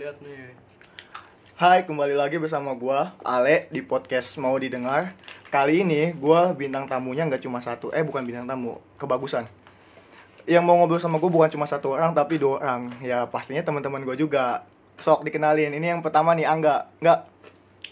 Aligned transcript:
lihat 0.00 0.16
nih. 0.24 0.56
Hai, 1.60 1.84
kembali 1.84 2.16
lagi 2.16 2.40
bersama 2.40 2.72
gua 2.72 3.12
Ale 3.20 3.68
di 3.68 3.84
podcast 3.84 4.32
Mau 4.40 4.56
Didengar. 4.56 5.12
Kali 5.52 5.84
ini 5.84 6.16
gua 6.16 6.56
bintang 6.56 6.88
tamunya 6.88 7.28
nggak 7.28 7.44
cuma 7.44 7.60
satu, 7.60 7.92
eh 7.92 8.00
bukan 8.00 8.24
bintang 8.24 8.48
tamu, 8.48 8.80
kebagusan. 8.96 9.44
Yang 10.48 10.64
mau 10.64 10.80
ngobrol 10.80 11.04
sama 11.04 11.20
gua 11.20 11.28
bukan 11.28 11.52
cuma 11.52 11.68
satu 11.68 11.92
orang 11.92 12.16
tapi 12.16 12.40
dua 12.40 12.64
orang. 12.64 12.96
Ya 13.04 13.28
pastinya 13.28 13.60
teman-teman 13.60 14.00
gua 14.08 14.16
juga. 14.16 14.64
Sok 14.96 15.20
dikenalin. 15.28 15.76
Ini 15.76 15.92
yang 15.92 16.00
pertama 16.00 16.32
nih 16.32 16.48
Angga, 16.48 16.88
nggak 17.04 17.20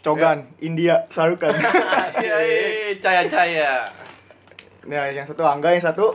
Cogan, 0.01 0.49
India, 0.65 1.05
Sarukan. 1.13 1.53
Iya, 2.25 2.37
iya, 2.41 2.89
caya-caya. 2.97 3.73
nah, 4.89 5.05
yang 5.13 5.29
satu 5.29 5.45
Angga, 5.45 5.77
yang 5.77 5.85
satu 5.85 6.09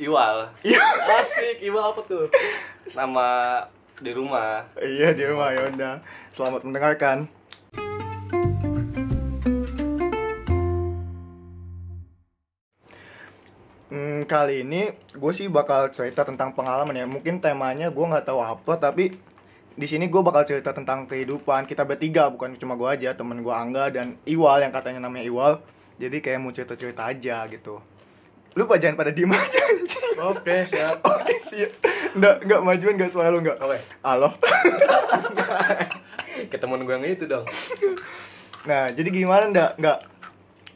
Iwal. 0.00 0.48
Iya. 0.64 0.80
Asik, 1.20 1.60
Iwal 1.60 1.92
apa 1.92 2.00
tuh? 2.08 2.24
Nama 2.96 3.28
di 4.00 4.12
rumah. 4.12 4.68
Iya 4.76 5.16
di 5.16 5.24
rumah 5.24 5.52
ya 5.56 5.62
udah. 5.72 5.94
Selamat 6.36 6.60
mendengarkan. 6.68 7.28
Hmm, 13.86 14.26
kali 14.28 14.66
ini 14.66 14.92
gue 14.92 15.32
sih 15.32 15.48
bakal 15.48 15.88
cerita 15.94 16.26
tentang 16.26 16.52
pengalaman 16.52 16.92
ya. 16.92 17.06
Mungkin 17.08 17.40
temanya 17.40 17.88
gue 17.88 18.04
nggak 18.04 18.26
tahu 18.28 18.40
apa, 18.44 18.76
tapi 18.76 19.16
di 19.76 19.86
sini 19.88 20.08
gue 20.08 20.20
bakal 20.24 20.44
cerita 20.44 20.72
tentang 20.72 21.04
kehidupan 21.04 21.68
kita 21.68 21.84
bertiga, 21.84 22.28
bukan 22.32 22.56
cuma 22.56 22.76
gue 22.76 22.88
aja, 22.88 23.12
temen 23.12 23.40
gue 23.40 23.54
Angga 23.54 23.92
dan 23.92 24.16
Iwal 24.24 24.64
yang 24.64 24.72
katanya 24.72 25.04
namanya 25.04 25.24
Iwal. 25.28 25.52
Jadi 25.96 26.20
kayak 26.20 26.40
mau 26.44 26.52
cerita-cerita 26.52 27.08
aja 27.08 27.48
gitu. 27.48 27.80
Lu 28.56 28.64
pak 28.64 28.80
jangan 28.80 28.96
pada 28.96 29.12
diem 29.12 29.28
aja 29.28 29.60
anjing. 29.62 30.16
Oke, 30.16 30.64
siap. 30.64 30.96
Oke 31.06 31.36
sih. 31.38 31.62
Nggak, 32.16 32.42
nggak 32.42 32.60
majuan 32.64 32.96
nggak 32.96 33.12
suara 33.12 33.28
lu 33.28 33.38
nggak. 33.38 33.60
Oke. 33.60 33.78
Halo. 34.00 34.32
Ke 36.50 36.56
temen 36.56 36.80
gue 36.80 36.90
yang 36.90 37.04
itu 37.04 37.24
dong. 37.24 37.44
Nah, 38.64 38.88
jadi 38.90 39.08
gimana 39.08 39.52
ndak? 39.52 39.70
Nggak 39.76 39.98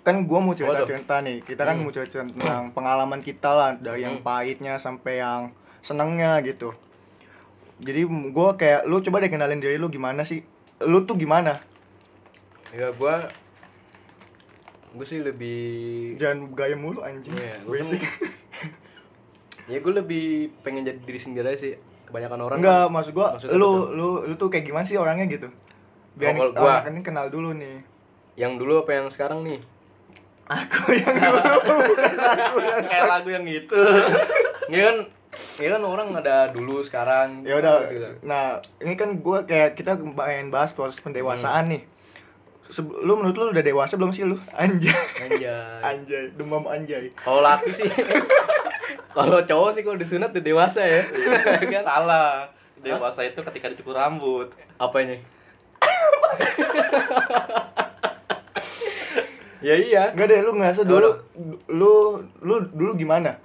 kan 0.00 0.16
gua 0.24 0.40
mau 0.40 0.52
cerita 0.52 0.82
cerita 0.82 1.20
nih. 1.20 1.40
Kita 1.40 1.62
kan 1.62 1.76
Hmm. 1.76 1.84
mau 1.84 1.92
cerita 1.92 2.20
tentang 2.20 2.72
pengalaman 2.72 3.20
kita 3.20 3.50
lah 3.52 3.70
dari 3.76 4.02
yang 4.02 4.20
Hmm. 4.20 4.24
pahitnya 4.24 4.74
sampai 4.76 5.20
yang 5.20 5.52
senengnya 5.80 6.40
gitu. 6.40 6.72
Jadi 7.80 8.04
gua 8.32 8.56
kayak 8.56 8.84
lu 8.84 9.00
coba 9.00 9.20
deh 9.20 9.28
kenalin 9.28 9.60
diri 9.60 9.76
lu 9.76 9.88
gimana 9.88 10.20
sih? 10.20 10.44
Lu 10.80 11.04
tuh 11.04 11.16
gimana? 11.16 11.60
Ya 12.72 12.88
gue 12.88 13.14
gue 14.90 15.06
sih 15.06 15.20
lebih 15.20 15.60
Jangan 16.16 16.50
gaya 16.50 16.74
mulu 16.74 17.00
anjing. 17.00 17.30
Iya, 17.30 17.54
gua 17.60 17.72
kan- 17.72 17.72
Basic. 17.76 18.00
ya 19.70 19.78
gue 19.78 19.92
lebih 19.94 20.26
pengen 20.60 20.82
jadi 20.82 20.98
diri 20.98 21.14
sendiri 21.16 21.46
aja 21.46 21.58
sih 21.60 21.72
kebanyakan 22.04 22.40
orang 22.42 22.58
Enggak, 22.58 22.82
kan- 22.82 22.92
maksud 22.92 23.12
apa 23.12 23.26
lu 23.52 23.70
lu 23.88 24.08
lu 24.24 24.34
tuh 24.34 24.48
kayak 24.48 24.64
gimana 24.64 24.82
sih 24.82 24.96
orangnya 24.96 25.26
gitu? 25.28 25.46
Biar 26.12 26.34
Oh, 26.34 26.50
gua- 26.50 26.82
orang 26.82 26.90
ini 26.90 27.00
kenal 27.00 27.26
dulu 27.28 27.52
nih. 27.52 27.86
yang 28.32 28.56
dulu 28.56 28.80
apa 28.80 28.94
yang 28.94 29.06
sekarang 29.06 29.42
nih 29.42 29.60
Aku 30.46 30.90
yang 30.90 31.12
dulu 31.12 31.38
bukan 31.60 32.06
aku 32.46 32.58
yang 32.58 32.82
kayak 32.82 33.06
lagu 33.06 33.28
yang 33.28 33.44
gitu 33.44 33.78
ya 34.72 34.80
kan 34.82 34.96
ya 35.54 35.68
kan 35.68 35.82
orang 35.84 36.08
ada 36.12 36.48
dulu 36.48 36.80
sekarang 36.80 37.44
ya 37.44 37.54
udah 37.54 37.86
gitu. 37.86 38.06
nah 38.22 38.56
ini 38.78 38.94
kan 38.94 39.14
gue 39.14 39.38
kayak 39.44 39.74
kita 39.74 39.94
main 39.94 40.48
bahas 40.48 40.72
proses 40.72 40.98
pendewasaan 40.98 41.68
Hmm. 41.68 41.72
nih 41.72 41.82
lu 42.78 43.12
menurut 43.18 43.36
lu 43.36 43.44
udah 43.50 43.64
dewasa 43.64 43.98
belum 43.98 44.14
sih 44.14 44.22
lu? 44.22 44.38
Anjay. 44.54 44.94
Anjay. 45.26 45.82
Anjay 45.90 46.24
demam 46.38 46.64
anjay. 46.70 47.10
Kalau 47.18 47.42
laki 47.42 47.74
sih. 47.74 47.90
Kalau 49.16 49.42
cowok 49.42 49.74
sih 49.74 49.82
kalau 49.82 49.98
disunat 49.98 50.30
udah 50.30 50.44
dewasa 50.44 50.86
ya. 50.86 51.02
Kan? 51.66 51.82
Salah. 51.82 52.46
Dewasa 52.78 53.26
itu 53.26 53.42
ketika 53.42 53.66
dicukur 53.66 53.98
rambut. 53.98 54.54
apa 54.78 54.96
ini? 55.02 55.18
Ya 59.60 59.76
iya. 59.76 60.02
Enggak 60.16 60.32
deh 60.32 60.40
lu 60.40 60.56
ngerasa 60.56 60.88
dulu 60.88 61.20
lu 61.68 62.22
lu 62.40 62.54
dulu 62.72 62.96
gimana? 62.96 63.36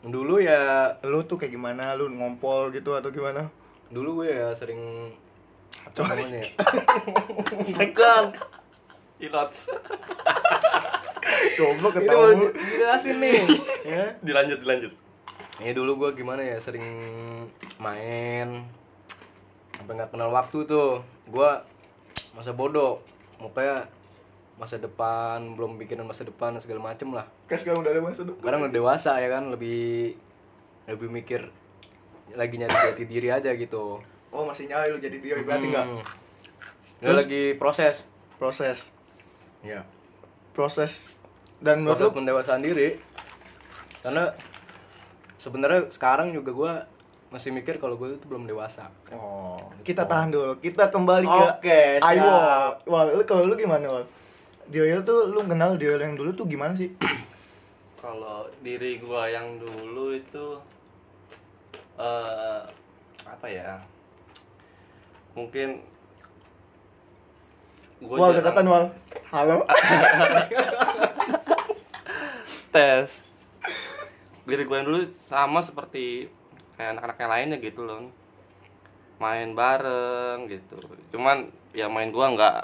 Dulu 0.00 0.40
ya 0.40 0.88
lu 1.04 1.20
tuh 1.28 1.36
kayak 1.36 1.52
gimana? 1.52 1.92
Lu 1.92 2.08
ngompol 2.08 2.72
gitu 2.72 2.96
atau 2.96 3.12
gimana? 3.12 3.52
Dulu 3.92 4.24
gue 4.24 4.32
ya 4.32 4.48
sering 4.56 5.12
apa 5.84 6.00
namanya 6.08 6.40
ya? 6.40 6.48
Bukan. 7.76 8.24
Ilots. 9.20 9.58
goblok 11.56 11.94
ini 11.96 12.08
mulu. 12.08 12.46
jelasin 12.52 13.16
nih 13.18 13.34
ya 13.86 14.04
Dilanjut, 14.20 14.58
dilanjut. 14.60 14.92
ini 15.62 15.70
dulu 15.72 15.92
gue 16.04 16.10
gimana 16.20 16.42
ya 16.42 16.58
sering 16.58 16.84
main 17.78 18.66
sampai 19.74 19.92
nggak 19.94 20.10
kenal 20.12 20.30
waktu 20.34 20.66
tuh 20.66 21.00
gue 21.30 21.50
masa 22.34 22.50
bodoh 22.52 22.98
makanya 23.38 23.86
masa 24.54 24.78
depan 24.78 25.54
belum 25.58 25.78
pikiran 25.82 26.06
masa 26.06 26.26
depan 26.26 26.58
segala 26.58 26.94
macem 26.94 27.10
lah 27.10 27.26
kan 27.46 27.58
sekarang 27.58 27.82
udah 27.82 27.92
dewasa 27.94 28.20
tuh 28.22 28.36
sekarang 28.38 28.60
udah 28.66 28.74
dewasa 28.74 29.12
ya 29.18 29.28
kan 29.30 29.50
lebih 29.50 30.14
lebih 30.86 31.08
mikir 31.10 31.40
lagi 32.34 32.54
nyari 32.58 32.74
jati 32.92 33.04
diri 33.06 33.28
aja 33.30 33.50
gitu 33.54 34.02
oh 34.34 34.42
masih 34.42 34.66
nyari 34.66 34.90
lu 34.90 34.98
jadi 34.98 35.16
dia 35.16 35.38
berarti 35.40 35.66
enggak 35.70 35.86
Hmm. 35.86 36.02
Ini 37.04 37.12
lagi 37.14 37.44
proses 37.54 38.02
proses 38.34 38.90
ya 39.60 39.84
proses 40.50 41.14
dan 41.60 41.84
proses 41.84 42.00
lu 42.00 42.10
pendewasaan 42.10 42.60
diri 42.60 42.96
karena 44.00 44.32
sebenarnya 45.36 45.92
sekarang 45.92 46.32
juga 46.32 46.50
gue 46.50 46.72
masih 47.28 47.50
mikir 47.50 47.76
kalau 47.76 47.98
gue 47.98 48.14
itu 48.14 48.24
belum 48.24 48.46
dewasa 48.46 48.88
Oh, 49.10 49.58
kita 49.82 50.06
tahan 50.06 50.30
dulu. 50.30 50.54
Kita 50.62 50.86
kembali 50.86 51.26
ke 51.26 51.42
Oke, 51.58 51.80
siap. 51.98 52.08
Ayo. 52.14 52.34
Wah, 52.86 53.02
lu 53.10 53.26
kalau 53.26 53.42
lu 53.42 53.58
gimana, 53.58 53.90
Wal? 53.90 54.06
Dio 54.70 54.86
tuh 55.02 55.34
lu 55.34 55.42
kenal 55.42 55.74
Dio 55.74 55.98
yang 55.98 56.14
dulu 56.14 56.30
tuh 56.32 56.46
gimana 56.46 56.72
sih? 56.72 56.94
Kalau 58.00 58.46
diri 58.62 59.02
gua 59.02 59.26
yang 59.26 59.58
dulu 59.58 60.14
itu 60.14 60.46
eh 61.98 62.60
apa 63.26 63.46
ya? 63.50 63.82
Mungkin 65.34 65.82
gua 68.06 68.16
Wal, 68.18 68.38
dekatan 68.38 68.66
Wal. 68.70 68.84
Halo. 69.34 69.66
tes. 72.74 73.26
Diri 74.46 74.62
yang 74.62 74.86
dulu 74.86 75.02
sama 75.26 75.58
seperti 75.58 76.30
kayak 76.78 76.98
anak-anak 76.98 77.18
yang 77.18 77.32
lainnya 77.34 77.58
gitu 77.58 77.82
loh. 77.82 78.14
Main 79.18 79.58
bareng 79.58 80.46
gitu. 80.46 80.78
Cuman 81.10 81.50
ya 81.74 81.90
main 81.90 82.14
gua 82.14 82.30
nggak 82.30 82.58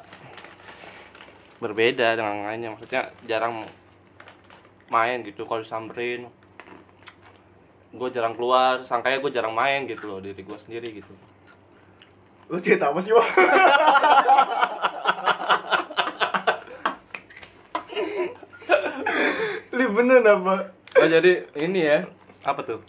berbeda 1.58 2.14
dengan 2.14 2.38
yang 2.38 2.48
lainnya. 2.54 2.70
Maksudnya 2.78 3.02
jarang 3.26 3.66
main 4.90 5.22
gitu 5.26 5.46
kalau 5.46 5.62
disamperin 5.62 6.30
gue 7.90 8.08
jarang 8.14 8.38
keluar 8.38 8.86
sangkanya 8.86 9.18
gue 9.18 9.32
jarang 9.34 9.54
main 9.54 9.86
gitu 9.86 10.06
loh 10.06 10.18
diri 10.22 10.38
gue 10.38 10.58
sendiri 10.62 11.02
gitu 11.02 11.10
Lu 12.50 12.58
cerita 12.58 12.90
apa 12.90 12.98
sih, 12.98 13.14
Wal? 13.14 13.22
Lu 19.70 19.84
bener 19.94 20.18
apa? 20.26 20.74
oh 20.98 21.06
jadi 21.06 21.46
ini 21.54 21.80
ya. 21.86 22.02
Apa 22.42 22.66
tuh? 22.66 22.82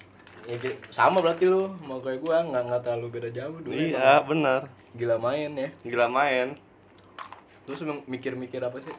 Ya, 0.49 0.57
sama 0.89 1.21
berarti 1.21 1.45
lu 1.45 1.69
mau 1.85 2.01
kayak 2.01 2.25
gua. 2.25 2.41
Nggak 2.41 2.63
nggak 2.73 2.81
terlalu 2.81 3.07
beda 3.13 3.29
jauh 3.29 3.61
dulu 3.61 3.77
iya 3.77 4.17
bener. 4.25 4.65
Gila 4.97 5.21
main 5.21 5.53
ya. 5.53 5.69
Gila 5.85 6.09
main. 6.09 6.57
Terus 7.69 7.85
mikir-mikir 8.09 8.57
apa 8.65 8.81
sih? 8.81 8.95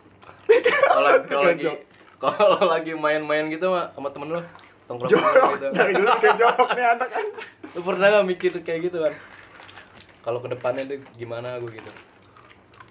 Kalau 0.87 1.11
kalau 1.27 1.51
lagi 1.51 1.67
kalau 2.22 2.62
lagi 2.71 2.95
main-main 2.95 3.51
gitu 3.51 3.67
sama, 3.67 3.91
sama 3.99 4.09
temen 4.15 4.39
lu 4.39 4.41
tongkrong 4.87 5.11
Jorok. 5.11 5.59
gitu. 5.59 5.67
Dari 5.75 5.93
dulu 5.99 6.11
kayak 6.22 6.37
jorok 6.39 6.71
nih 6.78 6.87
anak 6.87 7.09
lu 7.72 7.81
pernah 7.81 8.06
gak 8.12 8.27
mikir 8.28 8.53
kayak 8.61 8.81
gitu 8.93 9.01
kan 9.01 9.12
kalau 10.22 10.38
ke 10.38 10.49
depannya 10.49 10.87
tuh 10.87 11.03
gimana 11.15 11.59
gue 11.59 11.71
gitu 11.71 11.91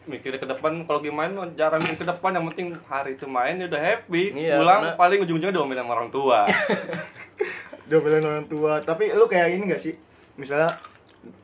mikirnya 0.01 0.37
ke 0.37 0.49
depan 0.49 0.81
kalau 0.83 0.99
gimana 0.99 1.45
jarang 1.53 1.79
mikir 1.79 2.01
ke 2.01 2.07
depan 2.07 2.33
yang 2.33 2.45
penting 2.49 2.73
hari 2.85 3.13
itu 3.13 3.25
main 3.25 3.55
ya 3.55 3.65
udah 3.65 3.81
happy 3.81 4.23
Iya, 4.33 4.57
pulang 4.57 4.81
karena- 4.83 4.97
paling 4.97 5.19
ujung-ujungnya 5.21 5.53
diomelin 5.53 5.79
sama 5.79 5.93
orang 5.93 6.09
tua 6.09 6.39
Diomelin 7.81 8.23
orang 8.23 8.47
tua. 8.47 8.79
Tapi 8.79 9.11
lu 9.11 9.27
kayak 9.27 9.51
ini 9.51 9.67
gak 9.67 9.81
sih? 9.81 9.91
Misalnya 10.39 10.71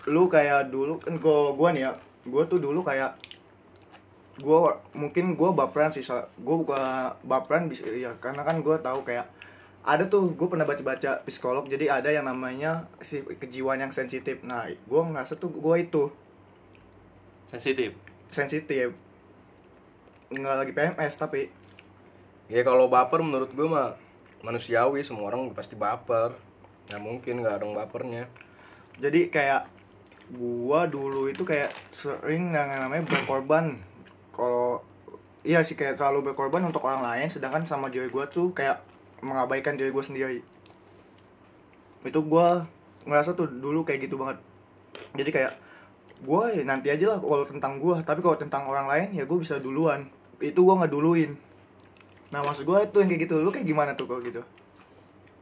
lu 0.08 0.26
kayak 0.26 0.72
dulu 0.72 0.96
kan 0.96 1.20
gua 1.20 1.52
gua 1.52 1.70
nih 1.70 1.84
ya. 1.84 1.92
Gua 2.24 2.48
tuh 2.48 2.56
dulu 2.58 2.80
kayak 2.82 3.20
gua 4.40 4.80
mungkin 4.94 5.36
gua 5.36 5.52
baperan 5.52 5.92
sih. 5.92 6.08
Gua 6.40 6.56
bukan 6.58 6.80
baperan 7.22 7.68
bisa 7.68 7.84
ya 7.86 8.16
karena 8.18 8.42
kan 8.42 8.64
gua 8.64 8.80
tahu 8.80 9.04
kayak 9.04 9.28
ada 9.84 10.10
tuh 10.10 10.34
gue 10.36 10.48
pernah 10.50 10.66
baca-baca 10.68 11.24
psikolog 11.24 11.66
jadi 11.70 12.02
ada 12.02 12.10
yang 12.12 12.28
namanya 12.28 12.88
si 13.04 13.24
kejiwaan 13.24 13.82
yang 13.82 13.94
sensitif. 13.94 14.42
Nah 14.44 14.68
gue 14.68 15.02
ngerasa 15.02 15.38
tuh 15.40 15.54
gue 15.54 15.76
itu 15.80 16.12
sensitif? 17.50 17.96
Sensitif. 18.34 18.92
Nggak 20.34 20.56
lagi 20.56 20.72
PMS 20.76 21.14
tapi 21.16 21.48
ya 22.52 22.64
kalau 22.64 22.92
baper 22.92 23.24
menurut 23.24 23.52
gue 23.52 23.68
mah 23.68 23.96
manusiawi 24.44 25.02
semua 25.02 25.32
orang 25.32 25.52
pasti 25.56 25.80
baper. 25.80 26.36
Nggak 26.88 27.02
mungkin 27.02 27.34
nggak 27.44 27.56
ada 27.60 27.64
yang 27.64 27.76
bapernya. 27.76 28.24
Jadi 28.98 29.30
kayak 29.30 29.70
gua 30.34 30.84
dulu 30.90 31.32
itu 31.32 31.48
kayak 31.48 31.72
sering 31.96 32.52
yang 32.52 32.68
namanya 32.68 33.08
berkorban. 33.08 33.80
Kalau 34.36 34.84
iya 35.48 35.64
sih 35.64 35.80
kayak 35.80 35.96
selalu 35.96 36.32
berkorban 36.32 36.68
untuk 36.68 36.84
orang 36.84 37.00
lain 37.04 37.28
sedangkan 37.32 37.64
sama 37.64 37.88
diri 37.88 38.12
gua 38.12 38.28
tuh 38.28 38.52
kayak 38.52 38.84
mengabaikan 39.24 39.76
diri 39.76 39.90
gua 39.90 40.04
sendiri. 40.06 40.42
Itu 42.06 42.24
gua 42.26 42.68
ngerasa 43.08 43.34
tuh 43.34 43.48
dulu 43.50 43.84
kayak 43.88 44.10
gitu 44.10 44.20
banget. 44.20 44.38
Jadi 45.16 45.30
kayak 45.34 45.54
gua 46.26 46.50
ya 46.52 46.64
nanti 46.66 46.92
aja 46.92 47.16
lah 47.16 47.20
kalau 47.22 47.46
tentang 47.46 47.80
gua. 47.82 48.02
Tapi 48.02 48.20
kalau 48.22 48.38
tentang 48.38 48.64
orang 48.70 48.86
lain 48.90 49.18
ya 49.18 49.24
gua 49.24 49.38
bisa 49.42 49.58
duluan. 49.58 50.08
Itu 50.38 50.64
gua 50.64 50.84
nggak 50.84 50.94
duluin 50.94 51.34
nah 52.28 52.44
maksud 52.44 52.68
gua 52.68 52.84
itu 52.84 53.00
yang 53.00 53.08
kayak 53.08 53.24
gitu. 53.24 53.40
Lu 53.40 53.48
kayak 53.56 53.64
gimana 53.64 53.96
tuh 53.96 54.04
kalau 54.04 54.20
gitu? 54.20 54.44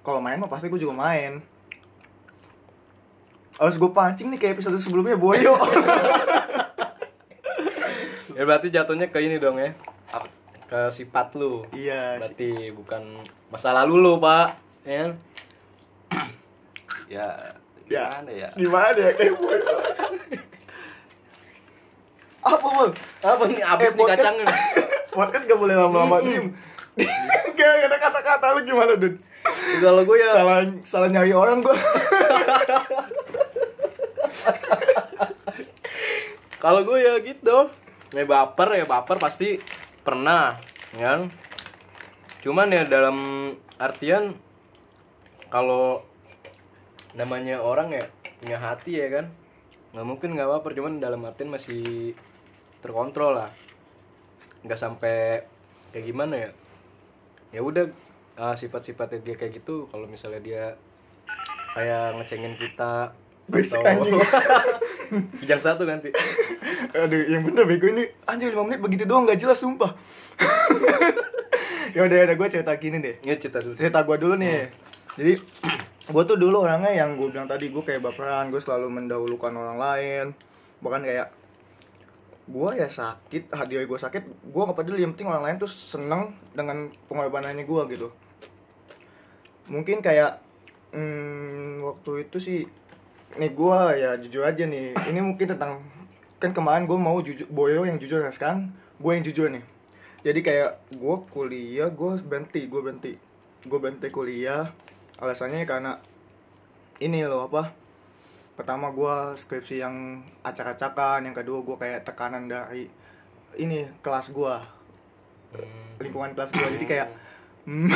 Kalau 0.05 0.21
main 0.21 0.37
mah 0.37 0.45
pasti 0.45 0.69
gua 0.69 0.77
juga 0.77 0.93
main. 0.93 1.41
Harus 3.55 3.79
gue 3.79 3.87
pancing 3.87 4.27
nih 4.35 4.39
kayak 4.39 4.53
episode 4.59 4.75
sebelumnya 4.79 5.15
boyo. 5.15 5.55
Ya 8.35 8.43
berarti 8.43 8.67
jatuhnya 8.67 9.07
ke 9.07 9.23
ini 9.23 9.39
dong 9.39 9.55
ya? 9.55 9.71
Ke 10.65 10.79
sifat 10.89 11.27
lu. 11.35 11.61
Iya 11.69 12.17
berarti 12.17 12.71
bukan 12.71 13.21
masa 13.47 13.69
lalu 13.71 13.95
lu 13.99 14.13
pak. 14.17 14.57
Ya 14.83 14.95
kan? 14.99 15.11
ya 17.13 17.27
Ya. 17.85 18.09
gimana 18.09 18.31
ya? 18.33 18.49
Gimana 18.57 18.97
ya? 18.97 19.11
Kayak 19.13 19.33
boyo 19.37 19.61
apa 22.45 22.65
bang? 22.65 22.91
Apa 23.21 23.43
nih? 23.45 23.59
Abis 23.61 23.85
Eh, 23.85 23.91
nih 23.91 23.93
podcast- 23.95 24.21
kacangnya? 24.21 24.45
Podcast 25.15 25.45
gak 25.45 25.55
boleh 25.55 25.71
lama-lama 25.71 26.19
diem 26.19 26.51
Gak 27.55 27.71
ada 27.87 27.97
kata-kata 27.97 28.45
lu 28.51 28.65
gimana 28.65 28.93
Dun? 28.95 29.15
kalau 29.79 30.01
gue 30.03 30.17
ya. 30.17 30.27
Salah 30.33 30.57
salah 30.83 31.07
nyari 31.07 31.31
orang 31.31 31.61
gua. 31.61 31.71
Kalau 36.57 36.81
gue 36.81 36.97
ya 36.97 37.13
gitu. 37.21 37.69
Ya 38.11 38.23
baper 38.23 38.69
ya 38.73 38.85
baper 38.85 39.17
pasti 39.17 39.59
pernah 40.05 40.61
kan? 40.93 41.33
Cuman 42.45 42.69
ya 42.69 42.85
dalam 42.85 43.17
artian 43.81 44.37
kalau 45.49 46.05
namanya 47.17 47.57
orang 47.57 47.89
ya 47.89 48.05
punya 48.37 48.61
hati 48.61 49.01
ya 49.01 49.09
kan? 49.09 49.25
Nggak 49.97 50.05
mungkin 50.05 50.29
nggak 50.37 50.49
baper 50.53 50.71
cuman 50.77 51.01
dalam 51.01 51.25
artian 51.25 51.49
masih 51.49 52.13
terkontrol 52.85 53.33
lah. 53.33 53.49
Nggak 54.61 54.77
sampai 54.77 55.41
kayak 55.89 56.05
gimana 56.05 56.35
ya. 56.45 56.49
Ya 57.49 57.61
udah 57.65 57.89
ah, 58.37 58.53
sifat-sifatnya 58.53 59.25
dia 59.25 59.35
kayak 59.35 59.57
gitu. 59.57 59.89
Kalau 59.89 60.05
misalnya 60.05 60.41
dia 60.45 60.63
kayak 61.73 62.21
ngecengin 62.21 62.55
kita 62.61 63.09
Berisik 63.45 63.77
atau-. 63.77 64.09
Kijang 65.41 65.61
satu 65.61 65.83
nanti. 65.85 66.09
Aduh 66.95 67.21
yang 67.29 67.45
bener 67.45 67.63
bego 67.65 67.87
ini. 67.89 68.05
Anjir 68.25 68.51
5 68.51 68.65
menit 68.65 68.79
begitu 68.81 69.03
doang 69.05 69.29
gak 69.29 69.39
jelas 69.39 69.59
sumpah. 69.59 69.93
Ya 71.95 72.03
udah 72.03 72.27
udah 72.27 72.35
gue 72.35 72.47
cerita 72.51 72.75
gini 72.75 72.99
deh. 72.99 73.23
Ini 73.23 73.39
cerita 73.39 73.63
dulu. 73.63 73.71
Cerita 73.71 74.03
gue 74.03 74.17
dulu 74.19 74.35
nih. 74.35 74.67
Jadi 75.15 75.33
gue 76.11 76.23
tuh 76.27 76.35
dulu 76.35 76.67
orangnya 76.67 76.91
yang 76.91 77.15
gue 77.15 77.31
bilang 77.31 77.47
tadi 77.47 77.71
gue 77.71 77.79
kayak 77.79 78.03
baperan 78.03 78.51
gue 78.51 78.59
selalu 78.59 78.91
mendahulukan 78.91 79.55
orang 79.55 79.79
lain. 79.79 80.25
Bahkan 80.83 81.01
kayak 81.07 81.27
gue 82.45 82.69
ya 82.77 82.91
sakit 82.91 83.47
hati 83.47 83.87
gue 83.87 83.95
sakit 83.95 84.23
gue 84.27 84.61
nggak 84.67 84.75
peduli. 84.75 85.07
Yang 85.07 85.15
penting 85.15 85.31
orang 85.31 85.43
lain 85.47 85.55
tuh 85.55 85.71
seneng 85.71 86.35
dengan 86.51 86.91
pengorbanannya 87.07 87.63
gue 87.63 87.81
gitu. 87.95 88.11
Mungkin 89.71 90.03
kayak 90.03 90.43
hmm, 90.91 91.79
waktu 91.79 92.27
itu 92.27 92.37
sih 92.43 92.59
nih 93.35 93.51
gue 93.51 93.79
ya 93.99 94.15
jujur 94.19 94.43
aja 94.43 94.63
nih. 94.63 94.95
Ini 94.95 95.19
mungkin 95.19 95.47
tentang 95.47 95.83
kan 96.39 96.51
kemarin 96.51 96.85
gue 96.85 96.99
mau 96.99 97.17
jujur 97.23 97.47
boyo 97.47 97.87
yang 97.87 97.95
jujur 97.95 98.19
nah 98.19 98.31
sekarang 98.31 98.71
gue 98.99 99.11
yang 99.11 99.23
jujur 99.23 99.47
nih. 99.51 99.63
Jadi 100.25 100.39
kayak 100.41 100.71
gue 100.95 101.15
kuliah 101.29 101.89
gue 101.91 102.11
berhenti 102.23 102.65
gue 102.65 102.81
berhenti 102.81 103.13
gue 103.65 103.79
berhenti 103.79 104.07
kuliah. 104.09 104.71
Alasannya 105.19 105.63
karena 105.63 105.99
ini 106.99 107.23
loh 107.23 107.47
apa? 107.47 107.71
Pertama 108.55 108.91
gue 108.91 109.35
skripsi 109.35 109.83
yang 109.83 110.23
acak-acakan 110.43 111.27
yang 111.27 111.35
kedua 111.35 111.59
gue 111.63 111.75
kayak 111.75 112.07
tekanan 112.07 112.47
dari 112.47 112.87
ini 113.55 113.87
kelas 114.03 114.31
gue 114.31 114.55
lingkungan 115.99 116.35
kelas 116.35 116.51
gue 116.51 116.67
jadi 116.79 116.85
kayak 116.87 117.09
hmm, 117.67 117.91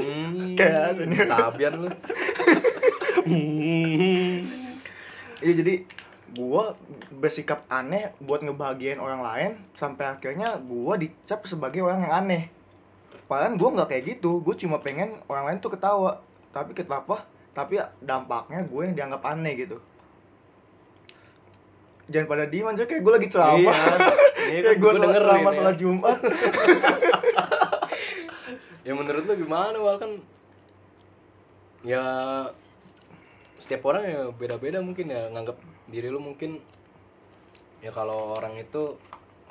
Hmm, 0.00 0.54
Kayak. 0.58 0.96
Sabian 1.26 1.72
lu. 1.80 1.90
Iya 5.40 5.52
jadi 5.60 5.74
gua 6.30 6.78
bersikap 7.10 7.66
aneh 7.66 8.14
buat 8.22 8.44
ngebahagiain 8.44 9.02
orang 9.02 9.20
lain 9.24 9.50
sampai 9.74 10.14
akhirnya 10.14 10.60
gua 10.62 10.94
dicap 11.00 11.42
sebagai 11.48 11.82
orang 11.82 12.06
yang 12.06 12.14
aneh. 12.14 12.42
Padahal 13.26 13.56
gua 13.56 13.68
nggak 13.80 13.88
kayak 13.90 14.04
gitu, 14.16 14.40
gua 14.44 14.54
cuma 14.54 14.78
pengen 14.78 15.18
orang 15.26 15.50
lain 15.50 15.58
tuh 15.58 15.72
ketawa. 15.72 16.22
Tapi 16.50 16.74
kenapa? 16.74 17.26
Tapi 17.50 17.82
dampaknya 17.98 18.62
gue 18.62 18.82
yang 18.86 18.94
dianggap 18.94 19.22
aneh 19.26 19.54
gitu. 19.58 19.76
Jangan 22.10 22.26
pada 22.26 22.44
diem 22.46 22.66
aja 22.66 22.82
kayak 22.86 23.02
gue 23.02 23.12
lagi 23.14 23.28
ceramah. 23.30 23.74
Iya. 23.74 23.94
Ini 24.50 24.60
kayak 24.66 24.66
kan 24.66 24.74
gue 24.74 24.82
gua 24.82 24.92
dengerin 24.98 25.26
ceramah 25.26 25.50
ya. 25.50 25.56
sholat 25.58 25.76
Jumat. 25.78 26.18
Ya 28.80 28.96
menurut 28.96 29.28
lu 29.28 29.34
gimana 29.36 29.76
Wal 29.76 30.00
kan 30.00 30.10
ya 31.84 32.02
setiap 33.60 33.84
orang 33.86 34.02
ya 34.08 34.20
beda-beda 34.32 34.80
mungkin 34.80 35.12
ya 35.12 35.28
nganggap 35.28 35.60
diri 35.86 36.08
lu 36.08 36.18
mungkin 36.18 36.58
ya 37.84 37.92
kalau 37.92 38.40
orang 38.40 38.56
itu 38.56 38.96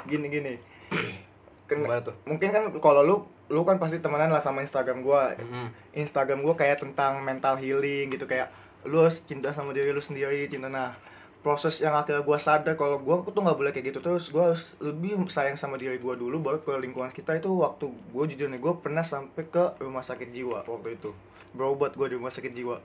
gini 0.03 0.27
gini. 0.27 0.53
Ken- 1.69 1.85
Gimana 1.85 2.01
tuh? 2.01 2.17
Mungkin 2.25 2.49
kan 2.49 2.63
kalau 2.81 3.05
lu 3.05 3.15
lu 3.49 3.61
kan 3.61 3.77
pasti 3.77 4.01
temenan 4.01 4.33
lah 4.33 4.41
sama 4.41 4.61
Instagram 4.61 5.01
gua. 5.01 5.33
Mm-mm. 5.37 5.69
Instagram 5.93 6.41
gue 6.41 6.53
kayak 6.53 6.81
tentang 6.81 7.21
mental 7.21 7.57
healing 7.57 8.09
gitu 8.09 8.25
kayak 8.25 8.49
lu 8.87 9.03
harus 9.03 9.19
cinta 9.25 9.51
sama 9.51 9.75
diri 9.75 9.91
lu 9.91 9.99
sendiri 9.99 10.47
cinta 10.47 10.71
nah 10.71 10.95
proses 11.39 11.79
yang 11.79 11.95
akhirnya 11.95 12.23
gue 12.23 12.37
sadar 12.39 12.75
kalau 12.75 12.99
gue 12.99 13.15
tuh 13.31 13.43
nggak 13.43 13.55
boleh 13.59 13.71
kayak 13.71 13.91
gitu 13.91 13.99
terus 13.99 14.27
gue 14.27 14.39
harus 14.39 14.75
lebih 14.79 15.15
sayang 15.27 15.55
sama 15.55 15.79
diri 15.79 15.95
gue 15.95 16.15
dulu 16.15 16.39
baru 16.39 16.59
ke 16.59 16.71
lingkungan 16.79 17.11
kita 17.11 17.39
itu 17.39 17.47
waktu 17.47 17.87
gue 17.87 18.23
jujur 18.35 18.47
nih 18.51 18.59
gue 18.59 18.73
pernah 18.79 19.03
sampai 19.03 19.47
ke 19.47 19.79
rumah 19.79 20.03
sakit 20.03 20.31
jiwa 20.31 20.63
waktu 20.63 20.99
itu 20.99 21.11
berobat 21.51 21.95
gue 21.95 22.07
di 22.11 22.15
rumah 22.19 22.31
sakit 22.31 22.51
jiwa 22.51 22.79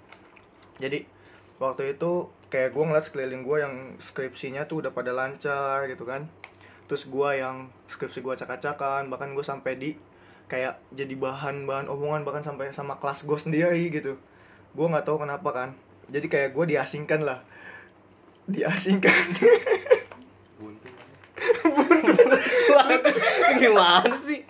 jadi 0.82 1.06
waktu 1.62 1.94
itu 1.94 2.28
kayak 2.50 2.74
gue 2.74 2.84
ngeliat 2.86 3.06
sekeliling 3.06 3.42
gue 3.46 3.58
yang 3.62 3.74
skripsinya 3.98 4.66
tuh 4.66 4.82
udah 4.82 4.90
pada 4.94 5.14
lancar 5.14 5.86
gitu 5.90 6.06
kan. 6.06 6.26
Terus 6.86 7.06
gue 7.08 7.30
yang 7.38 7.70
skripsi 7.90 8.20
gue 8.22 8.32
acak-acakan 8.34 9.10
bahkan 9.10 9.34
gue 9.34 9.44
sampai 9.44 9.78
di 9.78 9.90
kayak 10.44 10.76
jadi 10.92 11.16
bahan 11.16 11.64
bahan 11.64 11.88
omongan 11.88 12.22
bahkan 12.22 12.44
sampai 12.44 12.70
sama 12.70 12.98
kelas 12.98 13.26
gue 13.26 13.38
sendiri 13.38 13.90
gitu. 13.90 14.18
Gue 14.74 14.86
nggak 14.86 15.06
tahu 15.06 15.22
kenapa 15.22 15.50
kan. 15.50 15.70
Jadi 16.10 16.26
kayak 16.28 16.52
gue 16.52 16.64
diasingkan 16.74 17.24
lah. 17.24 17.40
Diasingkan. 18.50 19.24
Gimana 23.60 24.16
sih? 24.20 24.44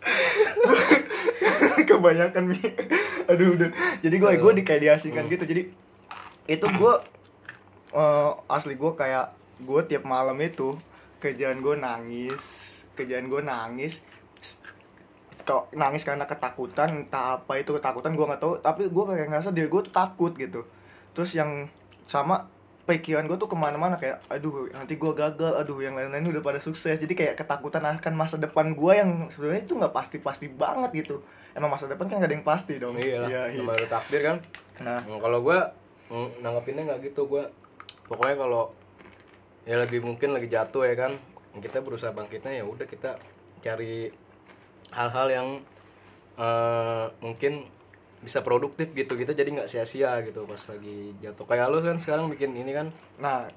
kebanyakan 1.88 2.42
mi. 2.50 2.60
Aduh 3.28 3.56
udah. 3.56 3.70
Jadi 4.00 4.16
gue 4.16 4.30
gue 4.40 4.52
di 4.56 4.62
kayak 4.64 4.82
diasingkan 4.84 5.28
gitu. 5.28 5.44
Jadi 5.44 5.62
itu 6.48 6.66
gue 6.66 6.94
eh, 7.94 8.30
asli 8.48 8.74
gue 8.74 8.92
kayak 8.96 9.32
gue 9.60 9.80
tiap 9.86 10.04
malam 10.08 10.36
itu 10.40 10.76
kerjaan 11.20 11.60
gue 11.60 11.76
nangis 11.76 12.40
kerjaan 12.96 13.28
gue 13.28 13.40
nangis 13.44 14.00
kok 15.44 15.72
nangis 15.72 16.04
karena 16.04 16.24
ketakutan 16.28 17.04
entah 17.04 17.40
apa 17.40 17.58
itu 17.58 17.72
ketakutan 17.76 18.14
gue 18.14 18.26
nggak 18.26 18.42
tahu. 18.42 18.54
Tapi 18.60 18.88
gue 18.88 19.04
kayak 19.04 19.28
ngerasa 19.28 19.50
diri 19.50 19.68
gue 19.68 19.82
tuh 19.88 19.94
takut 19.94 20.32
gitu. 20.36 20.64
Terus 21.16 21.30
yang 21.34 21.66
sama 22.06 22.46
pikiran 22.90 23.30
gue 23.30 23.38
tuh 23.38 23.46
ke 23.46 23.54
mana-mana 23.54 23.94
kayak 23.94 24.18
aduh 24.26 24.66
nanti 24.74 24.98
gue 24.98 25.12
gagal 25.14 25.52
aduh 25.54 25.78
yang 25.78 25.94
lain-lain 25.94 26.26
udah 26.26 26.42
pada 26.42 26.58
sukses 26.58 26.98
jadi 26.98 27.14
kayak 27.14 27.34
ketakutan 27.38 27.86
akan 27.86 28.12
masa 28.18 28.34
depan 28.36 28.74
gue 28.74 28.92
yang 28.92 29.30
sebenarnya 29.30 29.62
itu 29.62 29.74
nggak 29.78 29.94
pasti-pasti 29.94 30.50
banget 30.50 31.06
gitu 31.06 31.22
emang 31.54 31.70
masa 31.70 31.86
depan 31.86 32.10
kan 32.10 32.18
gak 32.18 32.30
ada 32.30 32.34
yang 32.34 32.46
pasti 32.46 32.74
dong 32.78 32.94
Iya 32.98 33.16
lah, 33.22 33.28
iya, 33.30 33.42
iya. 33.54 33.62
ada 33.62 33.86
takdir 33.86 34.20
kan. 34.22 34.36
nah 34.82 34.98
Hmm, 35.02 35.18
kalau 35.18 35.38
gua 35.42 35.70
mm, 36.10 36.42
nanggapinnya 36.42 36.82
nggak 36.90 37.00
gitu 37.10 37.26
gua 37.26 37.46
pokoknya 38.06 38.36
kalau 38.38 38.74
ya 39.62 39.76
lagi 39.78 39.98
mungkin 40.02 40.34
lagi 40.34 40.48
jatuh 40.50 40.82
ya 40.86 40.94
kan 40.98 41.12
kita 41.58 41.82
berusaha 41.82 42.10
bangkitnya 42.10 42.62
ya 42.62 42.64
udah 42.66 42.86
kita 42.86 43.18
cari 43.60 44.10
hal-hal 44.90 45.26
yang 45.28 45.48
eh, 46.38 47.06
mungkin 47.20 47.66
bisa 48.20 48.44
produktif 48.44 48.92
gitu 48.92 49.16
kita 49.16 49.32
jadi 49.32 49.48
nggak 49.48 49.68
sia-sia 49.68 50.20
gitu 50.20 50.44
pas 50.44 50.60
lagi 50.68 51.16
jatuh. 51.24 51.44
Kayak 51.48 51.66
lu 51.72 51.78
kan 51.80 51.96
sekarang 51.96 52.28
bikin 52.28 52.52
ini 52.52 52.72
kan? 52.76 52.92
Nah 53.16 53.48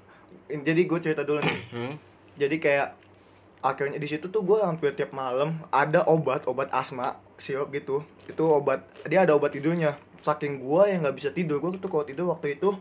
in- 0.47 0.63
jadi 0.63 0.87
gue 0.87 0.99
cerita 1.03 1.23
dulu 1.27 1.43
nih. 1.43 1.59
Hmm? 1.73 1.93
jadi 2.33 2.57
kayak 2.57 2.87
akhirnya 3.61 4.01
di 4.01 4.09
situ 4.09 4.25
tuh 4.27 4.41
gue 4.41 4.57
hampir 4.59 4.97
tiap 4.97 5.13
malam 5.13 5.61
ada 5.69 6.01
obat 6.09 6.47
obat 6.49 6.71
asma 6.71 7.19
sirup 7.37 7.69
gitu. 7.75 8.01
Itu 8.25 8.47
obat 8.49 8.87
dia 9.05 9.27
ada 9.27 9.35
obat 9.35 9.51
tidurnya. 9.53 9.99
Saking 10.23 10.63
gue 10.63 10.83
yang 10.87 11.03
nggak 11.03 11.15
bisa 11.19 11.29
tidur 11.35 11.59
gue 11.59 11.75
tuh 11.77 11.91
kalau 11.91 12.07
tidur 12.07 12.31
waktu 12.31 12.55
itu 12.55 12.71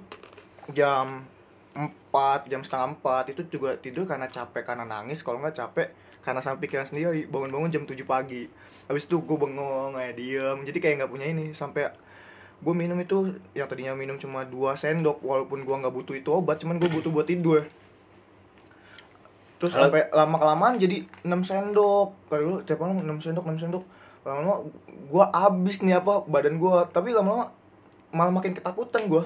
jam 0.71 1.27
empat 1.73 2.47
jam 2.47 2.61
setengah 2.63 2.95
empat 2.95 3.33
itu 3.33 3.43
juga 3.49 3.75
tidur 3.81 4.07
karena 4.07 4.31
capek 4.31 4.63
karena 4.63 4.87
nangis. 4.87 5.21
Kalau 5.27 5.43
nggak 5.43 5.57
capek 5.59 5.89
karena 6.23 6.39
sampai 6.39 6.63
pikiran 6.63 6.87
sendiri 6.87 7.27
bangun-bangun 7.27 7.75
jam 7.75 7.83
7 7.83 7.99
pagi 8.07 8.47
habis 8.93 9.09
itu 9.09 9.17
gue 9.25 9.39
bengong 9.41 9.97
kayak 9.97 10.15
diem. 10.21 10.59
Jadi 10.69 10.79
kayak 10.85 10.95
nggak 11.01 11.11
punya 11.11 11.27
ini 11.33 11.57
sampai 11.57 11.89
gue 12.63 12.75
minum 12.77 12.95
itu 13.01 13.41
yang 13.57 13.67
tadinya 13.67 13.97
minum 13.97 14.21
cuma 14.21 14.45
dua 14.45 14.77
sendok 14.77 15.25
walaupun 15.25 15.65
gue 15.65 15.77
nggak 15.83 15.95
butuh 15.97 16.15
itu 16.15 16.31
obat 16.31 16.61
cuman 16.61 16.77
gue 16.77 16.93
butuh 16.93 17.09
buat 17.09 17.25
tidur. 17.25 17.65
Terus 19.57 19.73
sampai 19.79 20.11
lama 20.11 20.37
kelamaan 20.43 20.75
jadi 20.75 21.07
6 21.23 21.47
sendok. 21.47 22.13
Kali 22.27 22.43
dulu 22.43 22.59
tiap 22.67 22.83
malam 22.83 22.99
6 22.99 23.25
sendok 23.31 23.47
6 23.47 23.63
sendok. 23.63 23.85
Lama-lama 24.27 24.67
gue 24.87 25.25
abis 25.31 25.77
nih 25.87 26.03
apa 26.03 26.27
badan 26.27 26.59
gue 26.59 26.75
tapi 26.91 27.15
lama-lama 27.15 27.55
malah 28.13 28.35
makin 28.35 28.53
ketakutan 28.53 29.09
gue 29.09 29.25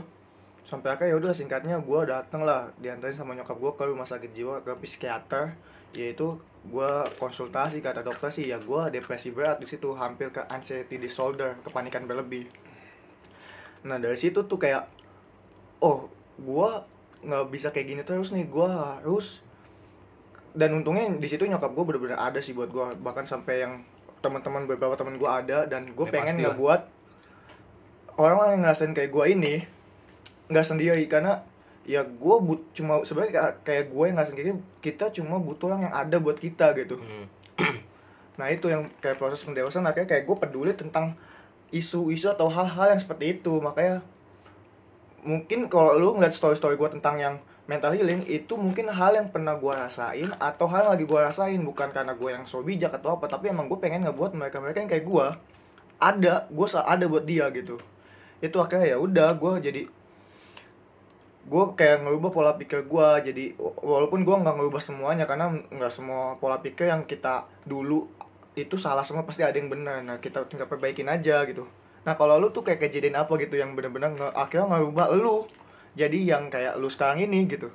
sampai 0.67 0.95
akhirnya 0.95 1.15
ya 1.15 1.17
udah 1.19 1.33
singkatnya 1.33 1.77
gue 1.81 2.01
dateng 2.07 2.45
lah. 2.45 2.69
Diantarin 2.79 3.17
sama 3.17 3.33
nyokap 3.33 3.57
gue 3.57 3.73
ke 3.81 3.85
rumah 3.89 4.05
sakit 4.05 4.31
jiwa 4.37 4.61
ke 4.61 4.77
psikiater. 4.85 5.57
Yaitu 5.97 6.37
gue 6.67 6.93
konsultasi 7.17 7.79
kata 7.79 8.03
dokter 8.03 8.29
sih 8.31 8.51
ya 8.51 8.59
gue 8.59 8.83
depresi 8.91 9.31
berat 9.31 9.63
di 9.63 9.67
situ 9.71 9.95
hampir 9.95 10.35
ke 10.35 10.43
anxiety 10.51 10.99
disorder 10.99 11.57
kepanikan 11.63 12.05
berlebih. 12.05 12.51
Nah 13.87 13.97
dari 14.03 14.19
situ 14.19 14.45
tuh 14.45 14.59
kayak 14.59 14.87
oh 15.81 16.11
gue 16.37 16.69
nggak 17.27 17.45
bisa 17.49 17.69
kayak 17.73 17.87
gini 17.87 18.03
terus 18.05 18.31
nih 18.35 18.47
gue 18.47 18.69
harus 18.69 19.41
dan 20.57 20.73
untungnya 20.73 21.09
di 21.17 21.29
situ 21.29 21.45
nyokap 21.45 21.73
gue 21.73 21.85
bener-bener 21.85 22.17
ada 22.17 22.41
sih 22.41 22.57
buat 22.57 22.73
gue 22.73 22.87
bahkan 23.05 23.29
sampai 23.29 23.65
yang 23.65 23.73
teman-teman 24.25 24.65
beberapa 24.65 24.97
teman 24.97 25.21
gue 25.21 25.29
ada 25.29 25.69
dan 25.69 25.93
gue 25.93 26.07
Ya, 26.09 26.13
pengen 26.13 26.41
ngebuat 26.41 26.81
orang-orang 28.17 28.53
yang 28.57 28.63
ngerasain 28.65 28.93
kayak 28.97 29.13
gue 29.13 29.25
ini 29.37 29.55
nggak 30.49 30.67
sendiri 30.67 31.05
karena 31.11 31.45
ya 31.87 32.03
gue 32.03 32.37
but 32.43 32.61
cuma 32.75 32.99
sebenarnya 33.07 33.55
kayak- 33.63 33.89
gue 33.95 34.05
yang 34.11 34.19
kayak 34.19 34.35
gini, 34.35 34.53
kita 34.83 35.15
cuma 35.15 35.39
butuh 35.39 35.71
orang 35.71 35.87
yang 35.87 35.95
ada 35.95 36.19
buat 36.19 36.37
kita 36.37 36.75
gitu. 36.75 36.99
Hmm. 36.99 37.27
nah 38.37 38.53
itu 38.53 38.69
yang 38.69 38.91
kayak 39.01 39.17
proses 39.17 39.41
pendewasaan 39.41 39.89
akhirnya 39.89 40.13
kayak 40.13 40.29
gue 40.29 40.37
peduli 40.37 40.77
tentang 40.77 41.17
isu-isu 41.73 42.29
atau 42.29 42.53
hal-hal 42.53 42.93
yang 42.93 43.01
seperti 43.01 43.41
itu. 43.41 43.63
Makanya 43.63 44.05
mungkin 45.25 45.67
kalau 45.73 45.97
lu 45.97 46.19
ngeliat 46.19 46.37
story-story 46.37 46.77
gue 46.77 46.91
tentang 47.01 47.17
yang 47.17 47.35
mental 47.67 47.97
healing 47.97 48.23
itu 48.29 48.55
mungkin 48.55 48.87
hal 48.93 49.17
yang 49.17 49.27
pernah 49.33 49.59
gue 49.59 49.73
rasain 49.73 50.31
atau 50.39 50.67
hal 50.71 50.87
yang 50.87 50.93
lagi 51.01 51.05
gue 51.09 51.21
rasain. 51.23 51.61
Bukan 51.65 51.89
karena 51.97 52.13
gue 52.13 52.31
yang 52.31 52.45
so 52.45 52.61
bijak 52.61 52.93
atau 52.93 53.17
apa 53.17 53.25
tapi 53.27 53.49
emang 53.51 53.67
gue 53.67 53.79
pengen 53.81 54.05
ngebuat 54.05 54.37
mereka 54.37 54.61
mereka 54.61 54.85
yang 54.85 54.91
kayak 54.91 55.07
gue 55.09 55.27
ada 55.97 56.35
gue 56.47 56.67
ada 56.77 57.05
buat 57.09 57.25
dia 57.25 57.49
gitu. 57.51 57.81
Itu 58.45 58.61
akhirnya 58.61 58.95
ya 58.95 58.99
udah 59.01 59.33
gue 59.33 59.53
jadi 59.65 59.83
gue 61.47 61.65
kayak 61.73 62.03
ngerubah 62.03 62.31
pola 62.31 62.53
pikir 62.53 62.85
gue 62.85 63.09
jadi 63.23 63.45
walaupun 63.79 64.21
gue 64.21 64.35
nggak 64.37 64.57
ngerubah 64.57 64.83
semuanya 64.83 65.25
karena 65.25 65.47
nggak 65.69 65.89
semua 65.89 66.35
pola 66.35 66.59
pikir 66.59 66.87
yang 66.87 67.03
kita 67.03 67.35
dulu 67.63 68.11
itu 68.53 68.75
salah 68.75 69.01
semua 69.01 69.23
pasti 69.23 69.41
ada 69.41 69.55
yang 69.55 69.69
benar. 69.69 70.01
Nah 70.01 70.17
kita 70.17 70.43
tinggal 70.45 70.67
perbaikin 70.67 71.07
aja 71.07 71.45
gitu. 71.45 71.69
Nah 72.03 72.15
kalau 72.15 72.37
lu 72.37 72.49
tuh 72.49 72.63
kayak 72.63 72.81
kejadian 72.81 73.15
apa 73.17 73.31
gitu 73.37 73.55
yang 73.55 73.73
bener-bener 73.73 74.11
nge- 74.11 74.33
akhirnya 74.33 74.67
ngerubah 74.69 75.07
lu 75.13 75.47
jadi 75.93 76.19
yang 76.27 76.49
kayak 76.49 76.75
lu 76.75 76.87
sekarang 76.87 77.21
ini 77.21 77.47
gitu? 77.47 77.69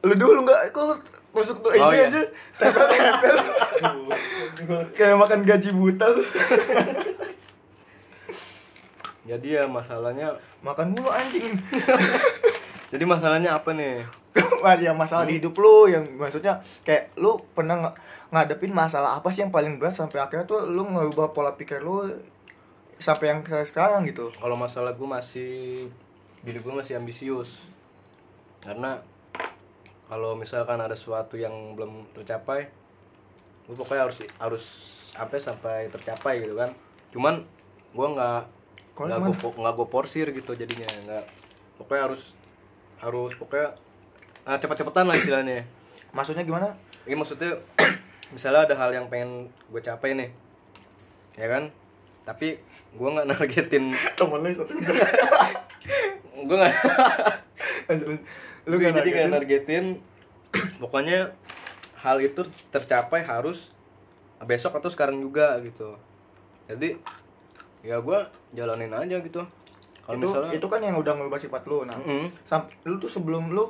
Lu 0.00 0.12
dulu 0.12 0.42
nggak? 0.42 0.68
Kok 0.68 0.84
masuk 1.30 1.56
tuh 1.60 1.70
Oh, 1.70 1.76
ini 1.86 1.96
iya. 1.96 2.08
aja? 2.08 2.20
Tempel-tempel 2.58 3.36
kayak 4.98 5.16
makan 5.16 5.40
gaji 5.42 5.70
buta 5.70 6.06
lu 6.08 6.22
jadi 9.28 9.62
ya 9.62 9.64
masalahnya 9.68 10.32
makan 10.64 10.96
mulu 10.96 11.12
anjing. 11.12 11.52
Jadi 12.88 13.04
masalahnya 13.04 13.52
apa 13.52 13.76
nih? 13.76 14.04
Ya 14.84 14.94
masalah 14.94 15.26
di 15.26 15.38
hidup 15.38 15.54
lu 15.58 15.90
yang 15.90 16.02
maksudnya 16.16 16.62
kayak 16.86 17.14
lu 17.18 17.36
pernah 17.54 17.78
ng- 17.78 17.96
ngadepin 18.30 18.70
masalah 18.70 19.18
apa 19.18 19.28
sih 19.30 19.42
yang 19.42 19.50
paling 19.54 19.78
berat 19.78 19.98
sampai 19.98 20.22
akhirnya 20.22 20.46
tuh 20.46 20.66
lu 20.66 20.86
ngubah 20.86 21.30
pola 21.34 21.54
pikir 21.58 21.82
lu 21.82 22.06
sampai 22.98 23.34
yang 23.34 23.40
sekarang 23.66 24.06
gitu? 24.06 24.30
Kalau 24.34 24.56
masalah 24.58 24.94
gue 24.94 25.08
masih 25.08 25.52
diri 26.42 26.58
gue 26.58 26.74
masih 26.74 26.98
ambisius. 26.98 27.66
Karena 28.62 28.98
kalau 30.06 30.34
misalkan 30.38 30.80
ada 30.80 30.94
sesuatu 30.96 31.36
yang 31.36 31.76
belum 31.76 32.14
tercapai 32.14 32.70
gue 33.68 33.76
pokoknya 33.76 34.08
harus 34.08 34.18
harus 34.40 34.64
sampai 35.12 35.38
sampai 35.38 35.76
tercapai 35.92 36.40
gitu 36.46 36.54
kan. 36.56 36.72
Cuman 37.12 37.42
gue 37.92 38.06
nggak 38.06 38.57
nggak 39.06 39.20
gue 39.38 39.50
nggak 39.62 39.74
gue 39.78 39.86
porsir 39.86 40.26
gitu 40.34 40.52
jadinya 40.58 40.86
nggak. 41.06 41.24
Pokoknya 41.78 42.02
harus 42.10 42.34
harus 42.98 43.32
pokoknya 43.38 43.78
ah, 44.42 44.58
cepet-cepetan 44.58 45.06
lah 45.06 45.14
istilahnya. 45.14 45.62
Maksudnya 46.16 46.42
gimana? 46.42 46.74
Ini 47.06 47.14
maksudnya 47.14 47.54
misalnya 48.34 48.66
ada 48.68 48.74
hal 48.76 48.90
yang 48.92 49.06
pengen 49.08 49.48
gue 49.70 49.80
capai 49.80 50.16
nih 50.16 50.30
ya 51.38 51.46
kan? 51.46 51.70
Tapi 52.26 52.58
gue 52.92 53.08
nggak 53.08 53.28
nargetin. 53.30 53.94
Temen 54.16 54.38
lu 54.42 54.50
satu. 54.52 54.72
Gue 56.38 56.54
nggak 56.54 56.74
lu 57.90 58.14
Gue 58.68 58.78
gak 58.78 59.00
jadi 59.00 59.10
nargetin? 59.26 59.28
nargetin. 59.32 59.86
Pokoknya 60.78 61.32
hal 61.98 62.22
itu 62.22 62.46
tercapai 62.70 63.26
harus 63.26 63.72
besok 64.46 64.78
atau 64.78 64.86
sekarang 64.86 65.18
juga 65.18 65.58
gitu. 65.64 65.98
Jadi 66.70 67.00
ya 67.88 67.96
gue 67.96 68.18
jalanin 68.52 68.92
aja 68.92 69.16
gitu. 69.24 69.40
Kalau 70.04 70.20
misalnya 70.20 70.52
itu 70.52 70.66
kan 70.68 70.80
yang 70.84 70.96
udah 71.00 71.12
ngubah 71.16 71.40
sifat 71.40 71.64
lu 71.64 71.88
nah. 71.88 71.96
Mm-mm. 71.96 72.28
sam- 72.44 72.68
lu 72.84 73.00
tuh 73.00 73.08
sebelum 73.08 73.48
lu 73.56 73.64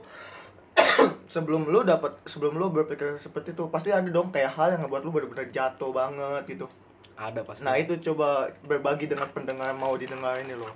sebelum 1.35 1.71
lu 1.71 1.87
dapat 1.87 2.15
sebelum 2.27 2.59
lu 2.59 2.71
berpikir 2.75 3.15
seperti 3.19 3.55
itu 3.55 3.67
pasti 3.71 3.95
ada 3.95 4.07
dong 4.11 4.35
kayak 4.35 4.59
hal 4.59 4.75
yang 4.75 4.83
ngebuat 4.83 5.03
lu 5.07 5.11
bener-bener 5.15 5.47
jatuh 5.55 5.95
banget 5.95 6.43
gitu. 6.51 6.67
Ada 7.15 7.47
pasti. 7.47 7.63
Nah 7.63 7.79
itu 7.79 7.95
coba 8.11 8.51
berbagi 8.67 9.07
dengan 9.07 9.31
pendengar 9.31 9.71
mau 9.79 9.95
didengar 9.95 10.35
ini 10.43 10.55
loh. 10.59 10.71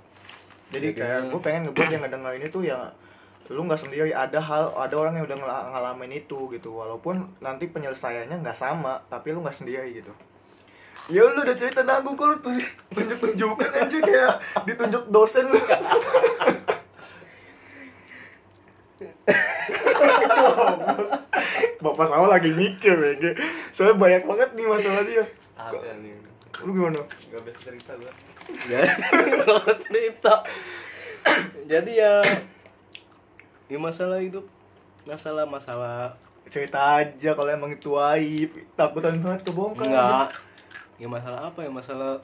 Jadi 0.71 0.95
Jadi 0.95 0.99
kayak 1.03 1.19
gue 1.31 1.41
pengen 1.43 1.61
ngebuat 1.67 1.89
yang 1.91 2.03
ngedengar 2.07 2.31
ini 2.39 2.47
tuh 2.47 2.63
ya 2.63 2.79
lu 3.51 3.67
nggak 3.67 3.75
sendiri 3.75 4.15
ada 4.15 4.39
hal 4.39 4.71
ada 4.71 4.95
orang 4.95 5.19
yang 5.19 5.27
udah 5.27 5.35
ngalamin 5.71 6.15
itu 6.15 6.47
gitu. 6.51 6.79
Walaupun 6.79 7.27
nanti 7.43 7.67
penyelesaiannya 7.67 8.39
nggak 8.39 8.55
sama 8.55 8.99
tapi 9.11 9.35
lu 9.35 9.43
nggak 9.43 9.55
sendiri 9.55 9.91
gitu 9.95 10.11
ya 11.11 11.19
lu 11.27 11.39
udah 11.43 11.55
cerita 11.57 11.83
nanggung 11.83 12.15
kok 12.15 12.27
lu 12.31 12.37
tunjuk 12.39 12.71
tunjuk 12.95 13.19
tunjukkan 13.19 13.71
aja 13.75 13.97
kayak 13.99 14.39
ditunjuk 14.63 15.03
dosen 15.11 15.51
lu. 15.51 15.59
Bapak 21.83 22.05
sama 22.07 22.31
lagi 22.31 22.55
mikir 22.55 22.95
ya 22.95 23.11
Ge. 23.19 23.31
soalnya 23.75 23.99
banyak 23.99 24.23
banget 24.23 24.49
nih 24.55 24.63
masalah 24.63 25.03
dia. 25.03 25.23
Nih? 25.99 26.15
Lu 26.63 26.71
gimana? 26.71 27.03
Gak 27.03 27.41
bisa 27.43 27.59
cerita 27.59 27.91
gua. 27.99 28.13
Kalau 29.43 29.75
cerita. 29.83 30.33
Jadi 31.67 31.91
ya 31.99 32.23
ya 33.67 33.77
masalah 33.79 34.23
hidup 34.23 34.47
masalah 35.03 35.43
masalah 35.43 36.15
cerita 36.47 36.79
aja 37.03 37.35
kalau 37.35 37.51
emang 37.51 37.75
itu 37.75 37.99
aib. 37.99 38.55
Takutan 38.79 39.19
banget 39.19 39.43
kebongkar 39.43 39.91
enggak 39.91 40.31
ya 41.03 41.07
masalah 41.11 41.51
apa 41.51 41.59
ya? 41.59 41.69
Masalah 41.69 42.23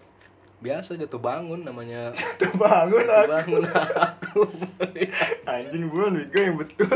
biasa 0.64 0.96
jatuh 0.96 1.20
bangun 1.20 1.68
namanya. 1.68 2.16
Terbangun 2.40 3.04
jatuh 3.04 3.20
aku. 3.20 3.32
bangun 3.36 3.64
aku. 3.76 4.42
Anjing 5.52 5.86
bukan 5.92 6.16
gue 6.32 6.40
yang 6.40 6.56
betul. 6.56 6.96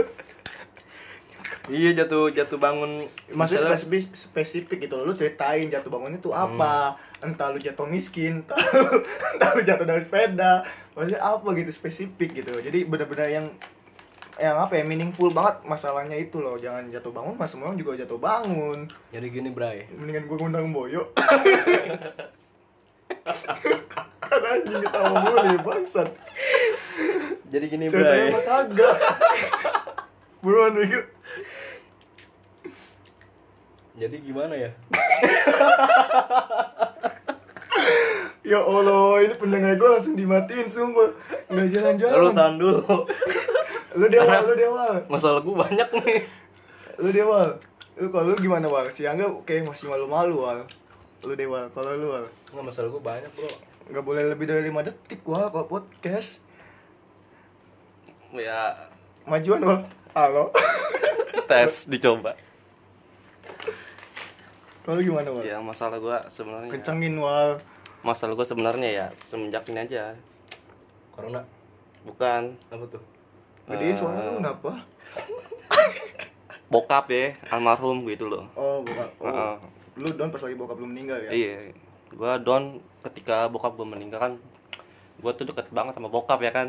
Iya 1.71 1.95
jatuh 2.03 2.31
jatuh 2.31 2.59
bangun. 2.59 3.07
Maksudnya 3.31 3.71
misalnya- 3.71 3.79
spesifik, 3.79 4.03
spesifik 4.15 4.77
gitu 4.87 4.99
lu 4.99 5.15
ceritain 5.15 5.67
jatuh 5.67 5.91
bangunnya 5.91 6.19
tuh 6.19 6.35
apa. 6.35 6.95
Entah 7.23 7.55
lu 7.55 7.59
jatuh 7.59 7.87
miskin 7.87 8.43
entah 8.43 8.59
lu, 8.59 8.99
entah 9.35 9.49
lu 9.55 9.61
jatuh 9.63 9.85
dari 9.87 10.03
sepeda. 10.03 10.63
Maksudnya 10.95 11.23
apa 11.23 11.47
gitu 11.55 11.71
spesifik 11.71 12.43
gitu. 12.43 12.51
Jadi 12.59 12.83
benar-benar 12.83 13.31
yang 13.31 13.47
yang 14.41 14.57
apa 14.57 14.81
ya 14.81 14.83
meaningful 14.85 15.29
banget 15.29 15.61
masalahnya 15.67 16.17
itu 16.17 16.41
loh. 16.41 16.57
Jangan 16.57 16.89
jatuh 16.89 17.13
bangun 17.13 17.37
mas 17.37 17.53
semua 17.53 17.69
orang 17.69 17.77
juga 17.77 17.99
jatuh 18.01 18.17
bangun. 18.17 18.89
Jadi 19.13 19.27
gini 19.29 19.49
bray. 19.53 19.85
Mendingan 19.93 20.25
gue 20.25 20.37
ngundang 20.41 20.73
boyo 20.73 21.13
kan 24.23 24.41
anjing 24.41 24.81
ketawa 24.81 25.13
mulu 25.21 25.37
ya 25.45 25.59
bangsat. 25.61 26.09
Jadi 27.53 27.65
gini 27.69 27.85
ceritanya 27.91 28.25
bray. 28.25 28.33
mah 28.33 28.43
kagak. 28.43 28.95
Buruan 30.41 30.73
Bego 30.75 31.01
jadi 33.93 34.17
gimana 34.25 34.57
ya? 34.57 34.73
Ya 38.43 38.59
Allah, 38.59 39.21
ini 39.21 39.37
pendengar 39.37 39.77
gue 39.77 39.85
langsung 39.85 40.17
dimatiin 40.17 40.65
sumpah. 40.65 41.13
Nggak 41.47 41.63
lu 41.63 41.69
jalan-jalan 41.71 42.33
tahan 42.33 42.55
dulu 42.57 43.05
Lu 43.93 44.09
dewa, 44.09 44.41
lu 44.41 44.53
dewa. 44.57 44.85
masalah 45.05 45.39
gue 45.45 45.53
banyak 45.53 45.89
nih. 46.01 46.19
Lu 46.97 47.09
dewa. 47.13 47.45
Lu 47.93 48.09
kalau 48.09 48.33
lu 48.33 48.37
gimana 48.41 48.65
Wal? 48.65 48.89
Si 48.89 49.05
Angga 49.05 49.29
kayak 49.45 49.69
masih 49.69 49.85
malu-malu 49.85 50.33
Wal. 50.41 50.59
Lu 51.21 51.33
dewa, 51.37 51.69
kalau 51.77 51.93
lu 51.93 52.07
Wal. 52.09 52.25
Nggak 52.49 52.65
masalah 52.73 52.89
gue 52.89 53.03
banyak 53.05 53.31
bro. 53.37 53.49
Nggak 53.93 54.03
boleh 54.03 54.23
lebih 54.33 54.49
dari 54.49 54.65
5 54.73 54.87
detik 54.89 55.21
Wal 55.29 55.53
kalau 55.53 55.69
podcast. 55.69 56.41
Ya. 58.33 58.89
Majuan 59.29 59.61
wal. 59.61 59.79
Halo. 60.17 60.49
Tes 61.49 61.85
dicoba. 61.85 62.33
Kalau 64.83 64.99
gimana 64.99 65.29
wal? 65.29 65.45
Ya 65.45 65.61
masalah 65.61 66.01
gua 66.01 66.25
sebenarnya. 66.33 66.73
Kencengin 66.73 67.13
wal. 67.21 67.61
Masalah 68.01 68.33
gua 68.33 68.43
sebenarnya 68.43 68.89
ya 68.89 69.07
semenjak 69.29 69.69
ini 69.69 69.85
aja. 69.85 70.17
Corona. 71.13 71.45
Bukan. 72.03 72.57
Apa 72.73 72.83
tuh 72.89 73.12
gedein 73.65 73.91
Eh. 73.91 73.97
suara 73.97 74.19
lu 74.21 74.37
kenapa? 74.37 74.71
Bokap 76.67 77.05
ya 77.07 77.37
almarhum 77.47 78.01
gitu 78.05 78.25
loh. 78.25 78.49
Oh 78.53 78.81
bukan 78.81 79.07
oh. 79.19 79.55
Lu 79.93 80.09
don 80.09 80.29
pas 80.29 80.41
lagi 80.41 80.55
bokap 80.55 80.75
belum 80.75 80.89
meninggal 80.89 81.17
ya? 81.19 81.29
Iya. 81.29 81.57
Gua 82.09 82.37
down 82.37 82.81
ketika 83.03 83.45
bokap 83.47 83.73
gua 83.73 83.85
meninggal 83.85 84.19
kan 84.19 84.33
gua 85.19 85.31
tuh 85.31 85.45
deket 85.45 85.69
banget 85.69 85.93
sama 85.93 86.09
bokap 86.09 86.41
ya 86.41 86.49
kan? 86.49 86.67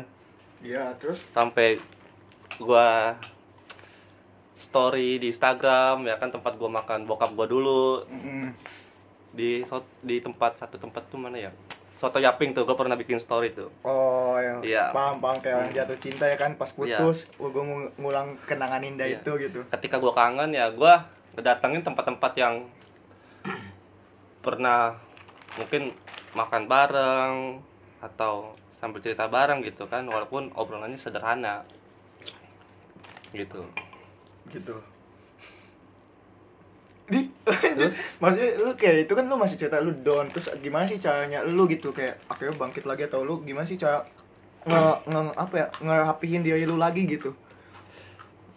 Iya 0.61 0.93
terus? 0.95 1.17
Sampai 1.29 1.81
gua 2.55 3.17
story 4.55 5.17
di 5.17 5.29
Instagram 5.29 6.05
ya 6.05 6.15
kan 6.15 6.29
tempat 6.29 6.53
gua 6.55 6.69
makan 6.71 7.03
bokap 7.03 7.33
gua 7.33 7.45
dulu. 7.45 8.05
Mm, 8.05 8.53
di 9.33 9.65
so- 9.65 9.83
di 9.99 10.21
tempat 10.21 10.55
satu 10.55 10.77
tempat 10.77 11.03
tuh 11.05 11.17
mana 11.17 11.35
ya 11.35 11.51
soto 11.95 12.19
yaping 12.19 12.51
tuh 12.51 12.63
gua 12.63 12.75
pernah 12.75 12.93
bikin 12.93 13.17
story 13.17 13.51
tuh. 13.51 13.71
Oh 13.81 14.35
ya 14.35 14.59
Iya. 14.59 14.83
paham 14.91 15.19
paham 15.19 15.39
kayak 15.39 15.55
orang 15.57 15.71
jatuh 15.71 15.97
cinta 15.97 16.25
ya 16.25 16.35
kan 16.35 16.53
pas 16.53 16.67
Iya. 16.67 16.99
putus 16.99 17.31
gue 17.31 17.63
ngulang 17.95 18.35
kenangan 18.43 18.79
indah 18.79 19.07
Iya. 19.07 19.19
itu 19.19 19.31
gitu. 19.39 19.59
Ketika 19.69 19.95
gua 19.97 20.11
kangen 20.11 20.51
ya 20.51 20.67
gua 20.69 21.07
ngedatengin 21.33 21.81
tempat-tempat 21.81 22.31
yang 22.35 22.55
pernah 24.45 24.95
mungkin 25.55 25.95
makan 26.35 26.63
bareng 26.67 27.35
atau 28.03 28.51
sambil 28.75 28.99
cerita 28.99 29.25
bareng 29.25 29.63
gitu 29.63 29.87
kan 29.87 30.03
walaupun 30.05 30.51
obrolannya 30.53 30.99
sederhana. 30.99 31.63
Gitu. 33.31 33.63
Gitu 34.47 34.75
maksudnya 38.21 38.49
lu 38.57 38.73
kayak 38.73 39.05
itu 39.05 39.13
kan 39.13 39.25
lu 39.29 39.37
masih 39.37 39.57
cerita 39.57 39.77
lu 39.77 39.93
down 40.01 40.25
terus 40.33 40.49
gimana 40.65 40.89
sih 40.89 40.97
caranya 40.97 41.45
lu 41.45 41.69
gitu 41.69 41.93
kayak 41.93 42.17
akhirnya 42.25 42.57
bangkit 42.57 42.89
lagi 42.89 43.05
atau 43.05 43.21
lu 43.21 43.45
gimana 43.45 43.69
sih 43.69 43.77
cara 43.77 44.01
nge, 44.65 44.81
nge 45.05 45.21
apa 45.37 45.53
ya 45.53 45.65
ngerapihin 45.85 46.41
diri 46.41 46.65
lu 46.65 46.81
lagi 46.81 47.05
gitu. 47.05 47.37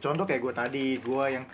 Contoh 0.01 0.25
kayak 0.25 0.41
gue 0.41 0.53
tadi 0.57 0.87
gue 0.97 1.25
yang 1.29 1.45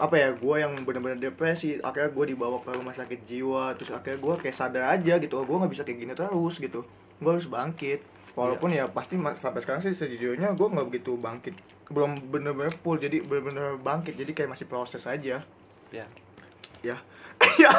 apa 0.00 0.16
ya 0.16 0.32
gue 0.32 0.56
yang 0.56 0.72
bener-bener 0.80 1.20
depresi 1.20 1.76
akhirnya 1.76 2.08
gue 2.08 2.24
dibawa 2.32 2.56
ke 2.64 2.72
rumah 2.72 2.96
sakit 2.96 3.20
jiwa 3.28 3.76
terus 3.76 3.92
akhirnya 3.92 4.16
gue 4.16 4.34
kayak 4.40 4.56
sadar 4.56 4.96
aja 4.96 5.20
gitu 5.20 5.36
oh 5.36 5.44
gue 5.44 5.56
nggak 5.60 5.72
bisa 5.76 5.84
kayak 5.84 5.98
gini 6.00 6.12
terus 6.16 6.56
gitu. 6.56 6.88
Gue 7.20 7.30
harus 7.36 7.44
bangkit. 7.44 8.00
Walaupun 8.32 8.72
ya 8.72 8.88
pasti 8.88 9.20
sampai 9.20 9.60
sekarang 9.60 9.84
sih 9.84 9.92
sejujurnya 9.92 10.56
gue 10.56 10.68
nggak 10.72 10.88
begitu 10.88 11.20
bangkit 11.20 11.52
belum 11.90 12.30
bener-bener 12.30 12.70
full 12.70 13.02
jadi 13.02 13.18
bener-bener 13.26 13.74
bangkit 13.82 14.14
jadi 14.14 14.32
kayak 14.32 14.56
masih 14.56 14.64
proses 14.64 15.04
aja. 15.04 15.44
Ya 15.92 16.06
ya. 16.80 16.96
Ya. 17.60 17.72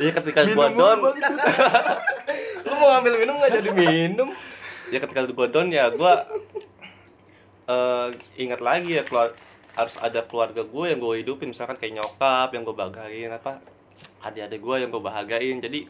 Ya 0.00 0.10
ketika 0.12 0.44
gua 0.52 0.68
down. 0.68 0.98
lu 2.68 2.72
mau 2.76 2.88
ngambil 2.96 3.14
minum 3.20 3.34
nggak 3.40 3.52
jadi 3.60 3.70
minum? 3.72 4.28
Ya 4.92 4.98
ketika 5.00 5.24
gua 5.32 5.48
down 5.48 5.72
ya 5.72 5.88
gua 5.92 6.24
eh 7.68 8.08
ingat 8.36 8.60
lagi 8.60 9.00
ya 9.00 9.02
keluar 9.08 9.32
harus 9.72 9.96
ada 10.04 10.20
keluarga 10.28 10.60
gue 10.68 10.84
yang 10.84 11.00
gue 11.00 11.24
hidupin. 11.24 11.48
Misalkan 11.52 11.80
kayak 11.80 11.96
nyokap 11.96 12.52
yang 12.52 12.62
gue 12.68 12.76
banggain 12.76 13.32
apa 13.32 13.64
adik-adik 14.20 14.60
gue 14.60 14.76
yang 14.84 14.90
gue 14.92 15.02
bahagiain 15.02 15.58
jadi 15.64 15.88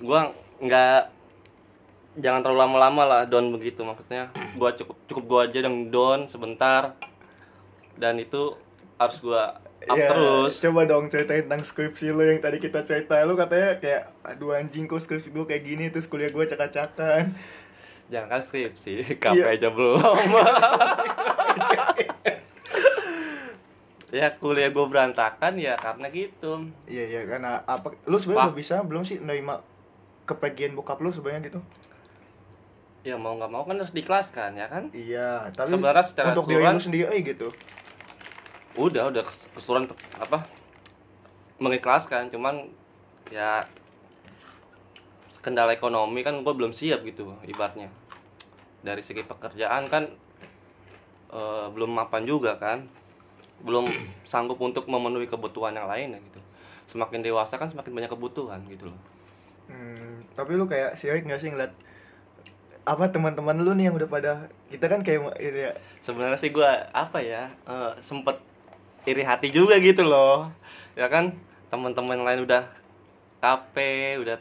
gua 0.00 0.32
nggak 0.60 1.12
jangan 2.18 2.40
terlalu 2.46 2.60
lama-lama 2.62 3.02
lah 3.04 3.22
down 3.26 3.50
begitu. 3.52 3.82
Maksudnya 3.82 4.30
gua 4.56 4.72
cukup 4.72 4.96
cukup 5.10 5.24
gua 5.26 5.40
aja 5.46 5.58
yang 5.62 5.90
down 5.90 6.30
sebentar. 6.30 6.94
Dan 7.94 8.18
itu 8.18 8.58
harus 8.98 9.18
gua 9.22 9.58
up 9.86 9.94
Ya, 9.94 10.08
terus. 10.08 10.52
coba 10.58 10.84
dong 10.84 11.06
ceritain 11.06 11.42
tentang 11.42 11.60
skripsi 11.60 12.10
lu 12.10 12.22
yang 12.22 12.38
tadi 12.38 12.56
kita 12.56 12.80
cerita. 12.80 13.20
Lu 13.22 13.34
katanya 13.34 13.76
kayak 13.76 14.02
aduh 14.22 14.52
anjing 14.52 14.84
kok 14.84 14.98
skripsi 14.98 15.28
gue 15.28 15.44
kayak 15.44 15.62
gini? 15.62 15.84
Terus 15.88 16.04
kuliah 16.04 16.28
gue 16.28 16.44
cakak-cakan. 16.44 17.32
Jangan 18.06 18.28
kan 18.28 18.42
skripsi 18.42 19.16
Iya. 19.16 19.44
aja 19.54 19.68
belum. 19.68 20.00
Ya 24.14 24.30
kuliah 24.30 24.70
gue 24.70 24.86
berantakan 24.86 25.58
ya 25.58 25.74
karena 25.74 26.06
gitu. 26.06 26.70
Iya 26.86 27.04
iya 27.04 27.22
karena 27.26 27.66
apa 27.66 27.98
lu 28.06 28.14
sebenarnya 28.14 28.46
udah 28.46 28.54
bisa 28.54 28.74
belum 28.86 29.02
sih 29.02 29.18
nerima 29.18 29.58
kepergian 30.22 30.78
bokap 30.78 31.02
lu 31.02 31.10
sebenarnya 31.10 31.50
gitu? 31.50 31.60
Ya 33.02 33.18
mau 33.18 33.34
nggak 33.34 33.50
mau 33.50 33.66
kan 33.66 33.74
harus 33.74 33.90
dikelaskan 33.90 34.54
ya 34.54 34.70
kan? 34.70 34.86
Iya 34.94 35.50
tapi 35.50 35.66
Sebenarnya 35.66 36.06
secara 36.06 36.30
untuk 36.30 36.46
diri 36.46 36.62
lu 36.62 36.78
sendiri 36.78 37.10
eh, 37.10 37.26
gitu 37.26 37.50
udah 38.74 39.10
udah 39.10 39.22
kes- 39.22 39.48
keseluruhan 39.54 39.86
apa 40.18 40.42
mengikhlaskan 41.62 42.28
cuman 42.34 42.66
ya 43.30 43.64
kendala 45.44 45.76
ekonomi 45.76 46.24
kan 46.24 46.40
gue 46.40 46.54
belum 46.56 46.72
siap 46.72 47.04
gitu 47.04 47.36
ibaratnya. 47.44 47.92
Dari 48.80 49.04
segi 49.04 49.20
pekerjaan 49.20 49.92
kan 49.92 50.08
eh, 51.28 51.66
belum 51.68 51.92
mapan 51.92 52.24
juga 52.24 52.56
kan. 52.56 52.88
Belum 53.60 53.92
sanggup 54.32 54.56
untuk 54.64 54.88
memenuhi 54.88 55.28
kebutuhan 55.28 55.76
yang 55.76 55.84
lain 55.84 56.16
gitu. 56.16 56.40
Semakin 56.88 57.20
dewasa 57.20 57.60
kan 57.60 57.68
semakin 57.68 57.92
banyak 57.92 58.10
kebutuhan 58.12 58.64
gitu 58.72 58.88
loh. 58.88 59.00
Hmm, 59.68 60.24
tapi 60.32 60.56
lu 60.56 60.64
kayak 60.64 60.96
sirik 60.96 61.28
nggak 61.28 61.40
sih 61.40 61.52
ngeliat 61.52 61.72
apa 62.84 63.08
teman-teman 63.08 63.64
lu 63.64 63.72
nih 63.72 63.88
yang 63.88 63.96
udah 63.96 64.04
pada 64.04 64.32
kita 64.68 64.92
kan 64.92 65.00
kayak 65.00 65.40
ini 65.40 65.72
ya 65.72 65.72
sebenarnya 66.04 66.36
sih 66.36 66.52
gue 66.52 66.68
apa 66.92 67.16
ya 67.16 67.48
eh, 67.64 67.92
sempet 68.04 68.36
iri 69.04 69.22
hati 69.24 69.48
juga 69.48 69.76
gitu 69.80 70.04
loh. 70.04 70.48
Ya 70.96 71.08
kan? 71.08 71.36
Teman-teman 71.68 72.22
lain 72.22 72.44
udah 72.44 72.64
KP 73.40 73.76
udah 74.24 74.38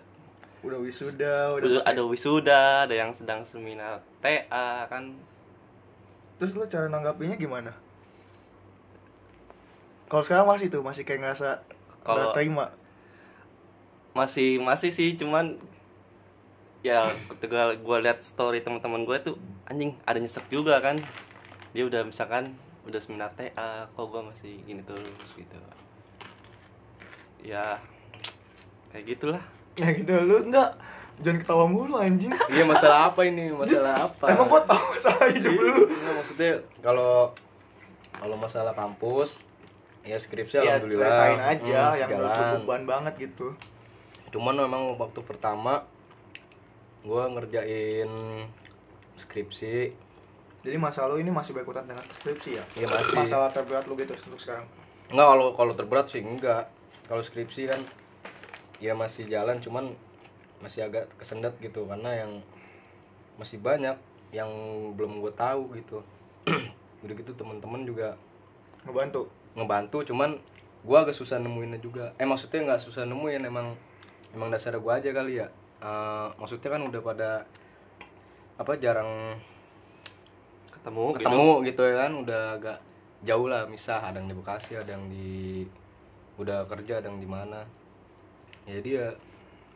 udah 0.63 0.79
wisuda 0.79 1.59
udah 1.59 1.67
udah 1.67 1.81
ada 1.83 2.01
wisuda 2.07 2.87
ada 2.87 2.95
yang 2.95 3.11
sedang 3.11 3.43
seminar 3.43 3.99
TA 4.23 4.87
kan? 4.87 5.11
Terus 6.39 6.55
lu 6.55 6.63
cara 6.71 6.87
nanggapinnya 6.87 7.35
gimana? 7.35 7.75
Kalau 10.07 10.23
sekarang 10.23 10.47
masih 10.47 10.71
tuh 10.71 10.79
masih 10.79 11.03
kayak 11.03 11.19
ngerasa 11.19 11.59
Kalau- 12.05 12.31
terima. 12.31 12.71
Masih 14.13 14.61
masih 14.61 14.93
sih 14.93 15.17
cuman 15.17 15.57
ya 16.85 17.11
ketika 17.35 17.73
gue 17.73 17.97
lihat 18.03 18.21
story 18.21 18.61
teman-teman 18.61 19.03
gue 19.03 19.17
tuh 19.19 19.35
anjing 19.67 19.97
ada 20.07 20.21
nyesek 20.21 20.47
juga 20.47 20.79
kan? 20.79 21.01
Dia 21.73 21.89
udah 21.89 22.05
misalkan 22.07 22.53
udah 22.83 22.99
seminar 22.99 23.31
TA 23.35 23.87
kok 23.87 24.05
gue 24.11 24.21
masih 24.21 24.53
gini 24.67 24.81
terus 24.83 25.31
gitu. 25.35 25.57
Ya 27.43 27.79
kayak 28.91 29.05
gitulah. 29.17 29.43
Ya 29.73 29.89
gitu 29.89 30.13
lu 30.21 30.45
enggak. 30.45 30.77
Jangan 31.21 31.37
ketawa 31.45 31.65
mulu 31.69 31.97
anjing. 31.97 32.33
Iya 32.49 32.65
masalah 32.65 33.13
apa 33.13 33.21
ini? 33.25 33.53
Masalah 33.53 34.09
apa? 34.09 34.25
emang 34.33 34.49
gua 34.49 34.61
tahu 34.65 34.81
masalah 34.97 35.29
hidup 35.29 35.53
lu. 35.53 35.85
Enggak, 35.89 36.13
maksudnya 36.21 36.51
kalau 36.81 37.29
kalau 38.13 38.35
masalah 38.37 38.73
kampus 38.73 39.41
ya 40.03 40.19
skripsi 40.19 40.59
ya 40.59 40.77
alhamdulillah 40.77 41.07
ceritain 41.07 41.41
aja 41.41 41.79
Hmm, 41.79 41.99
yang 42.01 42.09
lu 42.19 42.27
cukup 42.27 42.61
ban 42.67 42.83
banget 42.83 43.13
gitu. 43.29 43.47
Cuman 44.33 44.55
memang 44.57 44.93
waktu 44.97 45.19
pertama 45.23 45.85
gua 47.05 47.29
ngerjain 47.31 48.09
skripsi 49.17 49.93
jadi 50.63 50.79
masalah 50.79 51.13
lu 51.13 51.19
ini 51.19 51.29
masih 51.29 51.51
berkutat 51.51 51.83
dengan 51.83 52.01
skripsi 52.17 52.49
ya 52.55 52.63
Iya, 52.73 52.87
masih. 52.87 53.15
masalah 53.19 53.51
terberat 53.51 53.83
lu 53.85 53.93
gitu 53.99 54.15
untuk 54.15 54.39
sekarang 54.39 54.65
Enggak 55.11 55.27
kalau 55.29 55.47
kalau 55.53 55.73
terberat 55.75 56.07
sih 56.09 56.23
enggak. 56.23 56.65
Kalau 57.05 57.21
skripsi 57.21 57.69
kan 57.69 57.77
ya 58.79 58.95
masih 58.95 59.27
jalan 59.29 59.59
cuman 59.59 59.93
masih 60.57 60.87
agak 60.87 61.05
kesendat 61.19 61.53
gitu 61.59 61.85
karena 61.85 62.23
yang 62.25 62.31
masih 63.37 63.59
banyak 63.59 63.93
yang 64.31 64.49
belum 64.97 65.21
gue 65.21 65.29
tahu 65.35 65.75
gitu. 65.77 66.01
Udah 67.05 67.13
gitu 67.13 67.35
teman-teman 67.35 67.85
juga 67.85 68.15
ngebantu 68.87 69.27
ngebantu 69.53 70.01
cuman 70.07 70.39
gua 70.81 71.05
agak 71.05 71.13
susah 71.13 71.37
nemuinnya 71.37 71.77
juga. 71.77 72.15
Eh 72.17 72.25
maksudnya 72.25 72.63
nggak 72.73 72.81
susah 72.81 73.05
nemuin 73.05 73.43
emang 73.45 73.75
emang 74.33 74.49
dasar 74.49 74.73
gua 74.81 74.97
aja 74.97 75.13
kali 75.13 75.39
ya. 75.39 75.47
Eh, 75.83 76.27
maksudnya 76.41 76.73
kan 76.73 76.81
udah 76.81 77.01
pada 77.03 77.29
apa 78.57 78.73
jarang 78.81 79.37
ketemu, 80.83 81.05
gitu. 81.09 81.17
Ketemu 81.21 81.47
gitu 81.63 81.81
ya 81.81 81.95
kan 81.97 82.11
udah 82.13 82.41
agak 82.53 82.77
jauh 83.23 83.47
lah 83.47 83.63
misah 83.65 84.03
ada 84.03 84.19
yang 84.19 84.27
di 84.27 84.35
Bekasi 84.35 84.75
ada 84.75 84.91
yang 84.91 85.07
di 85.07 85.63
udah 86.35 86.67
kerja 86.67 86.99
ada 86.99 87.07
yang 87.07 87.17
di 87.17 87.25
mana. 87.25 87.63
Ya 88.63 88.77
jadi 88.77 88.89
ya 88.93 89.07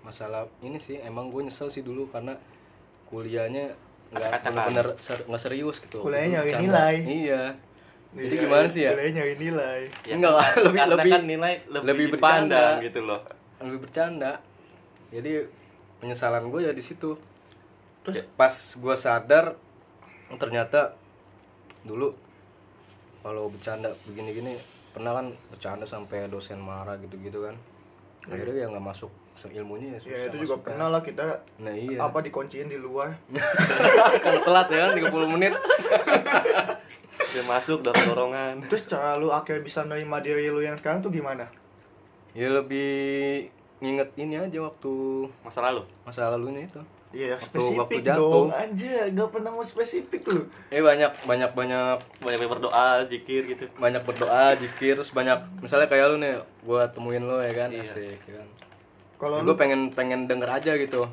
masalah 0.03 0.51
ini 0.59 0.75
sih 0.77 0.99
emang 0.99 1.27
gue 1.27 1.41
nyesel 1.41 1.67
sih 1.67 1.79
dulu 1.79 2.07
karena 2.07 2.35
kuliahnya 3.05 3.71
nggak 4.07 4.39
bener-bener 4.41 4.87
ser- 4.97 5.23
nggak 5.23 5.41
serius 5.41 5.79
gitu. 5.79 5.99
Kuliahnya 5.99 6.43
nyari 6.43 6.51
nilai. 6.61 6.95
iya. 7.05 7.43
Jadi 8.07 8.23
Iya, 8.29 8.39
gimana 8.39 8.65
sih 8.65 8.81
ya? 8.83 8.91
kuliahnya 8.91 9.13
nyari 9.17 9.35
nilai. 9.37 9.79
Ya, 10.03 10.13
Enggak, 10.15 10.31
karena- 10.31 10.55
lebih- 10.63 10.87
lebih- 10.89 11.13
kan 11.13 11.23
nilai 11.25 11.53
lebih, 11.65 11.87
lebih 11.87 12.05
bercanda. 12.15 12.63
gitu 12.79 12.99
loh. 13.03 13.19
Lebih 13.59 13.79
bercanda. 13.79 14.31
Jadi 15.07 15.31
penyesalan 15.97 16.43
gue 16.47 16.61
ya 16.61 16.71
di 16.71 16.79
situ. 16.81 17.15
Terus? 18.03 18.15
Ya, 18.15 18.23
pas 18.33 18.51
gue 18.53 18.95
sadar 18.95 19.45
ternyata 20.35 20.91
dulu 21.87 22.11
kalau 23.23 23.47
bercanda 23.47 23.95
begini-gini 24.03 24.59
pernah 24.91 25.15
kan 25.15 25.31
bercanda 25.47 25.87
sampai 25.87 26.27
dosen 26.27 26.59
marah 26.59 26.99
gitu-gitu 26.99 27.47
kan. 27.47 27.55
Akhirnya 28.27 28.67
ya 28.67 28.67
nggak 28.67 28.83
masuk 28.83 29.11
ilmunya 29.45 29.93
ya 29.93 29.99
susah 30.01 30.17
ya 30.17 30.25
itu 30.33 30.37
juga 30.41 30.57
masuknya. 30.57 30.65
pernah 30.65 30.87
lah 30.89 31.01
kita 31.05 31.25
nah 31.61 31.69
iya. 31.69 32.01
apa 32.01 32.17
dikunciin 32.25 32.67
di 32.73 32.79
luar. 32.81 33.13
Kan 34.25 34.41
telat 34.41 34.67
ya 34.73 34.89
kan 34.89 34.91
30 34.97 35.33
menit. 35.37 35.53
Dia 37.31 37.43
masuk 37.53 37.85
dorong-dorongan. 37.85 38.65
terus 38.65 38.89
cara 38.89 39.13
lu 39.21 39.29
akhirnya 39.29 39.61
bisa 39.61 39.85
nerima 39.85 40.17
diri 40.25 40.49
lu 40.49 40.65
yang 40.65 40.73
sekarang 40.73 41.05
tuh 41.05 41.13
gimana? 41.13 41.45
Ya 42.33 42.49
lebih 42.49 43.53
nginget 43.77 44.09
ini 44.15 44.35
aja 44.35 44.59
waktu 44.59 44.91
Masa 45.39 45.59
lalu. 45.61 45.85
masa 46.01 46.29
lalunya 46.29 46.63
itu 46.63 46.81
Iya, 47.07 47.33
Waktu- 47.33 47.55
spesifik 47.55 47.79
waktu 47.79 47.99
jatuh. 48.03 48.19
dong. 48.19 48.49
Anjir, 48.51 48.99
gak 49.07 49.29
pernah 49.29 49.47
mau 49.49 49.63
spesifik 49.63 50.27
lu. 50.27 50.43
eh 50.67 50.81
banyak 50.81 51.07
banyak 51.23 51.51
banyak 51.51 51.97
Banyak 52.19 52.35
yang 52.37 52.51
berdoa, 52.51 52.99
zikir 53.05 53.47
gitu. 53.47 53.63
banyak 53.73 54.03
berdoa 54.03 54.51
jikir 54.53 54.91
terus 54.93 55.09
banyak 55.09 55.39
misalnya 55.57 55.87
kayak 55.87 56.09
lu 56.09 56.17
nih 56.17 56.35
gua 56.61 56.83
temuin 56.85 57.21
lu 57.21 57.39
ya 57.39 57.53
kan 57.55 57.69
Iya. 57.69 57.79
asik 57.81 58.19
ya 58.23 58.33
kan 58.35 58.47
Kalau 59.15 59.39
gue 59.39 59.45
lu 59.45 59.53
pengen 59.55 59.87
pengen 59.89 60.25
denger 60.25 60.51
aja 60.51 60.75
gitu 60.75 61.07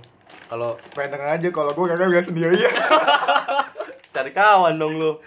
kalau 0.44 0.74
pengen 0.92 1.14
denger 1.14 1.30
aja 1.32 1.48
kalau 1.50 1.70
gue 1.70 1.86
kagak 1.86 2.10
biasa 2.10 2.26
sendirian. 2.26 2.74
Cari 4.14 4.30
kawan 4.30 4.78
dong 4.78 4.94
lu. 4.94 5.18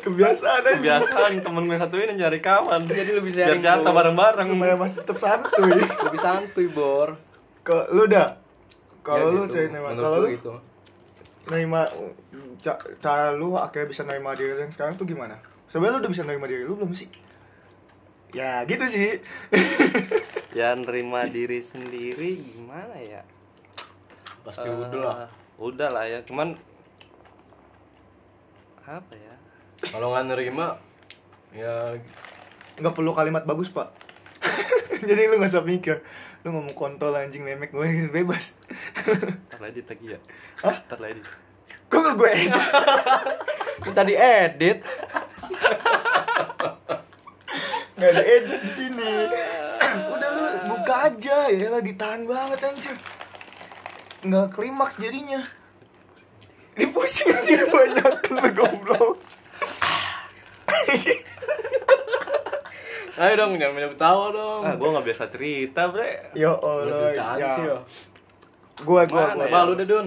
Kebiasaan 0.00 0.60
aja. 0.60 0.74
Kebiasaan 0.74 1.38
temen 1.38 1.62
gue 1.64 1.78
satu 1.78 1.94
ini 1.96 2.14
nyari 2.14 2.38
kawan. 2.38 2.82
Jadi 2.82 3.14
lebih 3.14 3.30
Biar 3.30 3.54
sharing, 3.54 3.62
jatah 3.62 3.86
bro. 3.86 3.96
bareng-bareng. 3.96 4.48
Supaya 4.48 4.74
masih 4.74 4.96
tetap 4.98 5.16
santuy. 5.16 5.70
lebih 6.06 6.18
santuy 6.18 6.66
bor 6.66 7.14
Kalau 7.62 7.84
lu 7.88 8.04
dah 8.04 8.34
kalau 9.00 9.24
Ya 9.24 9.32
lu 9.32 9.42
gitu. 9.42 9.54
cari 9.54 9.68
Menurut 9.70 9.98
kalau 9.98 10.18
lu 10.18 10.28
gitu 10.30 10.54
nerima 11.48 11.80
ca- 12.60 12.76
cara 13.00 13.32
lu 13.32 13.56
akhirnya 13.56 13.88
bisa 13.88 14.04
nerima 14.04 14.36
diri 14.36 14.52
lu 14.52 14.60
yang 14.60 14.68
sekarang 14.68 14.94
tuh 14.94 15.06
gimana? 15.06 15.40
Sebenarnya 15.64 15.94
lu 15.94 16.00
udah 16.02 16.12
bisa 16.12 16.22
nerima 16.22 16.44
diri 16.44 16.60
lu 16.60 16.76
belum 16.76 16.92
sih? 16.92 17.08
Ya 18.30 18.60
gitu 18.64 18.84
sih. 18.84 19.16
Ya 20.50 20.74
nerima 20.74 21.24
diri 21.24 21.62
sendiri 21.62 22.36
gimana 22.42 22.96
ya? 22.98 23.22
pasti 24.42 24.64
Eh, 24.64 24.74
udah 24.74 24.90
lah 24.98 25.28
Udah 25.56 25.88
lah 25.88 26.04
ya, 26.04 26.18
cuman 26.22 26.56
apa 28.88 29.12
ya? 29.12 29.34
kalau 29.92 30.16
nggak 30.16 30.32
nerima 30.32 30.80
ya 31.52 31.92
nggak 32.80 32.94
perlu 32.94 33.12
kalimat 33.12 33.44
bagus 33.44 33.68
pak. 33.68 33.92
Jadi 35.08 35.28
lu 35.28 35.36
nggak 35.36 35.52
usah 35.52 35.66
mikir. 35.66 36.00
Lu 36.46 36.54
ngomong 36.54 36.72
kontol 36.72 37.12
anjing 37.12 37.44
memek 37.44 37.74
gue 37.74 38.06
bebas. 38.16 38.54
Ntar 39.50 39.60
lagi 39.60 39.82
lagi 39.84 40.06
ya. 40.16 40.18
Hah? 40.64 40.76
Ntar 40.88 40.98
lagi. 41.02 41.22
nggak 41.88 42.14
gue 42.16 42.30
edit? 42.32 42.64
Minta 43.84 44.02
diedit 44.04 44.78
nggak 47.98 48.10
ada 48.14 48.22
edit 48.22 48.60
di 48.62 48.70
sini. 48.72 49.12
Udah 50.14 50.28
lu 50.30 50.42
buka 50.70 50.94
aja. 51.10 51.50
Ya 51.50 51.66
lah 51.66 51.82
ditahan 51.82 52.22
banget 52.24 52.58
anjir 52.62 52.96
nggak 54.18 54.50
klimaks 54.50 54.98
jadinya 54.98 55.46
dipusing 56.78 57.34
aja 57.34 57.66
banyak 57.66 58.14
lu 58.30 58.42
goblok. 58.54 59.14
Ayo 63.18 63.32
dong 63.34 63.58
jangan 63.58 63.74
banyak 63.74 63.94
tawa 63.98 64.30
dong. 64.30 64.62
Ah, 64.62 64.74
gua 64.78 64.88
nggak 64.94 65.06
biasa 65.10 65.26
cerita, 65.26 65.90
Bre. 65.90 66.30
Nggak 66.38 66.56
allah 66.62 66.94
cercaan 66.94 67.36
ya 67.36 67.48
sih 67.58 67.64
ya 67.66 67.78
gua 68.86 69.02
gua 69.10 69.34
ya? 69.34 69.50
apa 69.50 69.58
lu 69.66 69.74
deh 69.74 69.90
dun 69.90 70.06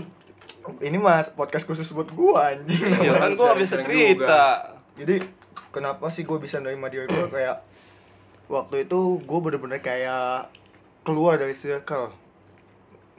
ini 0.79 0.95
mas 0.95 1.27
podcast 1.27 1.67
khusus 1.67 1.91
buat 1.91 2.07
gua 2.15 2.55
anjing. 2.55 2.87
Ya 3.03 3.19
kan 3.19 3.35
gua 3.35 3.51
nggak 3.51 3.59
biasa 3.59 3.75
cerita. 3.83 4.43
jadi 4.95 5.23
kenapa 5.71 6.11
sih 6.11 6.27
gue 6.27 6.35
bisa 6.37 6.59
nerima 6.59 6.91
diri 6.91 7.07
gue 7.07 7.31
kayak 7.31 7.63
waktu 8.51 8.83
itu 8.83 9.23
gue 9.23 9.39
bener-bener 9.39 9.79
kayak 9.79 10.51
keluar 11.07 11.39
dari 11.39 11.55
circle. 11.55 12.11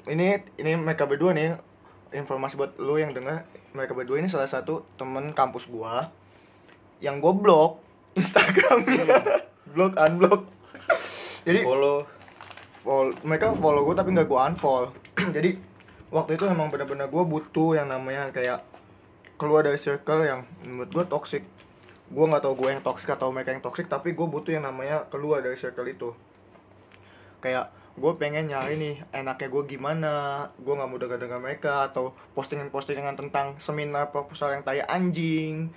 Ini 0.05 0.45
ini 0.61 0.77
mereka 0.77 1.09
berdua 1.09 1.33
nih 1.33 1.57
informasi 2.13 2.55
buat 2.61 2.77
lo 2.77 3.01
yang 3.01 3.17
dengar 3.17 3.49
mereka 3.73 3.97
berdua 3.97 4.21
ini 4.21 4.29
salah 4.29 4.49
satu 4.49 4.85
temen 5.01 5.33
kampus 5.33 5.67
gua 5.69 6.09
yang 7.03 7.19
gue 7.19 7.33
blok 7.35 7.83
Instagramnya. 8.21 9.43
Blok 9.73 9.97
unblock 9.97 10.53
jadi 11.43 11.61
follow. 11.67 12.07
follow, 12.87 13.11
mereka 13.27 13.51
follow 13.55 13.83
gue 13.83 13.95
tapi 13.99 14.15
nggak 14.15 14.29
gue 14.31 14.39
unfollow. 14.39 14.91
Jadi 15.37 15.51
waktu 16.15 16.39
itu 16.39 16.45
emang 16.47 16.71
bener-bener 16.71 17.11
gue 17.11 17.25
butuh 17.27 17.75
yang 17.75 17.91
namanya 17.91 18.31
kayak 18.31 18.63
keluar 19.35 19.67
dari 19.67 19.79
circle 19.79 20.23
yang 20.23 20.47
menurut 20.63 20.91
gue 20.91 21.05
toxic. 21.11 21.43
Gue 22.13 22.25
nggak 22.31 22.47
tahu 22.47 22.55
gue 22.63 22.69
yang 22.79 22.83
toxic 22.85 23.11
atau 23.11 23.35
mereka 23.35 23.51
yang 23.51 23.63
toxic 23.65 23.91
tapi 23.91 24.15
gue 24.15 24.27
butuh 24.27 24.55
yang 24.55 24.65
namanya 24.67 25.03
keluar 25.11 25.43
dari 25.43 25.59
circle 25.59 25.87
itu. 25.91 26.15
Kayak 27.43 27.75
gue 27.93 28.13
pengen 28.17 28.49
nyari 28.49 28.81
nih 28.81 28.97
enaknya 29.13 29.49
gue 29.49 29.63
gimana 29.69 30.13
gue 30.57 30.73
nggak 30.73 30.89
mau 30.89 30.97
dengar 30.97 31.21
dengar 31.21 31.39
mereka 31.39 31.93
atau 31.93 32.17
postingan 32.33 32.73
postingan 32.73 33.13
tentang 33.15 33.53
seminar 33.61 34.09
proposal 34.09 34.51
yang 34.51 34.65
tai 34.65 34.81
anjing. 34.81 35.69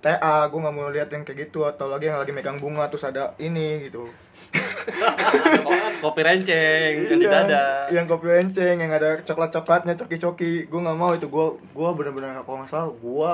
TA 0.00 0.48
gue 0.48 0.56
nggak 0.56 0.72
mau 0.72 0.88
lihat 0.88 1.12
yang 1.12 1.22
kayak 1.22 1.46
gitu 1.46 1.62
atau 1.62 1.86
lagi 1.86 2.08
yang 2.08 2.16
lagi 2.16 2.32
megang 2.32 2.56
bunga 2.56 2.88
terus 2.88 3.04
ada 3.04 3.36
ini 3.36 3.86
gitu. 3.86 4.08
Kopi 6.02 6.20
renceng 6.24 7.06
yang 7.06 7.20
di 7.20 7.26
Iya, 7.28 7.44
dada. 7.46 7.64
yang 7.92 8.06
kopi 8.08 8.26
enceng 8.34 8.80
yang 8.80 8.90
ada 8.90 9.14
coklat 9.20 9.52
coklatnya 9.52 9.94
coki 9.94 10.16
coki 10.18 10.52
gue 10.66 10.80
nggak 10.80 10.98
mau 10.98 11.12
itu 11.12 11.28
gue 11.28 11.46
gue 11.70 11.90
bener-bener 11.94 12.34
kalau 12.42 12.58
nggak 12.58 12.70
salah 12.72 12.88
gue 12.90 13.30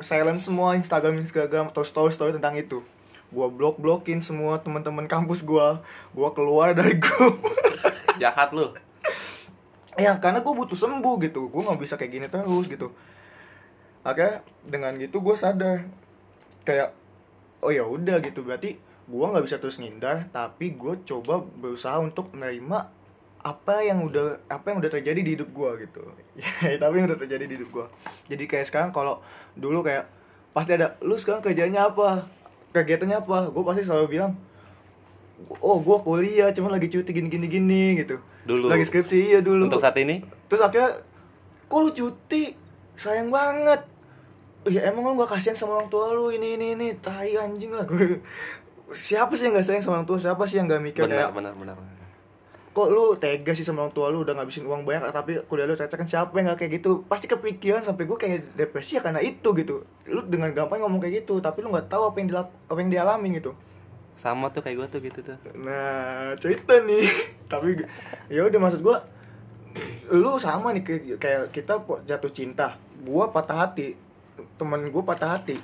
silent 0.00 0.40
semua 0.40 0.78
Instagram 0.78 1.20
Instagram 1.20 1.68
atau 1.68 1.84
story 1.84 2.08
story 2.08 2.32
tentang 2.32 2.56
itu 2.56 2.80
gue 3.34 3.46
blok 3.50 3.82
blokin 3.82 4.22
semua 4.22 4.62
teman-teman 4.62 5.10
kampus 5.10 5.42
gue 5.42 5.66
gue 6.14 6.28
keluar 6.38 6.70
dari 6.72 6.94
grup 7.02 7.42
Jahat 8.22 8.54
lu. 8.54 8.70
ya 9.94 10.18
karena 10.18 10.42
gue 10.42 10.54
butuh 10.54 10.78
sembuh 10.78 11.18
gitu. 11.22 11.50
Gue 11.50 11.62
nggak 11.62 11.80
bisa 11.82 11.94
kayak 11.98 12.12
gini 12.14 12.26
terus 12.30 12.70
gitu. 12.70 12.94
Akhirnya 14.06 14.46
dengan 14.62 14.94
gitu 14.98 15.18
gue 15.18 15.34
sadar. 15.34 15.86
Kayak 16.62 16.94
oh 17.62 17.74
ya 17.74 17.82
udah 17.82 18.22
gitu. 18.22 18.46
Berarti 18.46 18.78
gue 19.04 19.26
nggak 19.26 19.44
bisa 19.44 19.58
terus 19.58 19.82
ngindar 19.82 20.30
tapi 20.30 20.78
gue 20.78 21.02
coba 21.02 21.42
berusaha 21.42 21.98
untuk 21.98 22.30
menerima 22.32 22.88
apa 23.44 23.84
yang 23.84 24.00
udah 24.00 24.40
apa 24.48 24.72
yang 24.72 24.80
udah 24.80 24.88
terjadi 24.88 25.20
di 25.20 25.30
hidup 25.36 25.50
gue 25.50 25.70
gitu. 25.90 26.02
Ya 26.38 26.78
tapi 26.82 27.02
yang 27.02 27.10
udah 27.10 27.20
terjadi 27.20 27.44
di 27.44 27.54
hidup 27.60 27.70
gue 27.70 27.86
jadi 28.24 28.44
kayak 28.48 28.66
sekarang 28.72 28.90
kalau 28.90 29.20
dulu 29.52 29.84
kayak 29.84 30.08
pasti 30.56 30.78
ada 30.78 30.96
lu 31.04 31.18
sekarang 31.18 31.42
kerjanya 31.44 31.90
apa 31.90 32.24
kegiatannya 32.74 33.22
apa? 33.22 33.48
Gue 33.54 33.62
pasti 33.62 33.86
selalu 33.86 34.18
bilang 34.18 34.34
oh 35.60 35.82
gue 35.82 35.98
kuliah 36.06 36.48
cuma 36.54 36.70
lagi 36.70 36.88
cuti 36.88 37.10
gini 37.10 37.28
gini 37.30 37.46
gini 37.46 37.84
gitu. 38.02 38.18
Dulu. 38.44 38.68
lagi 38.68 38.84
skripsi 38.84 39.16
iya 39.34 39.38
dulu. 39.40 39.70
Untuk 39.70 39.80
saat 39.80 39.96
ini? 39.96 40.20
Terus 40.50 40.60
akhirnya 40.60 41.00
kok 41.70 41.78
lu 41.80 41.90
cuti? 41.94 42.54
Sayang 42.94 43.30
banget. 43.32 43.80
Ya 44.64 44.88
emang 44.88 45.12
lu 45.12 45.20
gak 45.20 45.36
kasihan 45.36 45.56
sama 45.56 45.80
orang 45.80 45.90
tua 45.92 46.12
lu? 46.12 46.32
Ini 46.32 46.56
ini 46.56 46.66
ini 46.76 46.88
tai 47.00 47.36
anjing 47.36 47.72
lah. 47.72 47.84
Gue 47.86 48.20
siapa 49.08 49.32
sih 49.34 49.48
yang 49.48 49.56
gak 49.56 49.66
sayang 49.66 49.82
sama 49.84 50.02
orang 50.02 50.08
tua? 50.08 50.18
Siapa 50.20 50.42
sih 50.44 50.60
yang 50.60 50.70
gak 50.70 50.82
mikir 50.82 51.04
benar 51.04 51.30
kayak 51.30 51.32
benar 51.36 51.52
benar. 51.56 51.76
Kok 52.74 52.90
lu 52.90 53.14
tega 53.22 53.54
sih 53.54 53.62
sama 53.62 53.86
orang 53.86 53.94
tua 53.94 54.10
lu 54.10 54.26
udah 54.26 54.34
ngabisin 54.34 54.66
uang 54.66 54.82
banyak 54.82 55.06
tapi 55.14 55.38
kuliah 55.46 55.62
lu 55.62 55.78
cacat 55.78 55.94
kan 55.94 56.08
siapa 56.10 56.34
yang 56.42 56.50
gak 56.50 56.66
kayak 56.66 56.82
gitu 56.82 57.06
pasti 57.06 57.30
kepikiran 57.30 57.86
sampai 57.86 58.02
gue 58.02 58.18
kayak 58.18 58.58
depresi 58.58 58.98
ya 58.98 59.02
karena 59.06 59.22
itu 59.22 59.54
gitu 59.54 59.86
lu 60.10 60.20
dengan 60.26 60.50
gampang 60.50 60.82
ngomong 60.82 60.98
kayak 60.98 61.22
gitu 61.22 61.38
tapi 61.38 61.62
lu 61.62 61.70
nggak 61.70 61.86
tahu 61.86 62.10
apa 62.10 62.18
yang 62.18 62.28
dilak 62.34 62.50
apa 62.50 62.78
yang 62.82 62.90
dialami 62.90 63.38
gitu 63.38 63.54
Sama 64.14 64.46
tuh 64.50 64.62
kayak 64.62 64.78
gua 64.78 64.86
tuh 64.86 65.02
gitu 65.02 65.26
tuh. 65.26 65.34
Nah, 65.58 66.38
cerita 66.38 66.78
nih. 66.86 67.02
Tapi 67.50 67.82
ya 68.30 68.46
udah 68.46 68.60
maksud 68.62 68.78
gua 68.78 69.02
lu 70.06 70.38
sama 70.38 70.70
nih 70.70 70.86
kayak- 71.18 71.50
kita 71.50 71.82
jatuh 72.06 72.30
cinta. 72.30 72.78
Gua 73.02 73.34
patah 73.34 73.66
hati. 73.66 73.98
Temen 74.54 74.94
gua 74.94 75.02
patah 75.02 75.34
hati. 75.34 75.58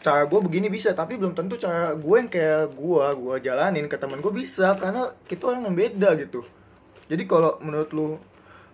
Cara 0.00 0.24
gua 0.24 0.40
begini 0.40 0.72
bisa, 0.72 0.96
tapi 0.96 1.20
belum 1.20 1.36
tentu 1.36 1.60
cara 1.60 1.92
gue 1.92 2.16
yang 2.16 2.30
kayak 2.32 2.72
gua 2.72 3.12
gua 3.12 3.36
jalanin 3.36 3.84
ke 3.84 4.00
temen 4.00 4.24
gua 4.24 4.32
bisa 4.32 4.72
karena 4.80 5.12
kita 5.28 5.52
orang 5.52 5.68
yang 5.68 5.76
beda 5.76 6.16
gitu. 6.16 6.40
Jadi 7.12 7.28
kalau 7.28 7.60
menurut 7.60 7.90
lu 7.92 8.16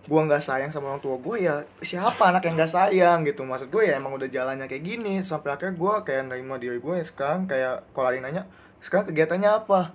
gua 0.07 0.23
nggak 0.23 0.39
sayang 0.39 0.71
sama 0.71 0.95
orang 0.95 1.03
tua 1.03 1.19
gue 1.19 1.35
ya 1.43 1.67
siapa 1.83 2.31
anak 2.31 2.47
yang 2.47 2.55
nggak 2.55 2.71
sayang 2.71 3.27
gitu? 3.27 3.43
Maksud 3.43 3.67
gue 3.67 3.91
ya 3.91 3.99
emang 3.99 4.15
udah 4.15 4.31
jalannya 4.31 4.71
kayak 4.71 4.83
gini 4.87 5.19
sampai 5.19 5.51
akhirnya 5.51 5.75
gue 5.75 5.93
kayak 6.07 6.23
nerima 6.31 6.55
diri 6.55 6.79
gue 6.79 6.95
sekarang 7.03 7.43
kayak 7.43 7.91
kalau 7.91 8.07
ada 8.07 8.23
nanya 8.23 8.43
sekarang 8.79 9.11
kegiatannya 9.11 9.51
apa? 9.51 9.91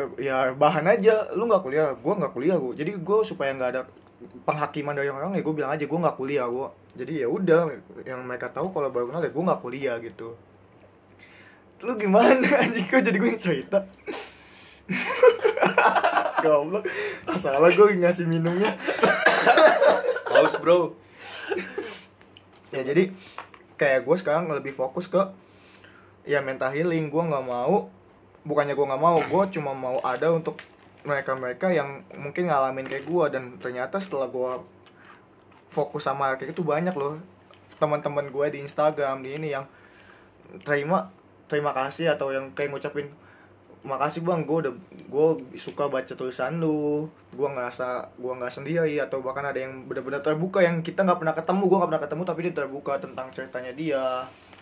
Eh, 0.00 0.08
ya 0.30 0.56
bahan 0.56 0.86
aja 0.86 1.28
lu 1.36 1.50
nggak 1.50 1.62
kuliah 1.66 1.92
gue 1.98 2.14
nggak 2.16 2.32
kuliah 2.32 2.56
gue 2.56 2.72
jadi 2.78 2.92
gue 2.96 3.18
supaya 3.28 3.50
nggak 3.52 3.70
ada 3.76 3.82
penghakiman 4.46 4.94
dari 4.94 5.10
orang 5.10 5.34
ya 5.34 5.42
gue 5.42 5.54
bilang 5.54 5.72
aja 5.74 5.84
gue 5.84 5.98
nggak 5.98 6.16
kuliah 6.16 6.46
gue 6.46 6.68
jadi 6.94 7.26
ya 7.26 7.28
udah 7.30 7.70
yang 8.02 8.26
mereka 8.26 8.50
tahu 8.50 8.74
kalau 8.74 8.90
baru 8.90 9.10
kenal 9.10 9.22
ya 9.22 9.30
gue 9.30 9.44
nggak 9.46 9.62
kuliah 9.62 9.96
gitu. 10.02 10.34
Lu 11.80 11.92
gimana 11.96 12.44
anjing? 12.62 12.86
Kok 12.90 13.02
jadi 13.04 13.16
gue 13.16 13.30
yang 13.30 13.42
cerita? 13.42 13.78
Goblok. 16.44 16.84
Ah, 17.28 17.38
salah 17.38 17.70
gue 17.70 17.86
ngasih 18.00 18.26
minumnya. 18.26 18.74
Haus 20.34 20.56
bro. 20.58 20.98
Ya 22.74 22.82
jadi 22.82 23.14
kayak 23.78 24.04
gue 24.04 24.16
sekarang 24.18 24.50
lebih 24.50 24.74
fokus 24.74 25.06
ke 25.06 25.20
ya 26.26 26.42
mental 26.42 26.74
healing. 26.74 27.08
Gue 27.08 27.22
nggak 27.22 27.46
mau 27.46 27.88
bukannya 28.40 28.72
gue 28.72 28.86
nggak 28.88 29.02
mau 29.02 29.20
gue 29.20 29.42
cuma 29.52 29.76
mau 29.76 30.00
ada 30.00 30.32
untuk 30.32 30.56
mereka 31.04 31.36
mereka 31.36 31.66
yang 31.68 32.04
mungkin 32.16 32.48
ngalamin 32.48 32.88
kayak 32.88 33.04
gue 33.04 33.24
dan 33.32 33.56
ternyata 33.60 34.00
setelah 34.00 34.28
gue 34.28 34.52
fokus 35.70 36.04
sama 36.04 36.34
kayak 36.36 36.52
itu 36.52 36.66
banyak 36.66 36.92
loh. 36.98 37.22
Teman-teman 37.78 38.28
gue 38.28 38.46
di 38.52 38.58
Instagram 38.66 39.22
di 39.24 39.38
ini 39.38 39.54
yang 39.54 39.64
terima 40.66 41.08
terima 41.46 41.70
kasih 41.70 42.12
atau 42.12 42.34
yang 42.34 42.50
kayak 42.52 42.74
ngucapin 42.74 43.08
makasih 43.80 44.20
bang 44.20 44.44
gue 44.44 44.68
udah 44.68 44.74
gue 45.08 45.28
suka 45.56 45.88
baca 45.88 46.12
tulisan 46.12 46.60
lu. 46.60 47.08
Gue 47.32 47.48
ngerasa 47.48 48.12
gue 48.18 48.32
nggak 48.34 48.52
sendiri 48.52 49.00
atau 49.00 49.24
bahkan 49.24 49.46
ada 49.46 49.56
yang 49.56 49.88
benar-benar 49.88 50.20
terbuka 50.20 50.60
yang 50.60 50.84
kita 50.84 51.06
nggak 51.06 51.22
pernah 51.22 51.34
ketemu 51.38 51.62
gue 51.64 51.76
nggak 51.78 51.90
pernah 51.94 52.04
ketemu 52.04 52.22
tapi 52.26 52.40
dia 52.44 52.54
terbuka 52.54 52.92
tentang 53.00 53.26
ceritanya 53.32 53.72
dia. 53.72 54.04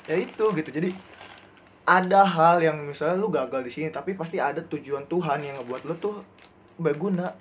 Ya 0.06 0.16
itu 0.16 0.44
gitu. 0.54 0.70
Jadi 0.70 0.94
ada 1.88 2.20
hal 2.20 2.60
yang 2.60 2.84
misalnya 2.84 3.16
lu 3.16 3.32
gagal 3.32 3.64
di 3.64 3.72
sini 3.72 3.88
tapi 3.88 4.12
pasti 4.12 4.36
ada 4.36 4.60
tujuan 4.60 5.08
Tuhan 5.08 5.40
yang 5.40 5.56
ngebuat 5.58 5.82
lu 5.88 5.94
tuh 5.96 6.20
berguna. 6.78 7.32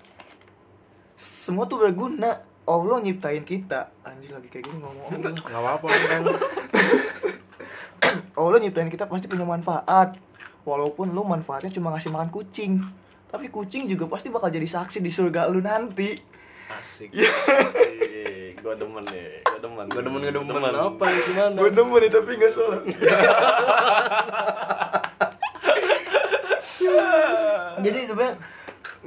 Semua 1.19 1.67
tuh 1.67 1.83
berguna 1.83 2.46
Allah 2.67 2.99
nyiptain 2.99 3.47
kita. 3.47 3.87
Anjir 4.03 4.35
lagi 4.35 4.51
kayak 4.51 4.67
gini 4.67 4.83
ngomong. 4.83 5.23
Nggak 5.23 5.55
apa-apa 5.55 5.87
kan. 5.87 6.35
Allah 8.43 8.57
nyiptain 8.59 8.91
kita 8.91 9.07
pasti 9.07 9.31
punya 9.31 9.47
manfaat. 9.47 10.19
Walaupun 10.67 11.15
lu 11.15 11.23
manfaatnya 11.23 11.71
cuma 11.71 11.95
ngasih 11.95 12.11
makan 12.11 12.27
kucing. 12.27 12.83
Tapi 13.31 13.47
kucing 13.47 13.87
juga 13.87 14.11
pasti 14.11 14.27
bakal 14.27 14.51
jadi 14.51 14.67
saksi 14.67 14.99
di 14.99 15.07
surga 15.07 15.47
lu 15.47 15.63
nanti. 15.63 16.11
Asik. 16.67 17.15
Asik. 17.15 18.59
Gue 18.59 18.75
demen 18.75 19.07
nih. 19.15 19.39
Gue 19.47 19.59
demen. 19.63 19.87
Gue 19.87 20.03
demen 20.03 20.27
gue 20.27 20.35
demen. 20.35 20.59
Apa 20.59 21.07
ya 21.07 21.19
gimana 21.23 21.55
gue 21.55 21.71
demen 21.71 22.03
nih 22.03 22.11
tapi 22.11 22.35
gak 22.35 22.51
salah. 22.51 22.83
Jadi 27.77 27.99
sebenarnya 28.03 28.35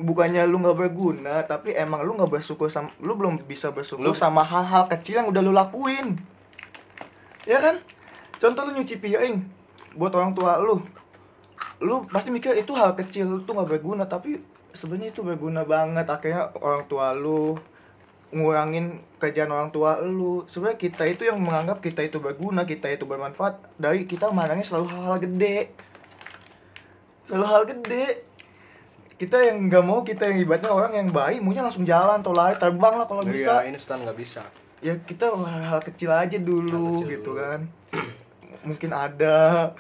bukannya 0.01 0.49
lu 0.49 0.61
nggak 0.65 0.79
berguna 0.79 1.45
tapi 1.45 1.77
emang 1.77 2.01
lu 2.03 2.17
nggak 2.17 2.41
bersyukur 2.41 2.73
sama 2.73 2.89
lu 3.05 3.13
belum 3.17 3.45
bisa 3.45 3.69
bersyukur 3.71 4.03
Lu- 4.03 4.17
sama 4.17 4.41
hal-hal 4.41 4.89
kecil 4.89 5.21
yang 5.21 5.29
udah 5.29 5.43
lu 5.45 5.53
lakuin. 5.53 6.17
Ya 7.45 7.61
kan? 7.61 7.81
Contoh 8.41 8.65
lu 8.69 8.81
nyuci 8.81 8.97
piring 8.97 9.45
buat 9.97 10.13
orang 10.17 10.33
tua 10.33 10.57
lu. 10.61 10.81
Lu 11.81 12.05
pasti 12.09 12.33
mikir 12.33 12.57
itu 12.57 12.73
hal 12.73 12.97
kecil 12.97 13.45
itu 13.45 13.51
nggak 13.51 13.69
berguna 13.69 14.09
tapi 14.09 14.41
sebenarnya 14.73 15.13
itu 15.13 15.21
berguna 15.21 15.65
banget. 15.69 16.09
Akhirnya 16.09 16.53
orang 16.61 16.85
tua 16.89 17.13
lu 17.13 17.57
ngurangin 18.31 19.03
kerjaan 19.21 19.53
orang 19.53 19.69
tua 19.75 20.01
lu. 20.01 20.49
Sebenarnya 20.49 20.79
kita 20.81 21.05
itu 21.05 21.29
yang 21.29 21.41
menganggap 21.43 21.85
kita 21.85 22.01
itu 22.01 22.23
berguna 22.23 22.65
kita 22.65 22.89
itu 22.89 23.05
bermanfaat. 23.05 23.77
Dari 23.77 24.09
kita 24.09 24.33
mandangnya 24.33 24.65
selalu 24.65 24.87
hal-hal 24.93 25.17
gede. 25.21 25.59
Selalu 27.29 27.47
hal 27.47 27.63
gede 27.69 28.30
kita 29.21 29.37
yang 29.39 29.69
nggak 29.69 29.85
mau 29.85 30.01
kita 30.01 30.25
yang 30.25 30.41
ibaratnya 30.41 30.73
orang 30.73 30.93
yang 30.95 31.09
baik 31.11 31.39
maunya 31.39 31.61
langsung 31.61 31.85
jalan 31.85 32.19
atau 32.19 32.33
lari 32.33 32.57
terbang 32.57 32.95
lah 32.97 33.05
kalau 33.05 33.21
bisa. 33.23 33.61
iya 33.61 33.69
instan 33.69 34.01
nggak 34.01 34.17
bisa. 34.17 34.41
Ya 34.81 34.97
kita 34.99 35.29
hal-hal 35.29 35.77
kecil 35.79 36.09
aja 36.09 36.41
dulu 36.41 36.65
Hal 36.65 36.93
kecil 36.97 37.11
gitu 37.13 37.31
dulu. 37.31 37.39
kan. 37.39 37.61
Mungkin 38.65 38.91
ada. 38.91 39.37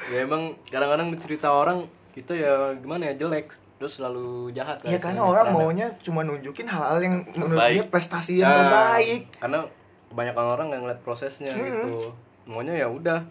Ya 0.06 0.18
emang 0.20 0.52
kadang-kadang 0.64 1.08
cerita 1.16 1.48
orang 1.48 1.88
kita 2.12 2.32
ya 2.32 2.52
gimana 2.76 3.08
ya 3.08 3.16
jelek 3.16 3.48
terus 3.76 3.96
selalu 3.96 4.52
jahat 4.52 4.76
kan 4.76 4.92
ya 4.92 5.00
karena 5.00 5.24
orang 5.24 5.46
Karena- 5.48 5.56
maunya 5.58 5.86
cuma 5.98 6.20
nunjukin 6.20 6.68
hal-hal 6.68 7.00
yang 7.00 7.24
menurut 7.32 7.64
dia 7.64 7.80
prestasi 7.82 8.36
yang 8.36 8.52
Nah, 8.52 8.60
terbaik. 8.60 9.20
karena 9.40 9.58
kebanyakan 10.06 10.44
orang 10.50 10.64
nggak 10.68 10.80
ngeliat 10.84 11.00
prosesnya 11.00 11.48
Hmm. 11.48 11.64
gitu. 11.64 12.12
Maunya 12.44 12.76
ya 12.76 12.86
udah 12.86 13.24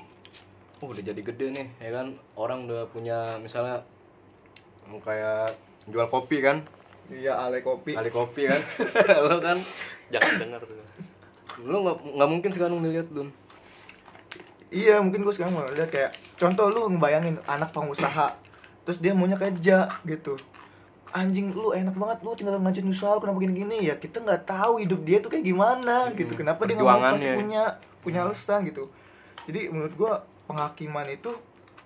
oh 0.81 0.89
udah 0.89 1.03
jadi 1.05 1.21
gede 1.21 1.45
nih 1.53 1.67
ya 1.77 1.91
kan? 1.93 2.07
Orang 2.33 2.65
udah 2.65 2.81
punya 2.89 3.37
misalnya 3.37 3.77
kayak 4.97 5.53
jual 5.89 6.07
kopi 6.07 6.41
kan? 6.41 6.61
Iya 7.09 7.33
ale 7.41 7.65
kopi. 7.65 7.97
Kali 7.97 8.13
kopi 8.13 8.45
kan? 8.45 8.61
Lo 9.29 9.41
kan? 9.41 9.57
Jangan 10.13 10.33
denger 10.37 10.61
tuh. 10.61 10.77
Lu 11.65 11.77
nggak 11.81 11.97
nggak 12.15 12.29
mungkin 12.29 12.51
sekarang 12.53 12.77
ngeliat 12.79 13.09
dun. 13.09 13.29
Iya 14.69 15.01
mungkin 15.01 15.25
gue 15.25 15.33
sekarang 15.33 15.57
mau 15.57 15.65
lihat 15.65 15.89
kayak 15.89 16.13
contoh 16.37 16.69
lu 16.69 16.93
ngebayangin 16.93 17.41
anak 17.49 17.73
pengusaha 17.73 18.37
terus 18.85 19.01
dia 19.01 19.17
maunya 19.17 19.33
kerja 19.33 19.89
gitu. 20.05 20.37
Anjing 21.09 21.49
lu 21.57 21.73
enak 21.73 21.97
banget 21.97 22.17
lu 22.21 22.37
tinggal 22.37 22.61
ngajuin 22.61 22.93
usaha 22.93 23.17
lu 23.17 23.21
kenapa 23.25 23.41
gini 23.41 23.53
gini 23.65 23.77
ya 23.89 23.97
kita 23.97 24.21
nggak 24.21 24.45
tahu 24.45 24.77
hidup 24.85 25.01
dia 25.01 25.17
tuh 25.25 25.33
kayak 25.33 25.45
gimana 25.45 26.13
gitu. 26.13 26.37
Kenapa 26.37 26.69
dia 26.69 26.77
nggak 26.77 26.85
perjuangannya. 26.85 27.33
punya 27.33 27.63
punya 28.05 28.19
alasan 28.29 28.69
gitu. 28.69 28.85
Jadi 29.49 29.73
menurut 29.73 29.93
gua 29.97 30.21
penghakiman 30.45 31.09
itu 31.09 31.33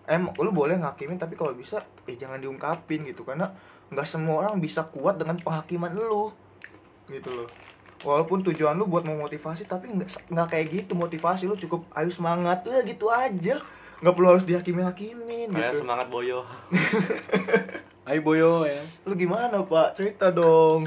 em 0.04 0.28
lu 0.28 0.52
boleh 0.52 0.76
ngakimin 0.76 1.16
tapi 1.16 1.40
kalau 1.40 1.56
bisa 1.56 1.80
eh 2.04 2.20
jangan 2.20 2.44
diungkapin 2.44 3.08
gitu. 3.08 3.24
Karena 3.24 3.48
nggak 3.94 4.08
semua 4.10 4.46
orang 4.46 4.58
bisa 4.58 4.82
kuat 4.90 5.22
dengan 5.22 5.38
penghakiman 5.40 5.94
lu. 5.94 6.34
Gitu 7.08 7.30
loh. 7.30 7.48
Walaupun 8.04 8.44
tujuan 8.52 8.76
lu 8.76 8.90
buat 8.90 9.08
memotivasi 9.08 9.70
tapi 9.70 9.94
nggak 9.94 10.34
nggak 10.34 10.48
kayak 10.50 10.68
gitu. 10.74 10.98
Motivasi 10.98 11.46
lu 11.46 11.56
cukup 11.56 11.86
ayo 11.96 12.10
semangat. 12.10 12.66
Ya 12.66 12.82
gitu 12.84 13.08
aja. 13.08 13.62
Nggak 14.04 14.14
perlu 14.18 14.28
harus 14.36 14.44
dihakimin 14.44 14.84
hakimin 14.84 15.48
gitu. 15.54 15.80
semangat 15.80 16.12
boyo. 16.12 16.44
Ayo 18.04 18.20
boyo 18.20 18.68
ya. 18.68 18.84
Lu 19.08 19.16
gimana 19.16 19.64
pak? 19.64 19.96
Cerita 19.96 20.28
dong. 20.28 20.84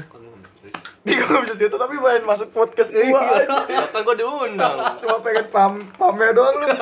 Dia 1.01 1.17
gak 1.17 1.49
bisa 1.49 1.55
cerita 1.57 1.81
tapi 1.81 1.97
main 1.97 2.21
masuk 2.21 2.53
podcast 2.53 2.93
gua. 2.93 3.41
Aja. 3.41 3.65
Ya 3.65 3.89
kan 3.89 4.05
gue 4.05 4.15
diundang. 4.21 4.77
Cuma 5.01 5.17
pengen 5.25 5.49
pam 5.49 5.81
pamer 5.97 6.37
doang 6.37 6.61
lu. 6.61 6.67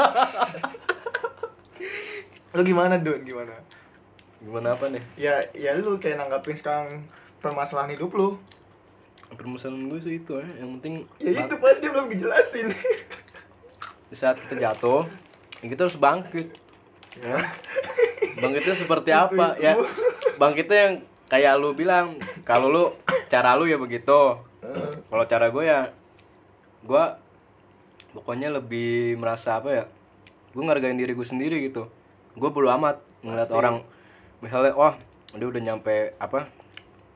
Lu 2.55 2.63
gimana 2.63 2.95
don 2.99 3.19
gimana 3.23 3.51
gimana 4.45 4.77
apa 4.77 4.93
nih? 4.93 5.03
Ya 5.17 5.41
ya 5.57 5.73
lu 5.73 5.97
kayak 5.97 6.21
nanggapin 6.21 6.53
sekarang 6.53 7.09
permasalahan 7.41 7.97
hidup 7.97 8.13
lu. 8.13 8.37
Permasalahan 9.33 9.89
gue 9.89 9.99
sih 9.99 10.21
itu 10.21 10.37
ya 10.37 10.47
yang 10.61 10.77
penting 10.77 11.09
ya 11.17 11.49
itu 11.49 11.55
pas 11.57 11.75
dia 11.81 11.89
belum 11.89 12.07
dijelasin. 12.13 12.69
Di 14.13 14.15
saat 14.15 14.37
kita 14.37 14.53
jatuh 14.53 15.09
ya 15.65 15.67
kita 15.73 15.89
harus 15.89 15.97
bangkit. 15.97 16.53
Ya. 17.17 17.41
Bangkitnya 18.41 18.75
seperti 18.75 19.09
apa? 19.15 19.55
ya 19.55 19.79
bangkitnya 20.35 20.77
yang 20.77 20.93
kayak 21.31 21.55
lu 21.55 21.71
bilang 21.71 22.19
kalau 22.43 22.67
lu 22.69 22.85
cara 23.31 23.57
lu 23.57 23.65
ya 23.65 23.81
begitu. 23.81 24.37
Kalau 25.09 25.25
cara 25.25 25.49
gue 25.49 25.63
ya 25.65 25.89
gue 26.85 27.03
pokoknya 28.13 28.53
lebih 28.53 29.17
merasa 29.17 29.57
apa 29.57 29.69
ya 29.73 29.85
gue 30.53 30.63
ngargain 30.63 30.99
diri 30.99 31.15
gue 31.15 31.25
sendiri 31.25 31.65
gitu. 31.65 31.87
Gue 32.35 32.51
bodo 32.51 32.67
amat 32.75 32.99
ngeliat 33.23 33.49
orang 33.49 33.94
misalnya 34.39 34.75
wah 34.75 34.95
dia 35.31 35.47
udah 35.47 35.61
nyampe 35.61 36.15
apa 36.17 36.47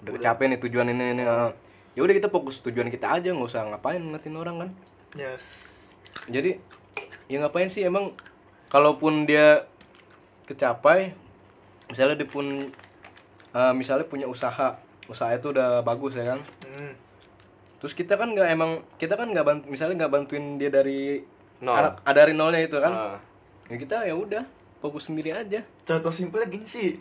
udah 0.03 0.11
kecapean 0.15 0.55
nih 0.55 0.59
tujuan 0.63 0.87
ini 0.91 1.05
ini 1.13 1.23
ah. 1.23 1.51
ya 1.93 2.01
udah 2.03 2.15
kita 2.15 2.27
fokus 2.27 2.59
tujuan 2.63 2.87
kita 2.87 3.19
aja 3.19 3.31
nggak 3.31 3.49
usah 3.49 3.67
ngapain 3.67 3.99
ngeliatin 3.99 4.35
orang 4.35 4.55
kan 4.59 4.69
yes 5.15 5.67
jadi 6.27 6.59
ya 7.27 7.43
ngapain 7.43 7.67
sih 7.67 7.83
emang 7.83 8.15
kalaupun 8.67 9.25
dia 9.25 9.65
kecapai 10.45 11.13
misalnya 11.89 12.21
dia 12.21 12.29
pun 12.29 12.45
eh, 13.53 13.73
misalnya 13.73 14.05
punya 14.05 14.25
usaha 14.25 14.77
usaha 15.09 15.29
itu 15.33 15.49
udah 15.49 15.81
bagus 15.81 16.15
ya 16.15 16.35
kan 16.35 16.39
hmm. 16.69 16.93
terus 17.81 17.93
kita 17.93 18.13
kan 18.13 18.29
nggak 18.31 18.49
emang 18.53 18.81
kita 19.01 19.17
kan 19.17 19.29
nggak 19.29 19.45
bantu 19.45 19.63
misalnya 19.67 20.05
nggak 20.05 20.13
bantuin 20.13 20.61
dia 20.61 20.69
dari 20.69 21.21
Nol. 21.59 21.75
ada- 21.75 21.97
ada 22.05 22.17
dari 22.23 22.33
nolnya 22.33 22.61
itu 22.63 22.77
kan 22.79 22.93
Ah. 22.93 23.17
ya 23.67 23.75
kita 23.75 24.05
ya 24.05 24.15
udah 24.15 24.43
fokus 24.79 25.07
sendiri 25.07 25.31
aja. 25.31 25.59
Contoh 25.83 26.09
simpelnya 26.09 26.47
gini 26.47 26.63
sih 26.63 26.95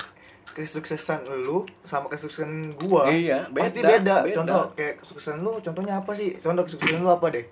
kesuksesan 0.49 1.23
lu 1.45 1.63
sama 1.87 2.11
kesuksesan 2.11 2.75
gua 2.75 3.07
Iya, 3.07 3.47
pasti 3.55 3.79
beda, 3.79 4.03
beda. 4.03 4.15
beda. 4.27 4.35
contoh 4.43 4.63
kayak 4.75 4.95
kesuksesan 4.99 5.39
lu 5.39 5.53
contohnya 5.63 6.01
apa 6.01 6.11
sih? 6.13 6.35
Contoh 6.39 6.67
kesuksesan 6.67 6.99
lu 6.99 7.09
apa 7.09 7.27
deh? 7.31 7.47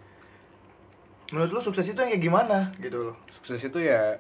Menurut 1.31 1.51
lu 1.53 1.61
sukses 1.63 1.87
itu 1.87 1.95
yang 1.95 2.11
kayak 2.11 2.23
gimana? 2.23 2.59
Gitu 2.79 2.99
loh. 2.99 3.15
Sukses 3.31 3.61
itu 3.61 3.79
ya 3.79 4.19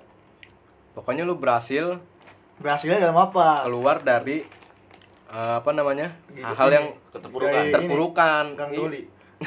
pokoknya 0.95 1.23
lu 1.23 1.35
berhasil. 1.35 1.99
Berhasilnya 2.63 3.03
dalam 3.03 3.19
apa? 3.19 3.67
Keluar 3.67 3.99
dari 4.03 4.47
eh, 5.27 5.55
apa 5.59 5.71
namanya? 5.75 6.15
Gitu, 6.31 6.47
ini. 6.47 6.71
yang 6.71 6.87
Keterpurukan. 7.11 7.51
Kayak 7.51 7.67
ini, 7.67 7.75
terpurukan. 7.75 8.45
Kang 8.55 8.71
Iya. 8.71 8.79
Doli. 8.79 9.03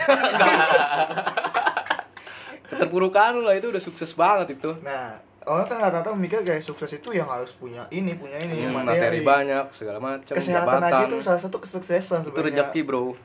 Keterpurukan 2.69 3.33
lah 3.41 3.55
itu 3.57 3.67
udah 3.71 3.81
sukses 3.81 4.11
banget 4.13 4.59
itu. 4.59 4.71
Nah 4.83 5.28
orang 5.49 5.65
kan 5.65 5.77
rata-rata 5.79 6.13
mikir 6.13 6.39
kayak 6.39 6.61
sukses 6.61 6.87
itu 6.91 7.09
yang 7.09 7.25
harus 7.25 7.49
punya 7.51 7.81
ini 7.89 8.13
punya 8.13 8.37
ini 8.37 8.63
Hmm, 8.63 8.79
materi 8.79 9.19
banyak 9.19 9.65
segala 9.71 9.97
macam 9.97 10.29
kesehatan 10.29 10.77
aja 10.79 10.89
jabatan. 10.93 11.09
itu 11.09 11.17
salah 11.19 11.41
satu 11.41 11.57
kesuksesan 11.57 12.21
itu 12.21 12.29
sebenarnya. 12.29 12.45
rezeki 12.63 12.81
bro. 12.83 13.17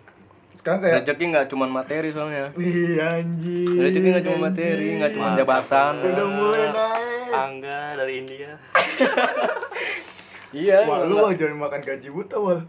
Sekarang 0.55 0.81
kayak 0.81 0.95
rezeki 0.99 1.25
nggak 1.31 1.47
cuma 1.47 1.65
materi 1.67 2.09
soalnya. 2.09 2.49
Wih 2.55 2.97
anjing. 2.97 3.77
Rezeki 3.77 4.09
nggak 4.11 4.25
cuma 4.25 4.39
materi 4.47 4.89
nggak 4.97 5.13
cuma 5.13 5.29
jabatan. 5.35 5.93
Udah 6.01 6.27
mulai 6.27 6.65
naik. 6.67 7.29
Angga 7.31 7.81
dari 7.95 8.15
India. 8.19 8.51
Iya 10.55 10.87
Wah 10.87 11.03
lu 11.03 11.19
wah 11.19 11.35
jangan 11.35 11.59
makan 11.59 11.83
gaji 11.83 12.09
buta 12.09 12.39
wal. 12.39 12.63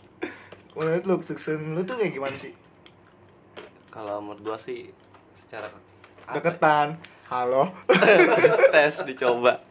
Menurut 0.72 1.04
lu 1.04 1.14
sukses 1.20 1.52
lu 1.52 1.84
tuh 1.84 1.94
kayak 1.94 2.10
gimana 2.10 2.32
sih? 2.34 2.56
kalau 3.90 4.22
menurut 4.22 4.40
gua 4.40 4.54
sih 4.54 4.86
secara 5.36 5.66
deketan 6.30 6.94
halo. 7.30 7.70
Tes 8.74 9.06
dicoba. 9.06 9.62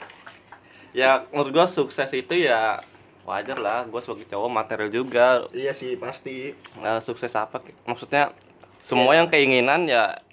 Ya 0.95 1.27
menurut 1.29 1.51
gua 1.51 1.67
sukses 1.67 2.07
itu 2.15 2.33
ya 2.33 2.79
wajar 3.27 3.59
lah. 3.59 3.83
Gua 3.91 3.99
sebagai 3.99 4.25
cowok 4.31 4.49
material 4.49 4.89
juga. 4.89 5.43
Iya 5.51 5.75
sih 5.75 5.99
pasti. 5.99 6.55
Nah, 6.79 7.03
sukses 7.03 7.35
apa? 7.35 7.59
Maksudnya 7.83 8.31
semua 8.79 9.13
yang 9.13 9.27
keinginan 9.27 9.85
ya 9.91 10.23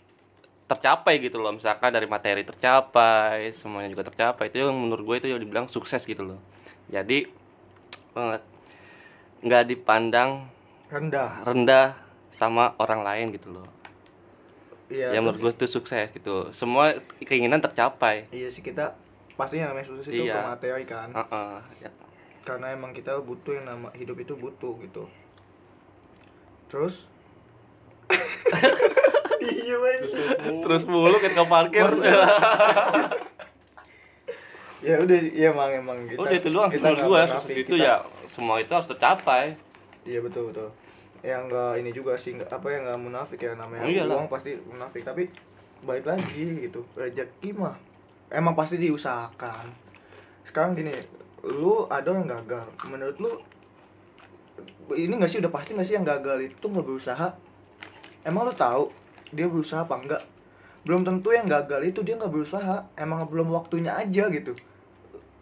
tercapai 0.70 1.18
gitu 1.18 1.42
loh. 1.42 1.52
Misalkan 1.52 1.90
dari 1.90 2.06
materi 2.06 2.46
tercapai 2.46 3.50
semuanya 3.52 3.90
juga 3.90 4.06
tercapai. 4.06 4.48
Itu 4.48 4.70
yang 4.70 4.78
menurut 4.78 5.02
gue 5.02 5.16
itu 5.26 5.28
yang 5.34 5.42
dibilang 5.42 5.66
sukses 5.66 6.06
gitu 6.06 6.22
loh. 6.22 6.40
Jadi 6.86 7.26
nggak 9.44 9.64
dipandang 9.68 10.48
rendah. 10.88 11.44
rendah 11.44 11.86
sama 12.32 12.72
orang 12.80 13.04
lain 13.04 13.36
gitu 13.36 13.52
loh 13.52 13.75
iya 14.86 15.10
ya 15.10 15.18
menurut 15.18 15.40
gue 15.40 15.52
itu 15.52 15.66
sukses 15.68 16.10
gitu. 16.10 16.50
Semua 16.50 16.94
keinginan 17.20 17.58
tercapai. 17.58 18.30
Iya 18.30 18.46
sih 18.46 18.60
kita 18.60 18.94
pasti 19.34 19.58
yang 19.58 19.74
namanya 19.74 19.86
sukses 19.86 20.08
itu 20.08 20.24
Iya. 20.24 20.46
materi 20.46 20.84
kan? 20.84 21.10
Heeh, 21.10 21.56
ya. 21.82 21.90
karena 22.46 22.70
emang 22.70 22.94
kita 22.94 23.18
butuh 23.18 23.52
yang 23.52 23.66
nama 23.66 23.90
hidup 23.92 24.14
itu 24.16 24.32
butuh 24.32 24.78
gitu. 24.80 25.04
Terus? 26.68 27.10
Iya 29.46 29.76
terus 30.62 30.82
mulu 30.86 31.18
kan 31.18 31.32
ke 31.32 31.44
parkir 31.44 31.86
ya 34.78 34.94
udah 35.02 35.18
iya 35.34 35.50
emang 35.50 35.70
emang 35.74 35.98
kita 36.06 36.20
udah 36.20 36.32
itu 36.32 36.48
doang 36.52 36.70
kita 36.70 36.88
sukses 36.94 37.30
itu 37.50 37.74
kita- 37.74 37.82
ya 37.82 37.94
semua 38.30 38.62
itu 38.62 38.70
harus 38.70 38.86
tercapai. 38.86 39.58
Iya 40.06 40.22
betul 40.22 40.54
betul 40.54 40.70
yang 41.26 41.50
enggak 41.50 41.82
ini 41.82 41.90
juga 41.90 42.14
sih 42.14 42.38
nggak 42.38 42.54
apa 42.54 42.70
yang 42.70 42.86
enggak 42.86 43.00
munafik 43.02 43.38
ya 43.42 43.58
namanya 43.58 43.82
iyalah. 43.82 44.22
uang 44.22 44.30
pasti 44.30 44.54
munafik. 44.62 45.02
Tapi 45.02 45.26
balik 45.82 46.06
lagi 46.06 46.70
gitu 46.70 46.86
rezeki 46.94 47.50
mah 47.58 47.74
emang 48.30 48.54
pasti 48.54 48.78
diusahakan. 48.78 49.66
Sekarang 50.46 50.78
gini 50.78 50.94
lu 51.42 51.90
ada 51.90 52.14
yang 52.14 52.30
gagal 52.30 52.66
menurut 52.86 53.16
lu 53.18 53.32
ini 54.94 55.18
nggak 55.18 55.30
sih 55.30 55.42
udah 55.42 55.50
pasti 55.50 55.74
nggak 55.74 55.86
sih 55.86 55.94
yang 55.98 56.06
gagal 56.06 56.46
itu 56.46 56.62
nggak 56.62 56.86
berusaha? 56.86 57.34
Emang 58.22 58.46
lu 58.46 58.54
tahu 58.54 58.94
dia 59.34 59.50
berusaha 59.50 59.82
apa 59.82 59.98
enggak 59.98 60.22
belum 60.86 61.02
tentu 61.02 61.34
yang 61.34 61.50
gagal 61.50 61.82
itu 61.82 62.06
dia 62.06 62.14
nggak 62.14 62.30
berusaha 62.30 62.86
emang 62.94 63.26
belum 63.26 63.50
waktunya 63.50 63.98
aja 63.98 64.30
gitu. 64.30 64.54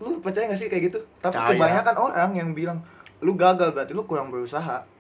Lu 0.01 0.25
percaya 0.25 0.49
nggak 0.49 0.57
sih 0.57 0.73
kayak 0.73 0.89
gitu? 0.89 0.99
Tapi 1.21 1.37
Percaya. 1.37 1.53
kebanyakan 1.53 1.97
orang 2.01 2.31
yang 2.33 2.49
bilang 2.57 2.81
lu 3.21 3.37
gagal 3.37 3.77
berarti 3.77 3.93
lu 3.93 4.09
kurang 4.09 4.33
berusaha 4.33 4.94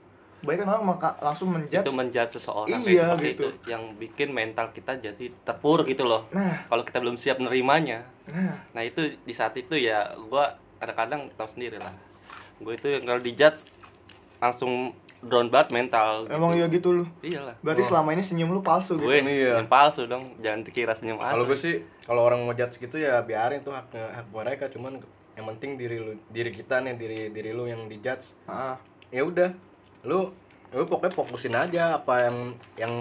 kebanyakan 0.44 0.68
orang 0.70 0.84
maka 0.86 1.08
langsung 1.18 1.48
menjudge. 1.50 1.80
Itu 1.80 1.92
menjudge 1.92 2.32
seseorang 2.34 2.68
kayak 2.78 2.86
Iya, 2.86 3.04
seperti 3.10 3.26
gitu. 3.26 3.42
itu. 3.42 3.48
Yang 3.66 3.82
bikin 3.98 4.28
mental 4.30 4.66
kita 4.70 4.92
jadi 4.96 5.24
terpuruk 5.42 5.86
gitu 5.86 6.04
loh. 6.04 6.28
Nah. 6.30 6.68
kalau 6.68 6.82
kita 6.82 7.00
belum 7.00 7.16
siap 7.16 7.40
nerimanya. 7.40 8.04
Nah. 8.26 8.60
Nah 8.70 8.82
itu 8.82 9.00
di 9.18 9.32
saat 9.32 9.52
itu 9.54 9.74
ya 9.74 10.12
gue 10.12 10.44
kadang-kadang 10.76 11.24
tahu 11.32 11.48
sendiri 11.48 11.76
lah. 11.76 11.96
Gue 12.56 12.76
itu 12.76 12.86
yang 12.86 13.02
kalau 13.02 13.18
dijudge 13.18 13.64
langsung 14.36 14.92
down 15.20 15.48
banget 15.48 15.72
mental 15.72 16.28
emang 16.28 16.52
iya 16.52 16.68
gitu 16.68 16.92
lu? 16.92 17.04
Iyalah 17.18 17.56
berarti 17.58 17.80
selama 17.82 18.12
ini 18.12 18.20
senyum 18.20 18.52
lu 18.52 18.60
palsu 18.60 18.94
gitu? 18.94 19.08
Gue 19.08 19.24
Iya. 19.24 19.56
yang 19.56 19.66
palsu 19.66 20.04
dong. 20.04 20.36
Jangan 20.38 20.60
dikira 20.62 20.92
senyum 20.92 21.16
kalau 21.16 21.48
gue 21.48 21.56
sih 21.56 21.80
kalau 22.04 22.22
orang 22.22 22.44
ngejudge 22.44 22.76
gitu 22.78 23.00
ya 23.00 23.24
biarin 23.24 23.64
tuh 23.64 23.72
hak 23.72 23.88
hak 23.90 24.26
mereka. 24.28 24.68
Cuman 24.68 25.00
yang 25.32 25.48
penting 25.48 25.74
diri 25.74 25.96
lu 25.96 26.12
diri 26.28 26.52
kita 26.52 26.78
nih 26.78 26.94
diri 26.94 27.18
diri 27.32 27.50
lu 27.50 27.64
yang 27.64 27.88
dijudge. 27.88 28.36
Ah 28.44 28.76
ya 29.08 29.24
udah 29.24 29.50
lu 30.04 30.30
lu 30.74 30.84
pokoknya 30.84 31.14
fokusin 31.14 31.54
aja 31.54 31.98
apa 31.98 32.28
yang 32.28 32.36
yang 32.76 32.92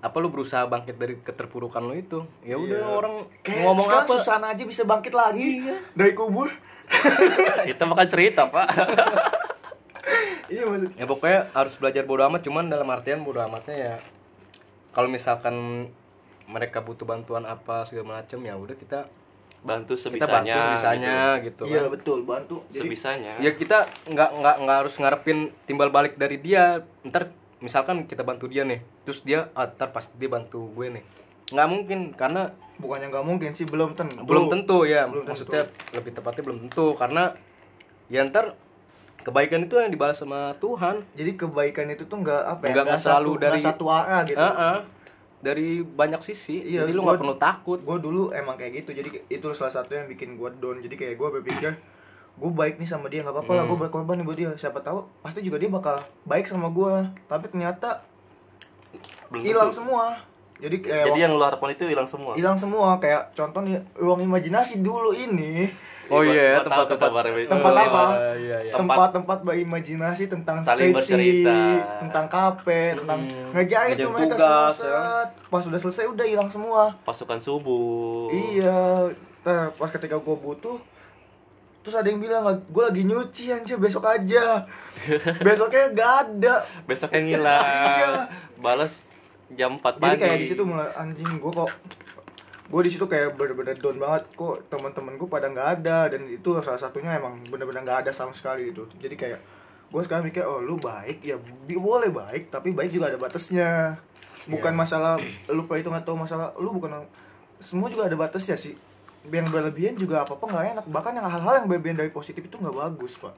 apa 0.00 0.16
lu 0.16 0.32
berusaha 0.32 0.64
bangkit 0.64 0.96
dari 0.96 1.20
keterpurukan 1.20 1.84
lu 1.84 1.92
itu. 1.92 2.24
Ya 2.40 2.56
udah 2.56 2.80
orang 2.88 3.14
Kayak 3.44 3.68
ngomong 3.68 3.84
sekarang 3.84 4.06
apa? 4.08 4.14
Susana 4.16 4.46
aja 4.56 4.64
bisa 4.64 4.82
bangkit 4.88 5.12
lagi. 5.12 5.60
Dari 5.92 6.12
kubur. 6.16 6.48
Itu 7.70 7.84
makan 7.84 8.08
cerita 8.08 8.48
pak. 8.48 8.66
Iya 10.50 10.66
maksud 10.66 10.90
ya 10.98 11.06
pokoknya 11.06 11.40
harus 11.54 11.74
belajar 11.78 12.02
bodo 12.10 12.26
amat 12.26 12.42
cuman 12.42 12.66
dalam 12.66 12.90
artian 12.90 13.22
bodo 13.22 13.38
amatnya 13.38 13.76
ya 13.78 13.94
kalau 14.90 15.06
misalkan 15.06 15.86
mereka 16.50 16.82
butuh 16.82 17.06
bantuan 17.06 17.46
apa 17.46 17.86
segala 17.86 18.18
macam 18.18 18.42
ya 18.42 18.58
udah 18.58 18.74
kita 18.74 19.06
bantu 19.60 19.92
kita 19.92 20.02
sebisanya 20.02 20.56
bantu 20.56 20.64
sebisanya 20.66 21.16
gitu, 21.40 21.62
iya 21.66 21.80
kan. 21.80 21.90
betul 21.90 22.18
bantu 22.22 22.56
gitu. 22.62 22.72
jadi 22.72 22.80
sebisanya 22.82 23.32
ya 23.38 23.50
kita 23.52 23.78
nggak 24.06 24.30
nggak 24.34 24.56
nggak 24.58 24.76
harus 24.78 24.94
ngarepin 24.96 25.38
timbal 25.64 25.88
balik 25.88 26.16
dari 26.16 26.36
dia 26.36 26.80
ntar 27.04 27.28
misalkan 27.58 28.04
kita 28.04 28.22
bantu 28.22 28.46
dia 28.46 28.64
nih 28.64 28.80
terus 29.04 29.20
dia 29.20 29.52
ah, 29.52 29.68
ntar 29.68 29.90
pasti 29.90 30.16
dia 30.16 30.26
bantu 30.26 30.64
gue 30.70 30.88
nih 30.90 31.04
nggak 31.50 31.68
mungkin 31.68 32.00
karena 32.12 32.48
bukannya 32.76 33.12
nggak 33.12 33.26
mungkin 33.26 33.50
sih 33.52 33.64
belum 33.64 33.92
tentu 33.92 34.24
belum 34.24 34.48
tentu 34.48 34.78
ya 34.82 35.04
Belum 35.04 35.22
tentu. 35.22 35.30
maksudnya 35.44 35.62
lebih 35.92 36.10
tepatnya 36.10 36.42
belum 36.42 36.58
tentu 36.64 36.86
karena 36.96 37.36
ya 38.08 38.24
ntar 38.24 38.56
kebaikan 39.20 39.68
itu 39.68 39.76
yang 39.76 39.92
dibalas 39.92 40.16
sama 40.16 40.56
Tuhan 40.56 41.04
jadi 41.12 41.36
kebaikan 41.36 41.92
itu 41.92 42.08
tuh 42.08 42.16
nggak 42.18 42.42
apa 42.48 42.62
ya 42.64 42.72
Nggak- 42.72 42.96
selalu 42.98 43.30
satu, 43.30 43.42
dari- 43.42 43.60
satu 43.62 43.84
arah 43.86 44.20
gitu 44.24 44.40
Heeh. 44.40 44.76
Dari 45.40 45.80
banyak 45.80 46.20
sisi 46.20 46.60
Iya, 46.66 46.84
jadi 46.84 46.92
lu 46.92 47.02
nggak 47.02 47.16
perlu 47.18 47.34
takut. 47.34 47.78
gue 47.78 47.96
dulu 47.98 48.28
emang 48.30 48.54
kayak 48.54 48.84
gitu 48.84 48.90
jadi 48.92 49.08
itu 49.26 49.46
salah 49.50 49.72
satu 49.72 49.90
yang 49.90 50.06
bikin 50.06 50.34
gue 50.34 50.48
down. 50.54 50.78
Jadi 50.78 50.94
kayak 50.94 51.14
gue 51.14 51.28
berpikir 51.34 51.72
gue 52.32 52.50
baik 52.50 52.76
nih 52.76 52.86
sama 52.86 53.06
dia 53.06 53.20
nggak 53.20 53.34
apa-apa 53.34 53.52
lah 53.54 53.64
gue 53.64 53.72
Hmm. 53.72 53.84
berkorban 53.84 54.14
nih 54.14 54.24
buat 54.24 54.36
dia. 54.36 54.50
Siapa 54.54 54.78
tahu 54.78 55.04
pasti 55.20 55.40
juga 55.40 55.56
dia 55.56 55.68
bakal 55.68 55.96
baik 56.22 56.44
sama 56.44 56.68
gue 56.68 56.92
tapi 57.24 57.46
ternyata 57.46 58.04
hilang 59.34 59.70
semua 59.70 60.18
jadi 60.60 60.76
kayak 60.78 61.04
jadi 61.06 61.18
yang 61.20 61.32
lu 61.32 61.42
harapkan 61.42 61.68
itu 61.68 61.84
hilang 61.84 62.04
semua 62.04 62.32
hilang 62.32 62.54
semua 62.54 62.96
kayak 62.96 63.32
contoh 63.32 63.60
nih 63.60 63.80
ruang 63.94 64.20
imajinasi 64.20 64.78
dulu 64.78 65.10
ini 65.10 65.72
oh 66.06 66.20
iya 66.20 66.58
Gua 66.58 66.66
tahu 66.66 66.84
tuh 66.84 66.98
tempat-tempat 66.98 67.00
kabar 67.00 67.24
ini. 67.28 67.44
tempat 67.46 67.70
Oh, 67.70 67.78
apa 67.78 68.04
iya, 68.36 68.56
iya. 68.60 68.72
tempat-tempat 68.72 69.38
berimajinasi 69.42 70.24
tentang 70.26 70.56
Saling 70.60 70.90
skripsi 70.90 70.98
bercerita. 71.06 71.58
tentang 71.98 72.26
kafe 72.26 72.82
tentang 72.94 73.20
ngerjain 73.52 73.94
tuh 73.94 74.10
Ngerjain 74.10 74.10
mereka 74.10 74.34
tugas, 74.34 74.74
semua 74.74 74.74
set. 74.74 75.28
pas 75.46 75.62
udah 75.64 75.80
selesai 75.80 76.04
udah 76.06 76.26
hilang 76.26 76.48
semua 76.48 76.82
pasukan 77.00 77.38
subuh 77.38 78.26
Iya, 78.30 79.06
nah, 79.40 79.70
pas 79.70 79.88
ketika 79.88 80.16
gue 80.16 80.36
butuh, 80.36 80.76
terus 81.80 81.94
ada 81.94 82.06
yang 82.06 82.18
bilang 82.18 82.42
gue 82.44 82.82
lagi 82.84 83.02
nyuci 83.02 83.44
anjir 83.48 83.76
besok 83.76 84.04
aja. 84.04 84.66
Besoknya 85.46 85.90
gak 85.90 86.12
ada. 86.26 86.54
besok 86.84 87.14
yang 87.14 87.26
hilang 87.30 87.62
Iya. 87.62 88.10
balas 88.58 89.06
jam 89.54 89.78
4 89.78 89.98
Jadi 89.98 90.02
pagi 90.02 90.20
kayak 90.22 90.38
di 90.38 90.46
situ 90.46 90.62
mulai 90.62 90.88
anjing 90.94 91.30
gue 91.38 91.52
kok 91.52 91.70
gue 92.70 92.80
di 92.86 92.90
situ 92.94 93.02
kayak 93.10 93.34
bener-bener 93.34 93.74
down 93.74 93.98
banget. 93.98 94.30
Kok 94.38 94.70
teman-teman 94.70 95.18
gue 95.18 95.26
pada 95.26 95.50
nggak 95.50 95.68
ada 95.82 96.06
dan 96.14 96.22
itu 96.30 96.54
salah 96.62 96.78
satunya 96.78 97.18
emang 97.18 97.42
bener-bener 97.50 97.82
nggak 97.82 98.06
ada 98.06 98.10
sama 98.14 98.30
sekali 98.30 98.70
itu 98.70 98.86
jadi 99.02 99.14
kayak 99.18 99.40
gue 99.90 100.02
sekarang 100.06 100.30
mikir 100.30 100.46
oh 100.46 100.62
lu 100.62 100.78
baik 100.78 101.18
ya 101.18 101.34
boleh 101.66 102.14
baik 102.14 102.54
tapi 102.54 102.70
baik 102.70 102.94
juga 102.94 103.10
ada 103.10 103.18
batasnya. 103.18 103.98
Bukan 104.46 104.72
masalah 104.72 105.18
lu 105.56 105.66
perhitung 105.66 105.98
atau 105.98 106.14
masalah 106.14 106.54
lu 106.62 106.70
bukan 106.70 107.06
semua 107.58 107.90
juga 107.90 108.06
ada 108.06 108.14
batasnya 108.14 108.54
sih. 108.54 108.78
Yang 109.26 109.50
berlebihan 109.50 109.98
juga 109.98 110.22
apa 110.22 110.38
apa 110.38 110.44
nggak 110.46 110.66
enak. 110.78 110.86
Bahkan 110.86 111.12
yang 111.18 111.26
hal-hal 111.26 111.54
yang 111.58 111.66
berlebihan 111.66 111.98
dari 111.98 112.14
positif 112.14 112.46
itu 112.46 112.54
nggak 112.54 112.72
bagus 112.72 113.18
pak. 113.18 113.34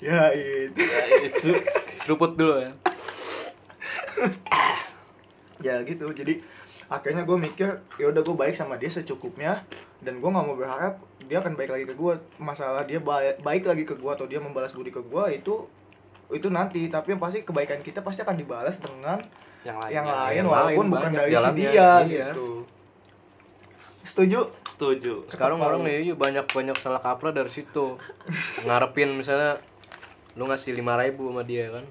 Ya 0.00 0.32
itu 0.32 0.78
itu 1.26 1.52
seruput 2.06 2.38
dulu 2.38 2.62
ya 2.62 2.72
ya 5.62 5.82
gitu. 5.82 6.10
Jadi 6.10 6.40
akhirnya 6.88 7.22
gue 7.28 7.36
mikir 7.36 7.68
ya 8.00 8.06
udah 8.08 8.22
gue 8.24 8.36
baik 8.36 8.56
sama 8.56 8.80
dia 8.80 8.88
secukupnya 8.88 9.60
dan 10.00 10.24
gue 10.24 10.30
nggak 10.30 10.46
mau 10.48 10.56
berharap 10.56 10.96
dia 11.28 11.36
akan 11.36 11.52
baik 11.52 11.68
lagi 11.68 11.84
ke 11.84 11.92
gue 11.92 12.12
masalah 12.40 12.88
dia 12.88 12.96
baik, 12.96 13.44
baik 13.44 13.64
lagi 13.68 13.84
ke 13.84 13.92
gue 13.92 14.08
atau 14.08 14.24
dia 14.24 14.40
membalas 14.40 14.72
budi 14.72 14.88
ke 14.88 15.04
gue 15.04 15.24
itu 15.36 15.68
itu 16.32 16.48
nanti. 16.48 16.88
Tapi 16.88 17.16
yang 17.16 17.20
pasti 17.20 17.44
kebaikan 17.44 17.84
kita 17.84 18.00
pasti 18.00 18.24
akan 18.24 18.36
dibalas 18.40 18.80
dengan 18.80 19.20
yang 19.66 19.76
lain 19.76 19.92
yang 19.92 20.06
lain 20.06 20.36
yang 20.40 20.48
walaupun 20.48 20.86
lain 20.88 20.92
bukan 20.96 21.10
dari 21.12 21.34
si 21.36 21.50
dia 21.60 21.90
iya. 22.08 22.26
gitu. 22.32 22.48
Setuju? 24.08 24.40
Setuju. 24.64 25.14
Sekarang 25.28 25.60
orang 25.60 25.84
nih 25.84 26.16
banyak 26.16 26.48
banyak 26.48 26.76
salah 26.80 27.04
kaprah 27.04 27.36
dari 27.36 27.52
situ. 27.52 28.00
Ngarepin 28.64 29.12
misalnya 29.12 29.60
lu 30.32 30.48
ngasih 30.48 30.72
lima 30.72 30.96
ribu 30.96 31.28
sama 31.28 31.44
dia 31.44 31.68
kan? 31.68 31.84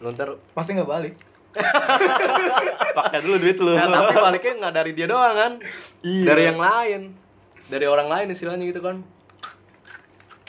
Lu 0.00 0.08
ntar 0.16 0.40
pasti 0.56 0.72
nggak 0.72 0.88
balik 0.88 1.27
pakai 2.98 3.18
dulu 3.22 3.36
duit 3.38 3.58
lu. 3.58 3.74
Nah, 3.74 3.86
tapi 3.86 4.14
baliknya 4.16 4.52
nggak 4.64 4.74
dari 4.74 4.90
dia 4.94 5.06
doang 5.06 5.34
kan? 5.34 5.52
Iya. 6.02 6.24
dari 6.26 6.42
yang 6.48 6.60
lain. 6.60 7.00
Dari 7.68 7.86
orang 7.86 8.08
lain 8.08 8.26
istilahnya 8.32 8.64
gitu 8.64 8.80
kan? 8.80 9.04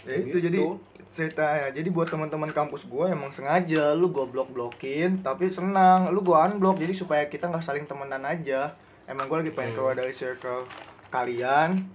Ya 0.08 0.16
itu 0.16 0.38
Gitu. 0.40 0.46
jadi 0.48 0.60
ceritanya 1.10 1.74
jadi 1.74 1.90
buat 1.92 2.08
teman-teman 2.08 2.54
kampus 2.54 2.86
gue 2.86 3.06
emang 3.12 3.34
sengaja 3.34 3.92
lu 3.98 4.14
gue 4.14 4.24
blok 4.30 4.54
blokin 4.54 5.20
tapi 5.20 5.52
senang. 5.52 6.14
Lu 6.16 6.24
gue 6.24 6.38
unblock 6.38 6.80
jadi 6.80 6.94
supaya 6.96 7.28
kita 7.28 7.52
nggak 7.52 7.66
saling 7.66 7.86
temenan 7.90 8.24
aja. 8.24 8.74
Emang 9.10 9.26
gue 9.26 9.38
lagi 9.42 9.52
pengen 9.52 9.74
keluar 9.74 9.98
dari 9.98 10.14
circle 10.14 10.70
kalian 11.10 11.90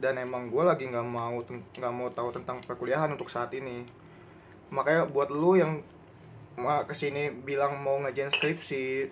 dan 0.00 0.16
emang 0.18 0.48
gue 0.48 0.64
lagi 0.64 0.88
nggak 0.88 1.06
mau 1.06 1.38
nggak 1.44 1.92
mau 1.92 2.08
tahu 2.10 2.34
tentang 2.34 2.58
perkuliahan 2.64 3.12
untuk 3.12 3.30
saat 3.30 3.52
ini. 3.54 3.84
Makanya 4.72 5.06
buat 5.06 5.28
lu 5.28 5.60
yang 5.60 5.84
ke 6.60 6.94
sini 6.94 7.32
bilang 7.32 7.80
mau 7.80 7.98
ngejain 8.04 8.28
skripsi 8.28 9.08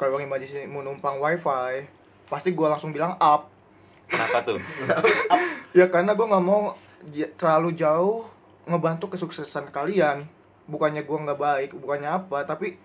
kalau 0.00 0.22
imajinasi 0.22 0.70
mau 0.70 0.80
numpang 0.80 1.18
wifi 1.20 1.84
pasti 2.28 2.52
gue 2.52 2.66
langsung 2.68 2.92
bilang 2.92 3.16
up. 3.18 3.48
Kenapa 4.08 4.40
tuh? 4.44 4.60
ya 5.78 5.88
karena 5.92 6.16
gue 6.16 6.26
nggak 6.26 6.44
mau 6.44 6.72
terlalu 7.36 7.76
jauh 7.76 8.24
ngebantu 8.64 9.12
kesuksesan 9.12 9.68
kalian. 9.68 10.24
Bukannya 10.68 11.04
gue 11.04 11.18
nggak 11.18 11.40
baik 11.40 11.70
bukannya 11.76 12.08
apa 12.08 12.44
tapi 12.44 12.76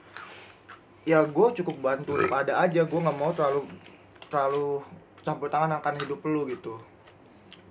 ya 1.03 1.23
gue 1.23 1.47
cukup 1.63 1.75
bantu 1.79 2.15
pada 2.27 2.59
aja. 2.59 2.83
Gue 2.83 2.99
nggak 2.99 3.17
mau 3.17 3.31
terlalu 3.31 3.67
terlalu 4.27 4.83
campur 5.23 5.47
tangan 5.47 5.79
akan 5.79 5.95
hidup 6.03 6.19
lu 6.27 6.47
gitu. 6.51 6.75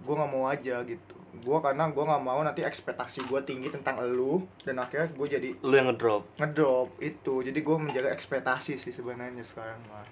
Gue 0.05 0.15
nggak 0.17 0.33
mau 0.33 0.49
aja 0.49 0.81
gitu 0.85 1.12
gue 1.33 1.59
karena 1.59 1.89
gue 1.89 2.05
nggak 2.05 2.23
mau 2.23 2.41
nanti 2.41 2.61
ekspektasi 2.61 3.25
gue 3.25 3.41
tinggi 3.43 3.73
tentang 3.73 3.97
lu 4.05 4.45
dan 4.63 4.77
akhirnya 4.77 5.09
gue 5.09 5.27
jadi 5.27 5.49
Lu 5.65 5.73
yang 5.73 5.89
ngedrop. 5.89 6.29
ngedrop 6.37 6.93
itu 6.99 7.41
jadi 7.41 7.57
gue 7.57 7.77
menjaga 7.79 8.13
ekspektasi 8.13 8.77
sih 8.77 8.93
sebenarnya 8.93 9.41
sekarang 9.41 9.81
mah 9.89 10.05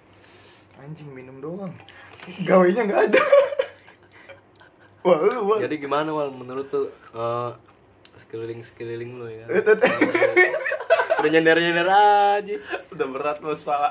anjing 0.80 1.12
minum 1.12 1.36
doang 1.38 1.76
gawainya 2.48 2.88
nggak 2.88 3.00
ada 3.12 3.20
wah 5.04 5.18
lu 5.20 5.40
wah 5.44 5.58
Jadi 5.60 5.76
gimana 5.76 6.08
wal 6.08 6.32
menurut 6.32 6.68
tuh 6.68 6.88
eh, 7.12 7.50
sekeliling 8.16 8.60
sekeliling 8.60 9.16
lo 9.16 9.28
ya? 9.28 9.44
Udah 11.20 11.28
nyender 11.28 11.56
nyender 11.56 11.88
aja. 11.88 12.54
Udah 12.92 13.06
berat 13.08 13.40
bos 13.40 13.60
pala. 13.60 13.88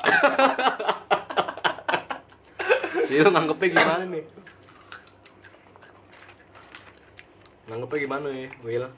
Jadi 3.09 3.21
lo 3.21 3.30
nganggepnya 3.30 3.67
gimana 3.73 4.03
nih? 4.05 4.23
Nganggepnya 7.70 7.99
gimana 8.01 8.28
ya, 8.34 8.49
Will? 8.65 8.89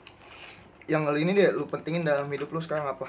yang 0.90 1.06
kali 1.06 1.22
ini 1.22 1.38
deh 1.38 1.54
lu 1.54 1.62
pentingin 1.70 2.02
dalam 2.02 2.26
hidup 2.26 2.50
lu 2.50 2.58
sekarang 2.58 2.90
apa? 2.90 3.06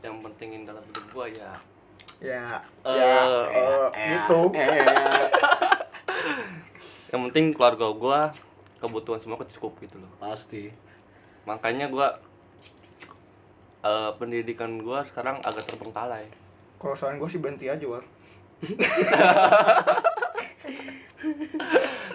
Yang 0.00 0.16
pentingin 0.24 0.64
dalam 0.64 0.80
hidup 0.80 1.04
gua 1.12 1.28
ya. 1.28 1.52
Ya 2.24 2.64
Eh, 2.88 2.96
ya 2.96 3.20
eh, 3.92 4.16
gitu. 4.16 4.48
Yang 7.12 7.20
penting 7.28 7.46
keluarga 7.52 7.92
gua 7.92 8.32
kebutuhan 8.80 9.20
semua 9.20 9.36
cukup 9.44 9.76
gitu 9.84 10.00
loh. 10.00 10.08
Pasti. 10.16 10.72
makanya 11.44 11.88
gua 11.88 12.20
eh, 13.84 14.10
pendidikan 14.16 14.80
gua 14.80 15.04
sekarang 15.04 15.44
agak 15.44 15.68
terbengkalai 15.68 16.32
kalau 16.80 16.96
saran 16.96 17.20
gue 17.20 17.28
sih 17.28 17.36
berhenti 17.36 17.68
aja 17.68 17.84
wal 17.84 18.00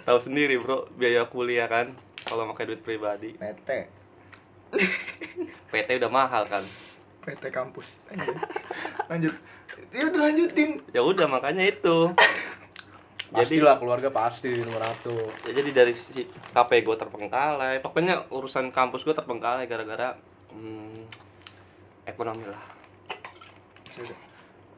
tahu 0.08 0.20
sendiri 0.20 0.58
bro 0.58 0.90
biaya 0.98 1.26
kuliah 1.30 1.70
kan 1.70 1.94
kalau 2.26 2.50
pakai 2.54 2.74
duit 2.74 2.82
pribadi. 2.82 3.38
PT 3.38 3.70
PT 5.72 5.90
udah 6.02 6.12
mahal 6.12 6.44
kan? 6.48 6.64
PT 7.26 7.44
kampus. 7.54 7.88
Anjir. 8.12 8.34
lanjut. 9.12 9.34
Ya 9.92 10.04
udah 10.08 10.20
lanjutin. 10.30 10.70
Ya 10.92 11.02
udah 11.04 11.28
makanya 11.30 11.64
itu. 11.68 12.12
Jadi 13.36 13.60
lah 13.60 13.76
keluarga 13.76 14.08
pasti 14.14 14.48
nomor 14.64 14.80
satu. 14.80 15.18
ya, 15.50 15.52
jadi 15.60 15.70
dari 15.84 15.92
si 15.92 16.24
KP 16.56 16.72
gue 16.88 16.96
terbengkalai 16.96 17.84
pokoknya 17.84 18.32
urusan 18.32 18.72
kampus 18.72 19.04
gue 19.04 19.12
terbengkalai 19.12 19.68
gara-gara 19.68 20.16
hmm, 20.56 21.04
ekonomi 22.08 22.48
lah 22.48 22.64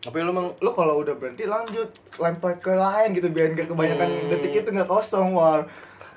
Tapi 0.07 0.23
lu 0.23 0.31
emang 0.31 0.55
lu 0.63 0.71
kalau 0.71 1.03
udah 1.03 1.19
berhenti 1.19 1.43
lanjut. 1.43 1.91
Lempar 2.15 2.55
ke 2.57 2.71
lain 2.71 3.11
gitu 3.11 3.27
biar 3.27 3.51
nggak 3.51 3.67
kebanyakan 3.67 4.07
Hmm. 4.07 4.29
detik 4.31 4.63
itu 4.63 4.69
nggak 4.71 4.87
kosong 4.87 5.35
wal 5.35 5.67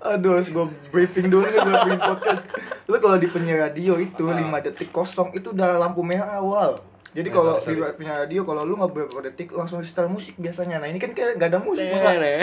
aduh 0.01 0.41
harus 0.41 0.49
gue 0.49 0.65
briefing 0.89 1.29
dulu 1.29 1.45
nih 1.45 1.61
gue 1.61 1.75
bikin 1.77 2.01
podcast. 2.01 2.43
Lu 2.89 2.97
kalau 2.97 3.21
di 3.21 3.29
penyiar 3.29 3.69
radio 3.69 4.01
itu 4.01 4.25
5 4.25 4.41
detik 4.65 4.89
kosong 4.89 5.29
itu 5.37 5.53
udah 5.53 5.77
lampu 5.77 6.01
merah 6.01 6.41
awal 6.41 6.81
jadi 7.11 7.29
kalau 7.29 7.59
di 7.59 7.75
penyiar 7.99 8.23
radio 8.23 8.47
kalau 8.47 8.63
lu 8.63 8.79
nggak 8.79 8.91
beberapa 8.95 9.19
detik 9.27 9.51
langsung 9.51 9.83
setel 9.83 10.07
musik 10.07 10.39
biasanya. 10.39 10.79
Nah 10.79 10.87
ini 10.87 11.03
kan 11.03 11.11
kayak 11.11 11.35
nggak 11.35 11.51
ada 11.51 11.59
musik 11.59 11.83
masa? 11.91 12.15
Oh, 12.15 12.23
iya. 12.23 12.39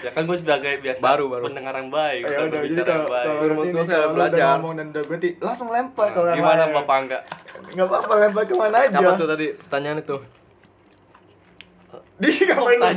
ya 0.06 0.10
kan 0.14 0.22
gue 0.22 0.36
sebagai 0.38 0.72
biasa 0.78 1.00
Baru, 1.02 1.24
baru. 1.26 1.50
pendengar 1.50 1.74
yang 1.76 1.90
baik 1.90 2.22
Oh, 2.24 2.30
ya 2.30 2.38
udah. 2.46 2.60
Jadi 2.62 2.82
kalau 2.86 3.06
baik. 3.10 3.26
kalau 3.26 3.38
kalau 3.40 3.54
lu 3.58 3.82
udah 3.82 4.02
belajar. 4.14 4.48
ngomong 4.56 4.74
dan 4.78 4.86
udah 4.94 5.02
berhenti 5.02 5.30
langsung 5.42 5.68
lempar 5.74 6.08
orang 6.14 6.36
gimana 6.38 6.62
bapak 6.70 6.96
enggak 7.02 7.22
nggak 7.74 7.86
apa-apa 7.86 8.12
lempar 8.22 8.42
ke 8.46 8.54
mana 8.54 8.76
aja. 8.86 8.96
Apa 8.98 9.10
tuh 9.18 9.28
tadi 9.28 9.46
pertanyaan 9.52 9.98
itu? 10.00 10.16
Di 12.20 12.30
ngapain 12.44 12.76
lu? 12.76 12.88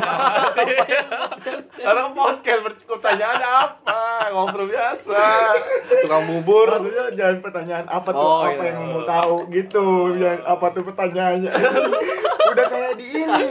Orang 1.84 2.10
podcast 2.12 2.62
pertanyaannya 2.84 3.50
apa? 3.50 4.00
Ngobrol 4.30 4.68
biasa. 4.68 5.20
Tukang 6.04 6.24
bubur. 6.28 6.68
Maksudnya 6.68 7.06
jangan 7.16 7.38
pertanyaan 7.40 7.86
apa 7.88 8.10
tuh, 8.12 8.20
Oh, 8.20 8.44
apa 8.44 8.60
iya. 8.60 8.76
yang 8.76 8.84
mau 8.92 9.04
tahu 9.08 9.36
gitu. 9.50 9.86
Jangan 10.20 10.42
apa 10.44 10.66
tuh 10.70 10.84
pertanyaannya. 10.84 11.52
Udah 12.52 12.66
kayak 12.68 12.94
di 13.00 13.06
ini. 13.16 13.46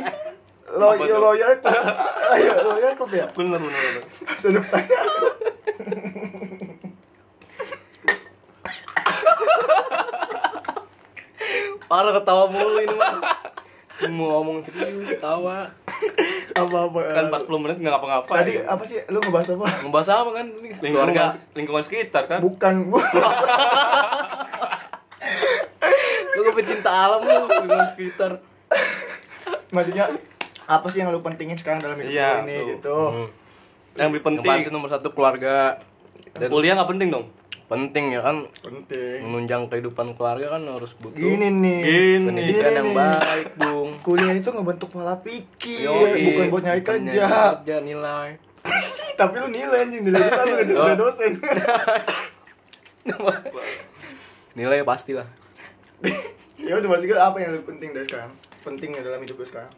Lawyer 0.73 1.05
tuh? 1.09 1.21
lawyer 1.21 1.53
club. 1.61 1.85
Ayo, 2.33 2.53
lawyer 2.65 2.93
club 2.97 3.13
ya. 3.13 3.27
Bener 3.33 3.61
bener 3.61 3.81
bener. 3.81 4.05
Sudah 4.37 4.61
pertanyaan. 4.61 5.09
Parah 11.89 12.13
ketawa 12.17 12.45
mulu 12.49 12.81
ini 12.81 12.95
mah. 12.97 13.52
Mau 14.09 14.27
ngomong 14.33 14.59
serius 14.61 15.07
ketawa. 15.09 15.71
Apa-apa. 16.53 17.01
Kan 17.09 17.25
40 17.29 17.63
menit 17.63 17.77
nggak 17.79 17.93
ngapa-ngapain. 17.93 18.39
Tadi 18.41 18.53
apa 18.61 18.83
sih? 18.83 18.99
Lu 19.07 19.19
ngebahas 19.19 19.49
apa? 19.53 19.67
Ngebahas 19.83 20.09
apa 20.11 20.31
kan 20.33 20.47
lingkungan 20.81 21.09
Keluarga. 21.09 21.25
lingkungan 21.53 21.83
sekitar 21.83 22.23
kan? 22.27 22.39
Bukan 22.41 22.75
gua. 22.87 23.03
Lu 26.33 26.41
gue 26.43 26.55
pecinta 26.57 26.89
alam 26.89 27.21
lu 27.21 27.45
di 27.45 27.77
sekitar. 27.93 28.41
Maksudnya 29.69 30.09
apa 30.65 30.87
sih 30.89 31.05
yang 31.05 31.13
lu 31.13 31.21
pentingin 31.21 31.55
sekarang 31.55 31.85
dalam 31.85 32.01
hidup 32.01 32.09
Iya, 32.09 32.41
lu 32.41 32.43
ini 32.43 32.55
tuh. 32.57 32.67
gitu. 32.73 32.99
Hmm. 33.05 33.29
Yang 33.93 34.07
lebih 34.09 34.23
penting. 34.25 34.59
Nomor 34.73 34.89
satu 34.89 35.13
keluarga. 35.13 35.77
Dan 36.33 36.49
Kuliah 36.49 36.73
nggak 36.73 36.89
penting 36.89 37.09
dong. 37.13 37.29
Penting 37.73 38.05
ya 38.13 38.21
kan 38.21 38.37
Penting. 38.61 39.19
menunjang 39.25 39.63
kehidupan 39.67 40.13
keluarga 40.13 40.55
kan 40.55 40.63
harus 40.69 40.93
butuh 41.01 41.17
Gini 41.17 41.49
nih. 41.49 41.81
Gini. 41.81 42.27
pendidikan 42.29 42.61
Gini 42.63 42.77
yang 42.77 42.89
nih. 42.89 42.97
baik, 43.01 43.49
Bung. 43.57 43.91
Kuliah 44.05 44.35
itu 44.37 44.49
ngebentuk 44.53 44.89
pola 44.93 45.17
pikir, 45.17 45.89
Yoi. 45.89 46.21
bukan 46.29 46.45
buat 46.53 46.63
nyari 46.63 46.83
kerja. 46.85 47.25
kerja 47.57 47.77
nilai. 47.81 48.37
Tapi 49.21 49.35
lu 49.41 49.49
nilai 49.49 49.79
anjing, 49.83 50.03
nilai 50.05 50.21
kita 50.23 50.43
lu 50.45 50.55
jadi 50.61 50.95
dosen. 50.95 51.33
Nilai 54.53 54.85
pasti 54.85 55.17
lah. 55.17 55.25
ya 56.69 56.77
udah 56.77 56.89
maksudnya 56.89 57.17
apa 57.19 57.41
yang 57.41 57.57
lebih 57.57 57.73
penting 57.73 57.91
dari 57.91 58.05
sekarang? 58.05 58.31
Penting 58.63 58.91
ya 58.93 59.01
dalam 59.01 59.25
hidup 59.25 59.41
lu 59.41 59.47
sekarang. 59.49 59.73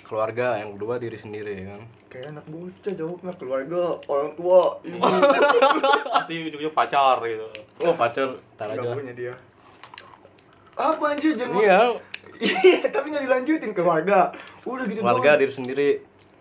Keluarga 0.00 0.58
yang 0.58 0.72
kedua 0.74 0.96
diri 0.96 1.20
sendiri 1.20 1.52
ya 1.60 1.66
kan. 1.76 1.82
Kayak 2.14 2.30
anak 2.30 2.46
bocah 2.46 2.92
jawabnya 2.94 3.32
keluarga, 3.34 3.82
orang 4.06 4.30
tua, 4.38 4.78
ibu. 4.86 5.02
Pasti 6.14 6.34
ujungnya 6.46 6.70
pacar 6.70 7.18
gitu. 7.26 7.46
Oh, 7.82 7.90
pacar 7.98 8.38
tar 8.54 8.70
aja. 8.70 8.94
punya 8.94 9.10
dia. 9.10 9.34
Apa 10.74 11.10
anjir 11.10 11.34
jangan 11.34 11.58
Iya, 11.58 11.80
Iya, 12.38 12.86
tapi 12.86 13.10
nggak 13.10 13.24
dilanjutin 13.26 13.72
keluarga. 13.74 14.30
Udah 14.62 14.86
gitu 14.86 15.02
keluarga 15.02 15.34
doang. 15.34 15.40
diri 15.42 15.52
sendiri 15.52 15.88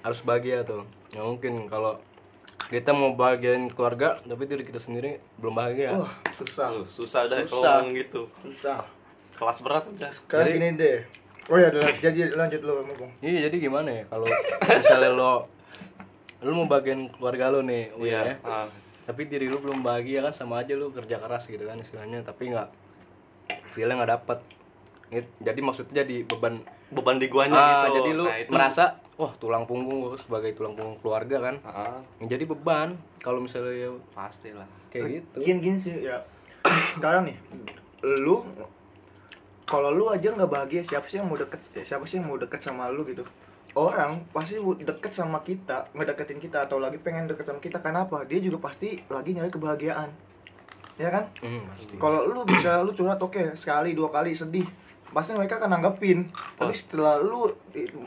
harus 0.02 0.22
bahagia 0.22 0.62
tuh. 0.62 0.86
Nggak 1.10 1.26
mungkin 1.26 1.54
kalau 1.66 1.98
kita 2.70 2.90
mau 2.90 3.14
bahagiain 3.14 3.70
keluarga 3.70 4.18
tapi 4.20 4.46
diri 4.46 4.62
kita 4.62 4.78
sendiri 4.78 5.22
belum 5.38 5.54
bahagia. 5.54 5.98
Wah, 5.98 6.14
susah. 6.34 6.70
Susah 6.86 7.26
dah 7.26 7.42
kalau 7.42 7.50
Susah. 7.50 7.74
ngomong 7.82 7.94
gitu. 7.94 8.22
Susah. 8.42 8.78
Kelas 9.34 9.58
berat 9.62 9.86
udah. 9.86 10.10
Sekarang 10.14 10.50
Jadi- 10.50 10.58
gini 10.60 10.70
deh. 10.78 11.00
Oh 11.52 11.60
ya, 11.60 11.68
udah, 11.68 11.92
jadi 12.00 12.32
lanjut 12.32 12.62
lu 12.64 12.72
ngomong. 12.88 13.12
Iya, 13.20 13.52
jadi 13.52 13.56
gimana 13.60 13.90
ya 13.92 14.04
kalau 14.08 14.24
misalnya 14.64 15.12
lo 15.12 15.34
lo 16.44 16.52
mau 16.54 16.68
bagian 16.68 17.08
keluarga 17.08 17.50
lo 17.50 17.60
nih, 17.62 17.90
Wi, 17.96 18.08
Iya. 18.08 18.20
ya. 18.22 18.36
Ah. 18.44 18.68
Tapi 19.04 19.26
diri 19.26 19.48
lu 19.48 19.58
belum 19.58 19.80
bahagia 19.80 20.20
kan 20.22 20.32
sama 20.32 20.60
aja 20.60 20.74
lu 20.74 20.88
kerja 20.90 21.18
keras 21.18 21.44
gitu 21.46 21.64
kan 21.64 21.76
istilahnya, 21.76 22.22
tapi 22.22 22.50
nggak 22.50 22.68
feelnya 23.70 23.96
nggak 23.98 24.12
dapet. 24.14 24.40
Jadi 25.40 25.60
maksudnya 25.60 26.02
jadi 26.02 26.24
beban 26.24 26.64
Beban 26.90 27.18
di 27.18 27.26
guanya 27.26 27.58
ah, 27.58 27.68
gitu. 27.86 27.98
jadi 27.98 28.12
lu 28.14 28.24
Nah, 28.24 28.38
itu- 28.38 28.50
merasa 28.50 28.84
wah 29.14 29.34
tulang 29.34 29.64
punggung 29.64 29.98
gua 30.00 30.14
sebagai 30.16 30.54
tulang 30.54 30.74
punggung 30.74 30.98
keluarga 31.00 31.38
kan. 31.42 31.56
Ah, 31.64 31.98
Ya, 32.20 32.30
jadi 32.30 32.46
beban 32.46 32.94
kalau 33.18 33.40
misalnya 33.40 33.74
ya 33.74 33.90
pasti 34.12 34.52
lah. 34.52 34.66
kayak 34.88 35.26
gitu. 35.26 35.38
Gini 35.42 35.60
gini 35.60 35.78
sih 35.80 35.96
ya. 36.02 36.22
Sekarang 36.96 37.26
nih, 37.26 37.38
lu 38.20 38.46
kalau 39.64 39.90
lu 39.90 40.06
aja 40.08 40.30
nggak 40.30 40.48
bahagia 40.48 40.82
siapa 40.84 41.08
sih 41.08 41.18
yang 41.18 41.26
mau 41.26 41.36
deket 41.36 41.60
siapa 41.80 42.04
sih 42.04 42.18
yang 42.18 42.28
mau 42.28 42.38
deket 42.38 42.60
sama 42.60 42.88
lu 42.88 43.02
gitu 43.04 43.24
orang 43.74 44.22
pasti 44.30 44.58
deket 44.86 45.10
sama 45.10 45.42
kita 45.42 45.90
ngedeketin 45.98 46.38
kita 46.38 46.70
atau 46.70 46.78
lagi 46.78 47.02
pengen 47.02 47.26
deket 47.26 47.50
sama 47.50 47.62
kita. 47.62 47.82
Karena 47.82 48.06
apa 48.06 48.26
dia 48.26 48.38
juga 48.38 48.70
pasti 48.70 49.02
lagi 49.10 49.34
nyari 49.34 49.50
kebahagiaan. 49.50 50.10
Ya 51.02 51.10
kan? 51.10 51.26
Pasti. 51.42 51.98
kalau 51.98 52.30
lu 52.30 52.46
bisa 52.46 52.86
lu 52.86 52.94
curhat 52.94 53.18
oke 53.18 53.58
sekali 53.58 53.98
dua 53.98 54.14
kali 54.14 54.38
sedih. 54.38 54.66
Pasti 55.14 55.34
mereka 55.34 55.62
akan 55.62 55.78
nanggepin. 55.78 56.30
Tapi 56.58 56.74
setelah 56.74 57.18
lu 57.18 57.50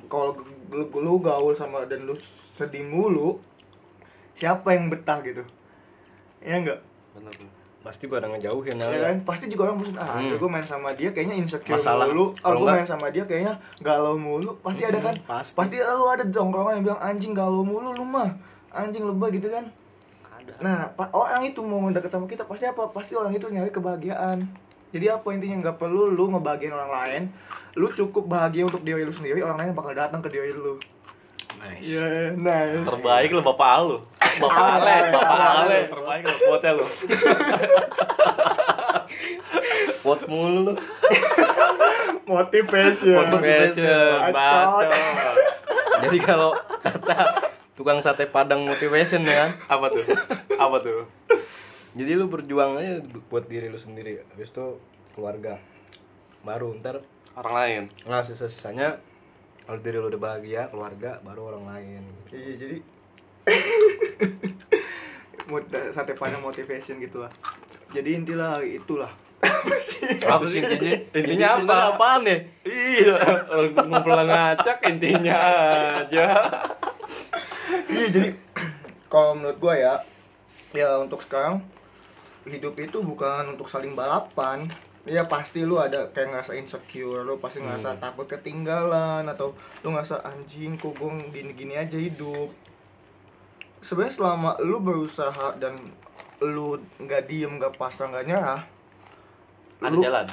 kalau 0.07 0.39
lu, 0.71 0.87
lu 0.91 1.13
gaul 1.19 1.55
sama 1.55 1.87
dan 1.87 2.07
lu 2.07 2.15
sedih 2.55 2.87
mulu 2.87 3.39
siapa 4.37 4.75
yang 4.75 4.91
betah 4.91 5.19
gitu? 5.23 5.43
Ya 6.43 6.63
enggak. 6.63 6.81
Pasti 7.87 8.05
pada 8.05 8.27
ngejauhin 8.27 8.75
ya 8.75 8.87
ya, 8.89 8.99
kan? 9.07 9.17
Pasti 9.23 9.47
juga 9.47 9.63
orang 9.65 9.79
bosan 9.79 9.95
ah 9.97 10.19
Hmm. 10.19 10.35
gue 10.35 10.51
main 10.51 10.67
sama 10.67 10.91
dia 10.91 11.09
kayaknya 11.09 11.39
insecure 11.39 11.73
Masalah. 11.73 12.05
mulu. 12.05 12.35
Ah 12.37 12.51
Kalau 12.51 12.59
gue 12.59 12.69
main 12.73 12.89
sama 12.89 13.07
dia 13.09 13.23
kayaknya 13.23 13.55
galau 13.79 14.19
mulu. 14.19 14.51
Pasti 14.59 14.83
ada 14.83 14.99
kan? 15.01 15.15
pasti. 15.25 15.55
pasti 15.55 15.77
lu 15.79 16.05
ada 16.05 16.25
dongkrongan 16.25 16.73
yang 16.75 16.85
bilang 16.85 17.01
anjing 17.01 17.33
galau 17.33 17.63
mulu 17.63 17.91
lu 17.93 18.03
mah. 18.03 18.35
Anjing 18.69 19.07
lebay 19.07 19.31
gitu 19.33 19.49
kan? 19.49 19.65
Ada. 20.29 20.53
Nah 20.59 20.79
pa- 20.91 21.15
orang 21.15 21.47
itu 21.47 21.63
mau 21.63 21.87
deket 21.89 22.11
sama 22.11 22.27
kita 22.27 22.43
pasti 22.43 22.67
apa? 22.67 22.91
Pasti 22.91 23.15
orang 23.15 23.31
itu 23.31 23.47
nyari 23.47 23.71
kebahagiaan. 23.71 24.43
Jadi 24.89 25.07
apa 25.07 25.27
intinya? 25.31 25.57
Nggak 25.63 25.77
perlu 25.79 26.09
lu 26.09 26.29
ngebahagiain 26.29 26.71
orang 26.71 26.91
lain. 26.91 27.23
Lu 27.73 27.87
cukup 27.89 28.27
bahagia 28.27 28.65
untuk 28.65 28.83
diri 28.83 29.01
lu 29.01 29.11
sendiri 29.11 29.39
orang 29.41 29.59
lain 29.59 29.71
bakal 29.73 29.93
datang 29.93 30.19
ke 30.19 30.29
diri 30.29 30.51
lu 30.51 30.75
nice. 31.61 31.83
Iya 31.83 32.07
nice. 32.37 32.85
Terbaik 32.85 33.31
lo 33.33 33.41
bapak 33.43 33.73
lu. 33.87 33.97
Bapak 34.37 34.67
Ale, 34.81 34.97
bapak 35.13 35.41
Ale. 35.65 35.79
terbaik 35.89 36.23
lo 36.25 36.37
kuatnya 36.45 36.73
lo 36.77 36.87
Quote 40.03 40.25
mulu 40.31 40.59
lu. 40.71 40.75
Motivation. 42.27 43.27
Motivation 43.27 44.19
Bacot. 44.31 44.89
jadi 46.07 46.19
kalau 46.21 46.51
kata 46.85 47.17
tukang 47.75 47.99
sate 48.05 48.29
padang 48.29 48.63
motivation 48.67 49.25
ya 49.27 49.47
kan 49.47 49.51
apa 49.67 49.87
tuh? 49.91 50.05
Apa 50.59 50.77
tuh? 50.83 51.09
Jadi 51.97 52.13
lu 52.13 52.29
berjuang 52.29 52.77
aja 52.77 53.01
buat 53.33 53.49
diri 53.49 53.73
lu 53.73 53.81
sendiri. 53.81 54.21
Habis 54.35 54.53
itu 54.53 54.79
keluarga. 55.17 55.59
Baru 56.45 56.77
ntar 56.79 57.03
orang 57.35 57.55
lain. 57.57 57.83
Nah 58.07 58.23
sisa 58.23 58.47
sisanya 58.47 59.01
kalau 59.67 59.79
diri 59.83 59.99
lu 59.99 60.07
udah 60.07 60.23
bahagia 60.23 60.71
keluarga 60.71 61.19
baru 61.27 61.51
orang 61.51 61.65
lain. 61.67 62.03
Iya 62.31 62.53
jadi 62.55 62.77
sate 65.95 66.15
padang 66.15 66.43
motivation 66.43 67.03
gitu 67.03 67.27
lah. 67.27 67.31
Jadi 67.91 68.15
intilah 68.15 68.63
itulah. 68.63 69.11
Apa 70.31 70.47
sih 70.47 70.63
intinya? 70.63 70.95
Intinya 71.19 71.49
apa? 71.61 71.77
apaan 71.99 72.23
ya? 72.25 72.39
Iya. 72.65 73.17
Ngumpul 73.75 74.17
ngacak 74.23 74.79
intinya 74.87 75.37
aja. 76.03 76.27
Iya 77.91 78.07
jadi 78.11 78.31
kalau 79.11 79.39
menurut 79.39 79.59
gua 79.59 79.75
ya 79.77 79.95
ya 80.75 80.99
untuk 80.99 81.23
sekarang 81.23 81.63
hidup 82.47 82.79
itu 82.79 83.03
bukan 83.03 83.55
untuk 83.55 83.67
saling 83.67 83.99
balapan 83.99 84.71
ya 85.07 85.23
pasti 85.31 85.63
lu 85.63 85.79
ada 85.79 86.11
kayak 86.11 86.35
ngerasa 86.35 86.53
insecure 86.59 87.23
lu 87.23 87.39
pasti 87.39 87.63
ngerasa 87.63 88.03
takut 88.03 88.27
ketinggalan 88.27 89.23
atau 89.23 89.55
lu 89.87 89.95
ngerasa 89.95 90.21
anjing 90.27 90.75
kok 90.75 90.99
gue 90.99 91.31
gini-gini 91.31 91.79
aja 91.79 91.95
hidup. 91.95 92.51
Sebenarnya 93.81 94.15
selama 94.19 94.51
lu 94.61 94.83
berusaha 94.83 95.55
dan 95.63 95.79
lu 96.43 96.77
nggak 96.99 97.31
diem 97.31 97.57
nggak 97.57 97.79
pasrah 97.81 98.13
nggak 98.13 98.27
nyerah 98.29 98.61
ada 99.81 99.93
lu, 99.93 100.01
jalan. 100.05 100.27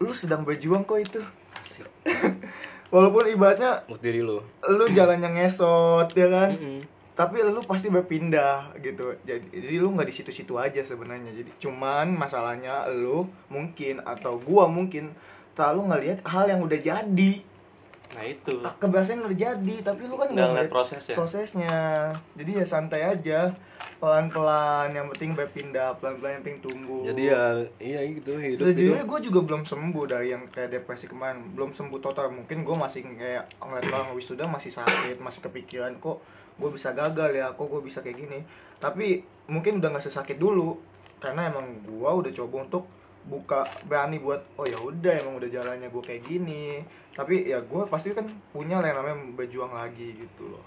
lu 0.00 0.10
sedang 0.12 0.42
berjuang 0.44 0.84
kok 0.84 1.00
itu. 1.00 1.20
Walaupun 2.94 3.28
ibaratnya 3.28 3.84
buat 3.84 4.00
diri 4.00 4.24
lu. 4.24 4.40
lu 4.68 4.84
jalannya 4.92 5.36
ngesot 5.36 6.08
ya 6.16 6.28
kan? 6.32 6.50
Mm-mm. 6.56 6.80
Tapi 7.18 7.42
lu 7.42 7.58
pasti 7.66 7.90
berpindah 7.90 8.78
gitu. 8.78 9.10
Jadi 9.26 9.50
jadi 9.50 9.82
lu 9.82 9.90
nggak 9.90 10.06
di 10.06 10.14
situ-situ 10.14 10.54
aja 10.54 10.78
sebenarnya. 10.86 11.34
Jadi 11.34 11.50
cuman 11.58 12.14
masalahnya 12.14 12.86
lu 12.94 13.26
mungkin 13.50 13.98
atau 14.06 14.38
gua 14.38 14.70
mungkin 14.70 15.10
terlalu 15.58 15.90
ngelihat 15.90 16.22
hal 16.22 16.46
yang 16.46 16.62
udah 16.62 16.78
jadi. 16.78 17.32
Nah 18.14 18.22
itu. 18.22 18.62
Keberhasilan 18.78 19.26
udah 19.26 19.34
jadi 19.34 19.74
tapi 19.82 20.06
lu 20.06 20.14
kan 20.14 20.30
Nggak 20.30 20.46
ngeliat 20.46 20.70
prosesnya. 20.70 21.16
prosesnya. 21.18 21.78
Jadi 22.38 22.50
ya 22.54 22.62
santai 22.62 23.02
aja. 23.02 23.50
Pelan-pelan 23.98 24.94
yang 24.94 25.10
penting 25.10 25.34
berpindah 25.34 25.98
pelan-pelan 25.98 26.38
yang 26.38 26.42
penting 26.46 26.62
tunggu 26.62 27.02
jadi 27.02 27.34
ya 27.34 27.42
iya 27.82 28.00
gitu 28.06 28.38
hidup 28.38 28.70
Sejujurnya 28.70 29.02
gue 29.10 29.20
juga 29.26 29.40
belum 29.42 29.66
sembuh 29.66 30.04
dari 30.06 30.30
yang 30.30 30.46
kayak 30.54 30.70
depresi 30.70 31.10
kemarin. 31.10 31.42
Belum 31.50 31.74
sembuh 31.74 31.98
total. 31.98 32.30
Mungkin 32.30 32.62
gue 32.62 32.76
masih 32.78 33.02
kayak 33.02 33.50
ngeliat 33.58 33.90
orang 33.90 34.14
wisuda 34.14 34.46
masih 34.46 34.70
sakit 34.70 35.18
Masih 35.18 35.42
kepikiran 35.42 35.98
kok 35.98 36.22
gue 36.58 36.70
bisa 36.74 36.90
gagal 36.90 37.30
ya 37.38 37.54
Kok 37.54 37.66
gue 37.70 37.80
bisa 37.86 38.02
kayak 38.02 38.18
gini. 38.18 38.38
Tapi 38.82 39.22
mungkin 39.48 39.78
udah 39.78 39.98
gak 39.98 40.06
sesakit 40.10 40.36
dulu 40.36 40.78
Karena 41.18 41.50
emang 41.50 41.82
gue 41.82 42.10
udah 42.10 42.32
coba 42.34 42.66
untuk 42.66 42.84
buka 43.28 43.60
berani 43.84 44.16
buat 44.22 44.40
oh 44.56 44.64
ya 44.64 44.80
udah 44.80 45.20
emang 45.20 45.36
udah 45.36 45.50
jalannya 45.52 45.88
gue 45.92 46.02
kayak 46.02 46.22
gini. 46.24 46.82
Tapi 47.12 47.50
ya 47.50 47.60
gue 47.60 47.82
pasti 47.90 48.14
kan 48.16 48.24
punya 48.54 48.80
lah 48.80 48.90
yang 48.90 48.98
namanya 49.04 49.16
berjuang 49.36 49.72
lagi 49.74 50.16
gitu 50.16 50.48
loh. 50.48 50.64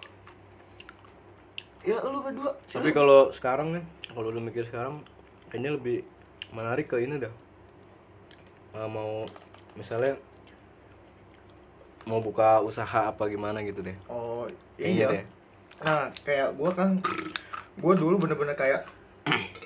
Ya 1.81 1.97
lu 2.05 2.21
berdua 2.21 2.53
tapi 2.69 2.93
kalau 2.93 3.33
sekarang 3.33 3.73
nih 3.73 3.83
kalau 4.13 4.29
lu 4.29 4.37
mikir 4.37 4.61
sekarang 4.69 5.01
kayaknya 5.49 5.73
lebih 5.73 6.05
menarik 6.53 6.85
ke 6.85 7.01
ini 7.01 7.17
dah. 7.17 7.33
Eh, 8.77 8.87
mau 8.87 9.25
misalnya 9.73 10.19
mau 12.05 12.21
buka 12.21 12.61
usaha 12.61 13.09
apa 13.09 13.25
gimana 13.25 13.65
gitu 13.65 13.81
deh. 13.81 13.97
Oh 14.05 14.45
Kayaknya 14.77 14.93
iya. 14.93 15.07
deh. 15.09 15.25
Nah 15.81 16.07
kayak 16.21 16.53
gue 16.55 16.69
kan 16.77 16.89
gue 17.81 17.93
dulu 17.97 18.15
bener-bener 18.21 18.53
kayak 18.53 18.85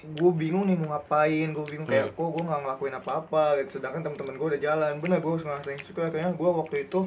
gue 0.06 0.32
bingung 0.36 0.68
nih 0.70 0.76
mau 0.78 0.96
ngapain 0.96 1.50
gue 1.52 1.66
bingung 1.68 1.88
kayak 1.88 2.12
Hmm. 2.12 2.16
kok 2.16 2.30
gue 2.36 2.44
nggak 2.44 2.60
ngelakuin 2.62 2.96
apa-apa 2.96 3.44
gitu. 3.64 3.80
sedangkan 3.80 4.04
teman-teman 4.06 4.36
gue 4.38 4.48
udah 4.56 4.62
jalan 4.62 4.92
bener 5.02 5.20
gue 5.20 5.32
harus 5.32 5.44
ngerasain 5.48 5.82
suka 5.82 6.08
kayaknya 6.12 6.36
gue 6.36 6.50
waktu 6.50 6.76
itu 6.88 7.00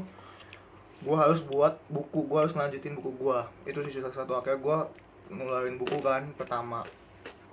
gue 0.99 1.15
harus 1.15 1.41
buat 1.47 1.79
buku 1.87 2.27
gue 2.27 2.39
harus 2.43 2.59
lanjutin 2.59 2.99
buku 2.99 3.15
gue 3.23 3.39
itu 3.71 3.79
sih 3.87 4.03
salah 4.03 4.11
satu. 4.11 4.35
Akhirnya 4.35 4.59
gue 4.59 4.79
ngeluarin 5.31 5.79
buku 5.79 6.03
kan 6.03 6.27
pertama. 6.35 6.83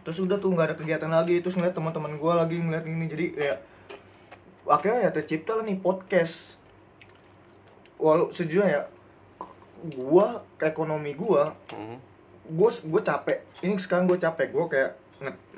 Terus 0.01 0.17
udah 0.25 0.41
tuh 0.41 0.49
nggak 0.49 0.73
ada 0.73 0.75
kegiatan 0.77 1.11
lagi. 1.13 1.37
Terus 1.45 1.53
ngeliat 1.53 1.77
teman-teman 1.77 2.17
gue 2.17 2.33
lagi 2.33 2.57
ngeliat 2.57 2.85
ini. 2.89 3.05
Jadi 3.05 3.25
kayak 3.37 3.57
akhirnya 4.65 4.99
ya 5.05 5.11
tercipta 5.13 5.53
lah 5.53 5.61
nih 5.61 5.77
podcast. 5.77 6.57
Walau 8.01 8.33
sejujurnya 8.33 8.69
ya 8.69 8.81
gua 9.93 10.41
ekonomi 10.57 11.13
gua 11.13 11.53
Hmm. 11.69 11.97
gue 12.45 12.69
gue 12.69 13.01
capek. 13.01 13.41
Ini 13.65 13.73
sekarang 13.81 14.05
gue 14.05 14.21
capek. 14.21 14.53
Gue 14.53 14.65
kayak 14.69 14.91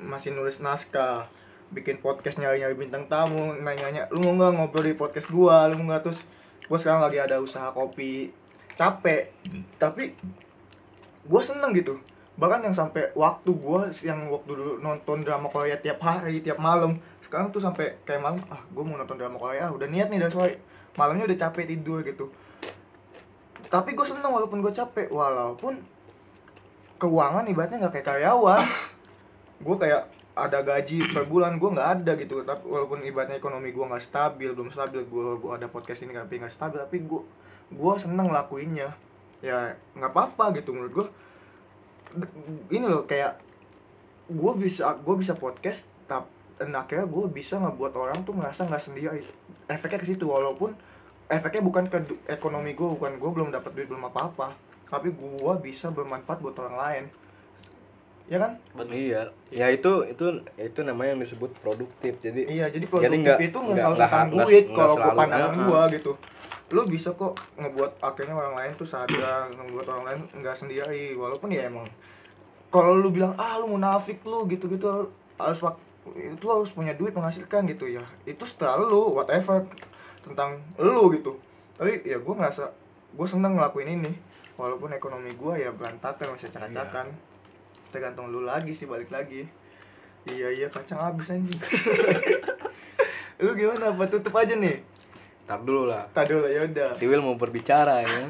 masih 0.00 0.32
nulis 0.32 0.56
naskah 0.56 1.28
bikin 1.68 2.00
podcast 2.00 2.40
nyari 2.40 2.64
nyari 2.64 2.72
bintang 2.72 3.04
tamu 3.12 3.52
nanya 3.60 3.92
nanya 3.92 4.02
lu 4.08 4.24
mau 4.24 4.32
nggak 4.32 4.56
ngobrol 4.56 4.88
di 4.88 4.96
podcast 4.96 5.28
gue 5.28 5.56
lu 5.68 5.74
mau 5.76 5.92
nggak? 5.92 6.08
Terus 6.08 6.20
gue 6.64 6.78
sekarang 6.80 7.04
lagi 7.04 7.20
ada 7.20 7.36
usaha 7.44 7.68
kopi. 7.72 8.32
Capek. 8.72 9.36
Tapi 9.76 10.16
gue 11.28 11.42
seneng 11.44 11.76
gitu. 11.76 12.00
Bahkan 12.38 12.64
yang 12.64 12.72
sampai 12.72 13.12
waktu 13.12 13.50
gue 13.52 13.80
yang 14.06 14.24
waktu 14.32 14.52
dulu 14.56 14.72
nonton 14.80 15.20
drama 15.20 15.52
Korea 15.52 15.76
tiap 15.76 16.00
hari 16.00 16.40
tiap 16.40 16.56
malam 16.56 16.96
sekarang 17.20 17.52
tuh 17.52 17.60
sampai 17.60 18.00
kayak 18.08 18.24
malam 18.24 18.40
ah 18.48 18.64
gue 18.64 18.80
mau 18.80 18.96
nonton 18.96 19.18
drama 19.20 19.36
Korea 19.36 19.68
ah, 19.68 19.70
udah 19.74 19.84
niat 19.84 20.08
nih 20.08 20.22
dari 20.22 20.32
sore 20.32 20.54
malamnya 20.96 21.28
udah 21.28 21.36
capek 21.36 21.66
tidur 21.68 22.00
gitu 22.00 22.30
tapi 23.68 23.92
gue 23.92 24.06
seneng 24.08 24.32
walaupun 24.32 24.64
gue 24.64 24.72
capek 24.72 25.12
walaupun 25.12 25.80
keuangan 26.98 27.46
ibaratnya 27.46 27.84
nggak 27.84 28.00
kayak 28.00 28.08
karyawan. 28.10 28.64
Gue 29.66 29.74
kayak 29.74 30.06
ada 30.38 30.62
gaji 30.62 31.10
per 31.10 31.26
bulan 31.26 31.58
gue 31.58 31.66
nggak 31.66 31.90
ada 32.02 32.12
gitu. 32.18 32.42
Tapi 32.42 32.62
walaupun 32.66 33.02
ibaratnya 33.02 33.38
ekonomi 33.38 33.70
gue 33.74 33.84
nggak 33.86 34.02
stabil 34.02 34.50
belum 34.54 34.70
stabil 34.70 35.02
gue 35.06 35.26
gue 35.38 35.50
ada 35.50 35.66
podcast 35.66 36.02
ini 36.02 36.14
tapi 36.14 36.38
nggak 36.38 36.54
stabil 36.54 36.78
tapi 36.78 37.02
gue 37.06 37.22
gue 37.74 37.94
seneng 37.98 38.30
lakuinnya. 38.30 38.94
Ya 39.42 39.74
nggak 39.94 40.10
apa-apa 40.10 40.58
gitu 40.58 40.74
menurut 40.74 40.92
gue 40.94 41.06
ini 42.74 42.86
loh 42.86 43.06
kayak 43.06 43.38
gue 44.30 44.52
bisa 44.58 44.94
gue 44.98 45.14
bisa 45.18 45.34
podcast 45.38 45.86
tapi 46.10 46.38
dan 46.58 46.74
akhirnya 46.74 47.06
gue 47.06 47.24
bisa 47.30 47.54
ngebuat 47.54 47.94
orang 47.94 48.26
tuh 48.26 48.34
ngerasa 48.34 48.66
nggak 48.66 48.82
sendiri. 48.82 49.22
Efeknya 49.70 50.02
ke 50.02 50.06
situ 50.10 50.26
walaupun 50.26 50.74
efeknya 51.28 51.60
bukan 51.60 51.84
ke 51.86 51.98
ekonomi 52.26 52.72
gue 52.72 52.88
bukan 52.88 53.20
gue 53.20 53.30
belum 53.30 53.48
dapat 53.52 53.70
duit 53.76 53.88
belum 53.88 54.08
apa 54.08 54.32
apa 54.32 54.46
tapi 54.88 55.12
gue 55.12 55.54
bisa 55.60 55.92
bermanfaat 55.92 56.40
buat 56.40 56.56
orang 56.56 56.76
lain. 56.76 57.04
Ya 58.28 58.36
kan? 58.40 58.60
Bener. 58.76 58.92
iya. 58.92 59.22
Ya 59.48 59.66
itu 59.72 60.04
itu 60.04 60.24
itu 60.56 60.80
namanya 60.84 61.16
yang 61.16 61.20
disebut 61.24 61.52
produktif. 61.60 62.20
Jadi 62.20 62.44
iya 62.48 62.68
jadi 62.68 62.84
produktif 62.84 63.20
nggak- 63.24 63.40
itu 63.40 63.56
nggak 63.56 63.76
selalu 63.78 63.96
tentang 63.98 64.28
duit 64.32 64.64
kalau 64.72 64.94
gue 64.96 65.12
pandangan 65.12 65.56
gue 65.64 65.82
gitu. 66.00 66.12
Lu 66.68 66.84
bisa 66.84 67.08
kok 67.16 67.32
ngebuat 67.56 68.00
akhirnya 68.00 68.34
orang 68.36 68.54
lain 68.56 68.72
tuh 68.76 68.88
sadar 68.88 69.48
ngebuat 69.48 69.86
orang 69.88 70.04
lain 70.04 70.20
nggak 70.40 70.56
sendiri. 70.56 71.16
Walaupun 71.16 71.48
ya 71.52 71.68
emang 71.68 71.88
kalau 72.68 72.96
lu 72.96 73.08
bilang 73.08 73.32
ah 73.40 73.56
lu 73.56 73.72
munafik 73.72 74.20
lu 74.28 74.44
gitu 74.44 74.68
gitu 74.68 75.08
harus 75.36 75.60
pak 75.60 75.76
itu 76.16 76.44
harus 76.48 76.72
punya 76.72 76.92
duit 76.96 77.12
menghasilkan 77.12 77.64
gitu 77.64 77.88
ya. 77.88 78.04
Itu 78.28 78.44
setelah 78.44 78.80
lu 78.80 79.16
whatever 79.16 79.64
tentang 80.28 80.60
lu 80.78 81.10
gitu. 81.16 81.32
Tapi 81.80 82.04
ya 82.04 82.18
gue 82.20 82.34
ngerasa 82.34 82.64
gue 83.14 83.26
seneng 83.26 83.56
ngelakuin 83.56 83.98
ini. 84.00 84.12
Walaupun 84.58 84.90
ekonomi 84.90 85.32
gue 85.38 85.54
ya 85.62 85.70
berantakan 85.70 86.34
masih 86.34 86.50
acak-acakan. 86.50 87.14
Tergantung 87.94 88.28
lu 88.28 88.44
lagi 88.44 88.74
sih 88.74 88.84
balik 88.84 89.08
lagi. 89.08 89.46
Iya 90.28 90.48
iya 90.52 90.66
kacang 90.68 91.00
habis 91.00 91.32
anjing. 91.32 91.56
Lu 93.44 93.54
gimana? 93.54 93.94
Apa 93.94 94.04
tutup 94.10 94.34
aja 94.34 94.52
nih? 94.58 94.82
Tar 95.46 95.62
dulu 95.62 95.88
lah. 95.88 96.04
Tadi 96.10 96.34
dulu 96.34 96.50
ya 96.50 96.66
udah. 96.66 96.90
Si 96.92 97.06
Will 97.06 97.22
mau 97.22 97.38
berbicara 97.38 98.02
ya. 98.02 98.26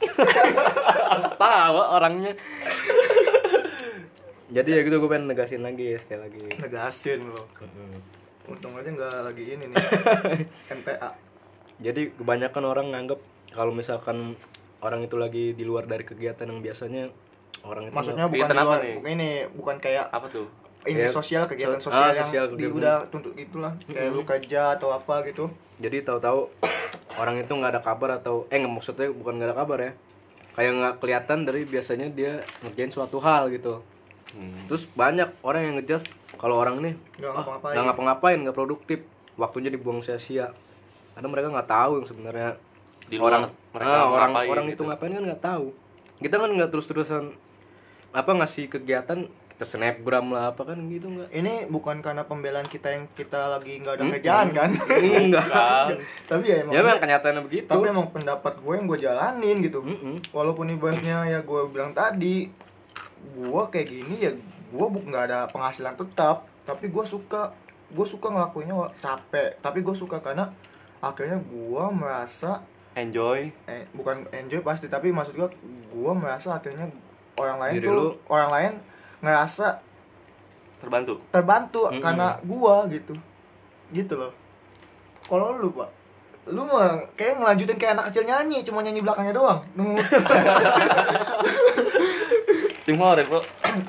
Tahu 1.42 1.78
orangnya. 1.82 2.32
Jadi 4.54 4.68
ya 4.68 4.80
gitu 4.84 4.96
gue 5.00 5.10
pengen 5.10 5.28
negasin 5.28 5.66
lagi 5.66 5.96
ya 5.96 5.98
sekali 5.98 6.20
lagi. 6.28 6.40
Negasin 6.60 7.20
lo 7.26 7.44
untung 8.42 8.74
aja 8.74 8.90
nggak 8.90 9.16
lagi 9.24 9.44
ini 9.54 9.64
nih. 9.70 9.84
MTA 10.68 11.31
jadi 11.82 12.10
kebanyakan 12.12 12.62
orang 12.64 12.86
nganggep 12.88 13.20
kalau 13.50 13.70
misalkan 13.70 14.38
orang 14.78 15.02
itu 15.02 15.14
lagi 15.14 15.52
di 15.52 15.62
luar 15.62 15.84
dari 15.84 16.02
kegiatan 16.02 16.42
yang 16.44 16.58
biasanya 16.58 17.10
orang 17.62 17.86
itu 17.86 17.94
maksudnya 17.94 18.26
bukan 18.26 18.48
di 18.48 18.56
luar- 18.56 18.80
nih? 18.80 18.96
ini 19.04 19.28
bukan 19.52 19.76
kayak 19.76 20.08
apa 20.08 20.26
tuh 20.26 20.46
ini 20.82 20.98
Ya, 20.98 21.06
sosial 21.08 21.44
kegiatan 21.44 21.76
so- 21.76 21.90
sosial 21.90 22.02
ah, 22.02 22.10
yang 22.12 22.26
sosial 22.26 22.44
di 22.48 22.54
kegiatan. 22.56 22.74
udah 22.76 22.96
tuntut 23.06 23.34
itulah 23.36 23.72
kayak 23.84 24.10
lu 24.10 24.22
kerja 24.22 24.74
atau 24.74 24.90
apa 24.90 25.22
gitu 25.24 25.46
jadi 25.76 26.02
tahu-tahu 26.02 26.50
orang 27.14 27.36
itu 27.36 27.52
nggak 27.52 27.70
ada 27.70 27.82
kabar 27.82 28.10
atau 28.16 28.46
eh 28.48 28.56
nggak 28.56 28.72
maksudnya 28.72 29.06
bukan 29.10 29.36
nggak 29.36 29.48
ada 29.48 29.58
kabar 29.58 29.78
ya 29.80 29.92
kayak 30.52 30.72
nggak 30.74 30.94
kelihatan 30.98 31.38
dari 31.42 31.62
biasanya 31.64 32.06
dia 32.08 32.32
ngerjain 32.60 32.90
suatu 32.90 33.18
hal 33.18 33.46
gitu 33.48 33.82
Hmm. 34.32 34.64
terus 34.64 34.88
banyak 34.90 35.28
orang 35.42 35.60
yang 35.62 35.74
ngejudge 35.76 36.08
kalau 36.34 36.56
orang 36.56 36.80
ini 36.80 36.96
Nggak 37.14 37.28
ah, 37.28 37.34
ngapa-ngapain. 37.36 37.68
nggak 37.68 37.84
ngapa-ngapain 37.84 38.38
nggak 38.40 38.56
produktif 38.56 38.98
waktunya 39.36 39.68
dibuang 39.68 40.00
sia-sia 40.00 40.56
karena 41.12 41.28
mereka 41.28 41.48
nggak 41.52 41.68
tahu 41.70 41.92
yang 42.00 42.06
sebenarnya 42.08 42.50
Di 43.06 43.16
luar 43.20 43.36
orang 43.36 43.42
mereka 43.72 43.92
ah, 43.92 44.04
orang 44.08 44.30
ngapain 44.32 44.48
orang 44.48 44.66
gitu. 44.66 44.74
itu 44.74 44.82
ngapain 44.88 45.12
kan 45.12 45.24
nggak 45.28 45.42
tahu. 45.44 45.66
Kita 46.22 46.34
kan 46.38 46.50
nggak 46.54 46.70
terus-terusan 46.72 47.24
apa 48.12 48.30
ngasih 48.36 48.64
kegiatan 48.68 49.18
kita 49.52 49.64
snapgram 49.78 50.32
lah 50.32 50.56
apa 50.56 50.62
kan 50.64 50.78
gitu 50.88 51.06
nggak. 51.12 51.28
Ini 51.28 51.68
bukan 51.68 52.00
karena 52.00 52.24
pembelaan 52.24 52.64
kita 52.64 52.88
yang 52.90 53.04
kita 53.12 53.52
lagi 53.52 53.78
nggak 53.84 53.94
ada 53.94 54.04
kerjaan 54.16 54.48
kan? 54.56 54.70
Enggak 55.22 55.44
tapi 56.26 56.44
ya 56.48 56.56
emang 56.64 56.72
ya 56.72 56.80
memang 56.80 57.00
kenyataannya 57.04 57.42
begitu. 57.44 57.68
Tapi 57.68 57.86
emang 57.92 58.08
pendapat 58.10 58.58
gue 58.58 58.72
yang 58.74 58.86
gue 58.88 58.98
jalanin 58.98 59.56
gitu. 59.60 59.80
Mm-mm. 59.84 60.16
walaupun 60.32 60.72
ibaratnya 60.72 61.28
ya 61.28 61.38
gue 61.44 61.60
bilang 61.68 61.92
tadi 61.92 62.48
gue 63.38 63.62
kayak 63.70 63.86
gini 63.86 64.16
ya 64.18 64.32
gue 64.72 64.86
buk 64.88 65.04
nggak 65.04 65.24
ada 65.28 65.38
penghasilan 65.52 65.94
tetap. 65.94 66.48
Tapi 66.64 66.88
gue 66.88 67.04
suka 67.04 67.52
gue 67.92 68.06
suka 68.08 68.32
ngelakuinnya 68.32 68.74
capek. 68.98 69.60
Tapi 69.60 69.78
gue 69.84 69.94
suka 69.94 70.18
karena 70.18 70.48
akhirnya 71.02 71.42
gue 71.42 71.84
merasa 71.90 72.62
enjoy. 72.94 73.50
Eh, 73.66 73.84
bukan 73.92 74.24
enjoy 74.30 74.62
pasti 74.62 74.86
tapi 74.86 75.10
maksud 75.10 75.34
gue 75.34 75.48
gue 75.90 76.12
merasa 76.14 76.54
akhirnya 76.54 76.86
orang 77.36 77.58
lain 77.58 77.74
Diri 77.76 77.88
tuh 77.90 77.94
lu. 77.96 78.08
orang 78.30 78.50
lain 78.54 78.72
ngerasa 79.20 79.66
terbantu. 80.78 81.18
terbantu 81.30 81.80
Mm-mm. 81.90 82.00
karena 82.02 82.38
gua 82.42 82.86
gitu. 82.86 83.14
Gitu 83.90 84.14
loh. 84.14 84.32
Kalau 85.26 85.58
lu 85.58 85.74
pak 85.74 85.90
lu 86.42 86.66
mah 86.66 86.98
kayak 87.14 87.38
ngelanjutin 87.38 87.78
kayak 87.78 87.94
anak 87.94 88.10
kecil 88.10 88.26
nyanyi 88.26 88.66
cuma 88.66 88.82
nyanyi 88.82 88.98
belakangnya 88.98 89.30
doang. 89.38 89.62
Tim 92.82 92.98
horor 92.98 93.22
bro 93.30 93.38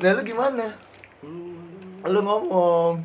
nah 0.06 0.12
lu 0.14 0.22
gimana? 0.22 0.70
Lu 2.06 2.20
ngomong 2.22 3.02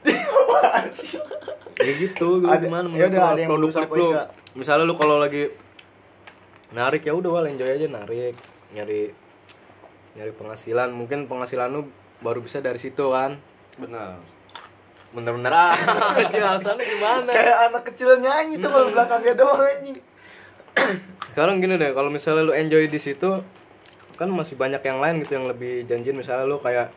Ya 1.80 1.92
gitu 1.96 2.28
Ada- 2.44 2.60
gimana? 2.60 2.86
ya 2.92 3.08
menurut 3.08 3.10
udah, 3.10 3.20
lu 3.20 3.32
ada 3.32 3.40
yang 3.40 3.72
sampai 3.72 3.98
lu 3.98 4.08
misalnya 4.50 4.84
lu 4.84 4.94
kalau 4.98 5.16
lagi 5.22 5.48
narik 6.70 7.02
ya 7.06 7.12
udah 7.16 7.30
wal 7.30 7.46
enjoy 7.46 7.66
aja 7.66 7.86
narik 7.90 8.36
nyari 8.76 9.10
nyari 10.14 10.32
penghasilan. 10.34 10.90
Mungkin 10.92 11.26
penghasilan 11.26 11.70
lu 11.70 11.88
baru 12.20 12.42
bisa 12.44 12.60
dari 12.60 12.78
situ 12.78 13.10
kan? 13.10 13.38
Benar. 13.78 14.20
Bener-bener 15.10 15.50
ah 15.50 15.74
anjing, 16.18 16.38
alasannya 16.38 16.84
gimana? 16.86 17.30
Kayak 17.30 17.58
anak 17.70 17.82
kecil 17.90 18.10
nyanyi 18.22 18.62
tuh 18.62 18.70
kalau 18.70 18.88
belakangnya 18.94 19.34
doang 19.34 19.58
anjing. 19.58 19.98
Sekarang 21.34 21.58
gini 21.58 21.74
deh 21.78 21.90
kalau 21.96 22.10
misalnya 22.12 22.46
lu 22.46 22.54
enjoy 22.54 22.86
di 22.86 23.00
situ 23.00 23.42
kan 24.14 24.28
masih 24.28 24.54
banyak 24.54 24.84
yang 24.84 25.00
lain 25.00 25.24
gitu 25.24 25.32
yang 25.40 25.46
lebih 25.48 25.88
janjian. 25.88 26.14
Misalnya 26.14 26.46
lu 26.46 26.62
kayak 26.62 26.94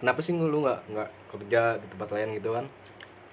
kenapa 0.00 0.22
sih 0.24 0.32
lu 0.32 0.64
nggak 0.64 0.80
nggak 0.94 1.08
kerja 1.28 1.76
di 1.76 1.86
tempat 1.92 2.08
lain 2.14 2.28
gitu 2.38 2.54
kan 2.56 2.64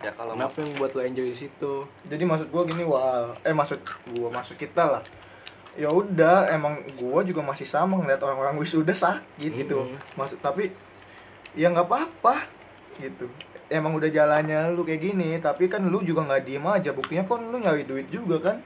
ya 0.03 0.11
kalau 0.11 0.35
kenapa 0.35 0.57
yang 0.59 0.71
buat 0.75 0.91
lu 0.91 1.01
enjoy 1.01 1.27
di 1.31 1.37
situ? 1.37 1.73
Jadi 2.09 2.23
maksud 2.27 2.47
gua 2.51 2.63
gini 2.67 2.83
wal. 2.83 3.35
Eh 3.45 3.55
maksud 3.55 3.79
gua 4.15 4.29
maksud 4.33 4.59
kita 4.59 4.83
lah. 4.83 5.03
Ya 5.75 5.91
udah 5.91 6.47
emang 6.51 6.83
gua 6.99 7.23
juga 7.23 7.43
masih 7.43 7.67
sama 7.67 7.99
ngeliat 7.99 8.19
orang-orang 8.23 8.59
wisuda 8.59 8.95
sakit 8.95 9.51
gitu. 9.51 9.87
Mm. 9.87 9.99
maksud 10.15 10.39
tapi 10.39 10.71
ya 11.55 11.71
nggak 11.71 11.87
apa-apa 11.87 12.47
gitu. 12.99 13.31
Emang 13.71 13.97
udah 13.97 14.11
jalannya 14.11 14.71
lu 14.75 14.85
kayak 14.85 15.01
gini 15.01 15.39
tapi 15.41 15.71
kan 15.71 15.81
lu 15.83 16.03
juga 16.03 16.27
nggak 16.27 16.43
diem 16.43 16.65
aja. 16.67 16.91
Buktinya 16.91 17.23
kan 17.23 17.41
lu 17.41 17.57
nyari 17.59 17.87
duit 17.87 18.07
juga 18.11 18.37
kan. 18.39 18.57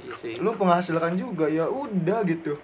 Iya 0.00 0.14
sih. 0.16 0.34
Lu 0.40 0.56
penghasilkan 0.56 1.14
juga 1.16 1.46
ya 1.46 1.68
udah 1.68 2.24
gitu. 2.24 2.56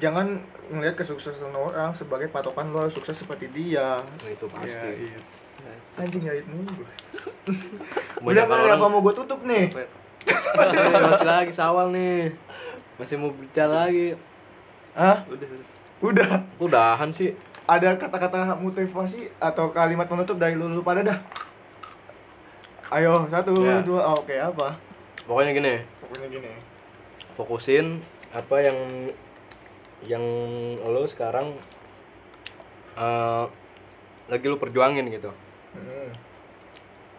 Jangan 0.00 0.40
ngelihat 0.70 0.96
kesuksesan 0.96 1.50
orang 1.52 1.90
sebagai 1.92 2.30
patokan 2.30 2.70
lu 2.70 2.86
harus 2.86 2.94
sukses 2.94 3.18
seperti 3.18 3.50
dia. 3.50 3.98
Nah, 3.98 4.30
itu 4.30 4.46
pasti. 4.46 4.70
Ya, 4.70 4.94
iya. 4.94 5.20
Anjing 5.94 6.22
nyait 6.22 6.44
mulu 6.44 6.70
gua. 6.74 6.88
Banyak 8.24 8.44
udah 8.44 8.56
orang- 8.56 8.76
apa 8.76 8.86
mau 8.86 9.00
gue 9.00 9.14
tutup 9.14 9.40
nih 9.42 9.66
Eh, 9.70 9.88
masih 11.00 11.26
lagi 11.26 11.48
sawal 11.50 11.90
nih 11.90 12.28
masih 12.96 13.16
mau 13.16 13.30
bicara 13.30 13.88
lagi 13.88 14.12
Hah? 14.92 15.24
udah 15.26 15.48
Udah. 16.00 16.30
udahan 16.56 17.08
sih 17.10 17.32
Ada 17.62 17.94
kata-kata 17.94 18.54
motivasi 18.54 19.30
atau 19.36 19.70
kalimat 19.70 20.04
penutup 20.04 20.34
dari 20.34 20.52
lu, 20.52 20.66
lu 20.66 20.80
pada 20.80 21.00
dah. 21.00 21.18
Ayo, 22.90 23.22
satu, 23.26 23.54
Ya. 23.56 23.78
dua, 23.80 24.02
oh, 24.04 24.18
oke 24.18 24.34
apa? 24.34 24.74
pokoknya 25.22 25.52
gini 25.52 25.74
Pokoknya 26.00 26.26
gini. 26.28 26.50
fokusin 27.32 27.86
apa 28.30 28.56
yang 28.58 28.78
yang 30.02 30.24
lo 30.82 31.04
sekarang 31.04 31.54
eh, 32.92 33.44
lagi 34.26 34.46
lo 34.46 34.56
perjuangin 34.56 35.06
gitu. 35.08 35.30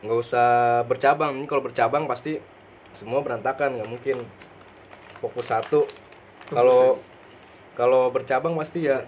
Nggak 0.01 0.17
usah 0.17 0.81
bercabang. 0.89 1.37
Ini 1.37 1.45
kalau 1.45 1.63
bercabang 1.63 2.09
pasti 2.09 2.41
semua 2.97 3.21
berantakan 3.21 3.79
nggak 3.79 3.89
mungkin. 3.89 4.17
Fokus 5.21 5.47
satu. 5.53 5.85
Kalau 6.49 6.97
kalau 7.77 8.09
bercabang 8.11 8.57
pasti 8.57 8.89
ya 8.89 9.05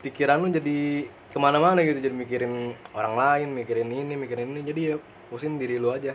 pikiran 0.00 0.40
lu 0.40 0.48
jadi 0.54 1.10
ke 1.10 1.38
mana-mana 1.38 1.82
gitu. 1.82 1.98
Jadi 1.98 2.14
mikirin 2.14 2.72
orang 2.94 3.14
lain 3.18 3.48
mikirin 3.52 3.90
ini 3.90 4.14
mikirin 4.14 4.54
ini. 4.54 4.62
Jadi 4.62 4.80
ya 4.94 4.96
fokusin 5.28 5.58
diri 5.58 5.76
lu 5.76 5.90
aja. 5.92 6.14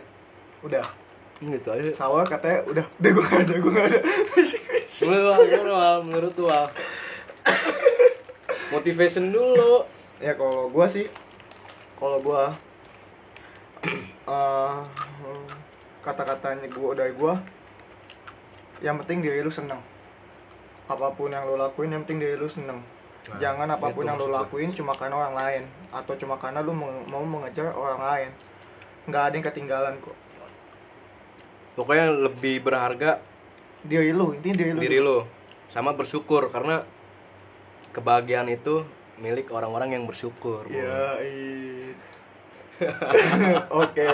Udah. 0.64 0.82
gitu 1.42 1.74
aja. 1.74 1.82
Sawal 1.90 2.22
katanya 2.22 2.62
udah, 2.70 2.86
udah 2.86 3.10
gue 3.10 3.24
gak 3.26 3.40
ada, 3.42 3.54
gue 3.58 3.72
gak 3.74 3.86
ada. 3.90 4.00
menurut 5.02 5.34
menurut 5.50 6.02
menurut 6.06 6.34
Wal. 6.38 6.66
motivation 8.72 9.28
dulu. 9.28 9.84
Ya 10.22 10.38
kalau 10.38 10.70
gua 10.70 10.86
sih 10.86 11.10
kalau 12.02 12.18
gua 12.18 12.50
eh 14.34 14.76
kata-katanya 16.02 16.66
gua 16.74 16.98
dari 16.98 17.14
gua 17.14 17.38
yang 18.82 18.98
penting 18.98 19.22
diri 19.22 19.38
lu 19.46 19.52
seneng. 19.54 19.78
Apa 20.90 21.14
pun 21.14 21.30
yang 21.30 21.46
lu 21.46 21.54
lakuin 21.54 21.94
yang 21.94 22.02
penting 22.02 22.18
diri 22.18 22.34
lu 22.34 22.50
seneng. 22.50 22.82
Nah, 22.82 23.38
jangan 23.38 23.70
apa 23.70 23.94
pun 23.94 24.02
itu 24.02 24.10
yang 24.10 24.18
lu 24.18 24.34
lakuin 24.34 24.74
cuma 24.74 24.90
karena 24.98 25.14
orang 25.14 25.34
lain 25.38 25.62
atau 25.94 26.18
cuma 26.18 26.34
karena 26.42 26.58
lu 26.58 26.74
mau 26.74 27.22
mengejar 27.22 27.70
orang 27.70 28.02
lain. 28.02 28.30
Nggak 29.06 29.22
ada 29.22 29.34
yang 29.38 29.46
ketinggalan 29.46 29.94
kok. 30.02 30.18
Pokoknya 31.78 32.10
lebih 32.10 32.66
berharga 32.66 33.22
diri 33.86 34.10
lu 34.10 34.34
intinya 34.34 34.58
diri 34.58 34.72
lu 34.74 34.80
diri 34.82 34.98
lu. 34.98 35.18
Sama 35.70 35.94
bersyukur 35.94 36.50
karena 36.50 36.82
kebahagiaan 37.94 38.50
itu 38.50 38.82
milik 39.22 39.46
orang-orang 39.54 39.94
yang 39.94 40.04
bersyukur. 40.04 40.66
Ya, 40.66 41.14
iya. 41.22 41.94
Oke. 43.70 44.06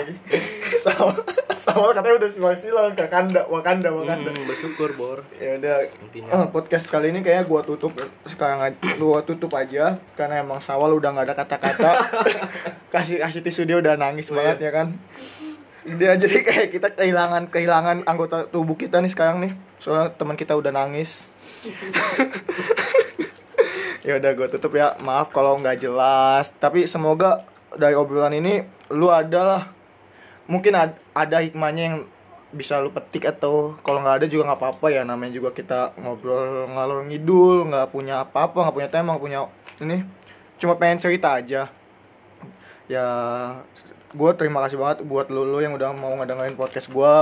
Sama 0.77 1.17
sama 1.57 1.89
katanya 1.89 2.21
udah 2.21 2.29
silang-silang 2.29 2.93
Wakanda, 2.93 3.41
Wakanda, 3.49 3.89
Wakanda. 3.89 4.29
Hmm, 4.29 4.45
bersyukur 4.45 4.93
bor 4.93 5.25
Ya 5.41 5.57
udah 5.57 5.89
Intinya. 6.05 6.29
eh, 6.29 6.47
podcast 6.53 6.85
kali 6.85 7.09
ini 7.09 7.25
kayak 7.25 7.49
gua 7.49 7.65
tutup 7.65 7.97
sekarang 8.29 8.61
aja 8.61 8.77
gua 9.01 9.25
tutup 9.25 9.49
aja 9.57 9.97
karena 10.13 10.45
emang 10.45 10.61
Sawal 10.61 10.93
udah 10.93 11.09
nggak 11.17 11.27
ada 11.29 11.35
kata-kata. 11.35 11.91
kasih 12.93 13.17
kasih 13.25 13.41
tisu 13.41 13.65
dia 13.65 13.77
udah 13.81 13.97
nangis 13.97 14.29
banget 14.29 14.69
ya 14.69 14.71
kan. 14.71 14.93
Dia 15.89 16.13
jadi 16.21 16.45
kayak 16.45 16.67
kita 16.69 16.87
kehilangan 16.93 17.49
kehilangan 17.49 18.05
anggota 18.05 18.45
tubuh 18.53 18.77
kita 18.77 19.01
nih 19.01 19.09
sekarang 19.09 19.41
nih. 19.41 19.53
Soalnya 19.81 20.13
teman 20.13 20.37
kita 20.37 20.53
udah 20.53 20.69
nangis. 20.69 21.25
Ya 24.05 24.17
udah 24.17 24.31
gue 24.35 24.47
tutup 24.51 24.75
ya. 24.75 24.95
Maaf 25.03 25.31
kalau 25.31 25.59
nggak 25.59 25.83
jelas. 25.83 26.51
Tapi 26.57 26.85
semoga 26.85 27.43
dari 27.75 27.93
obrolan 27.93 28.35
ini 28.35 28.65
lu 28.93 29.11
adalah 29.13 29.71
mungkin 30.49 30.73
ad- 30.75 30.99
ada 31.13 31.43
hikmahnya 31.43 31.83
yang 31.83 31.97
bisa 32.49 32.81
lu 32.81 32.89
petik 32.89 33.29
atau 33.29 33.77
kalau 33.85 34.01
nggak 34.01 34.23
ada 34.23 34.27
juga 34.27 34.49
nggak 34.49 34.59
apa-apa 34.59 34.87
ya. 34.89 35.01
Namanya 35.05 35.33
juga 35.37 35.49
kita 35.53 35.93
ngobrol 35.99 36.69
ngalor 36.71 37.05
ngidul 37.05 37.69
nggak 37.69 37.87
punya 37.93 38.25
apa-apa 38.25 38.67
nggak 38.67 38.75
punya 38.75 38.89
tema 38.89 39.15
nggak 39.15 39.23
punya 39.23 39.39
ini. 39.81 40.03
Cuma 40.59 40.75
pengen 40.75 40.99
cerita 40.99 41.37
aja. 41.37 41.69
Ya 42.89 43.07
gue 44.09 44.31
terima 44.33 44.65
kasih 44.65 44.81
banget 44.81 45.05
buat 45.05 45.29
lu, 45.29 45.45
lu 45.45 45.61
yang 45.61 45.77
udah 45.77 45.93
mau 45.93 46.17
ngedengerin 46.17 46.57
podcast 46.57 46.89
gue 46.89 47.15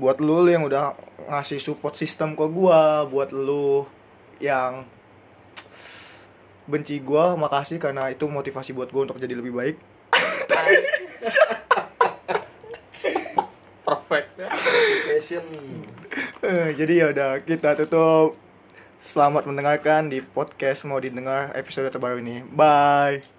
buat 0.00 0.16
lu, 0.22 0.40
lu 0.46 0.48
yang 0.48 0.64
udah 0.64 0.96
ngasih 1.28 1.60
support 1.60 1.98
sistem 1.98 2.32
ke 2.32 2.46
gue 2.48 2.80
buat 3.12 3.28
lu 3.34 3.84
yang 4.40 4.88
benci 6.64 7.00
gue 7.00 7.24
makasih 7.36 7.76
karena 7.76 8.08
itu 8.08 8.24
motivasi 8.24 8.72
buat 8.72 8.88
gue 8.88 9.02
untuk 9.04 9.20
jadi 9.20 9.36
lebih 9.36 9.52
baik. 9.52 9.76
Perfect. 13.84 14.28
Passion. 15.04 15.44
Eh, 16.40 16.68
jadi 16.72 16.92
ya 17.04 17.06
udah 17.12 17.30
kita 17.44 17.76
tutup. 17.76 18.40
Selamat 18.96 19.44
mendengarkan 19.44 20.08
di 20.08 20.24
podcast 20.24 20.88
mau 20.88 20.96
didengar 20.96 21.52
episode 21.52 21.92
terbaru 21.92 22.24
ini. 22.24 22.40
Bye 22.48 23.33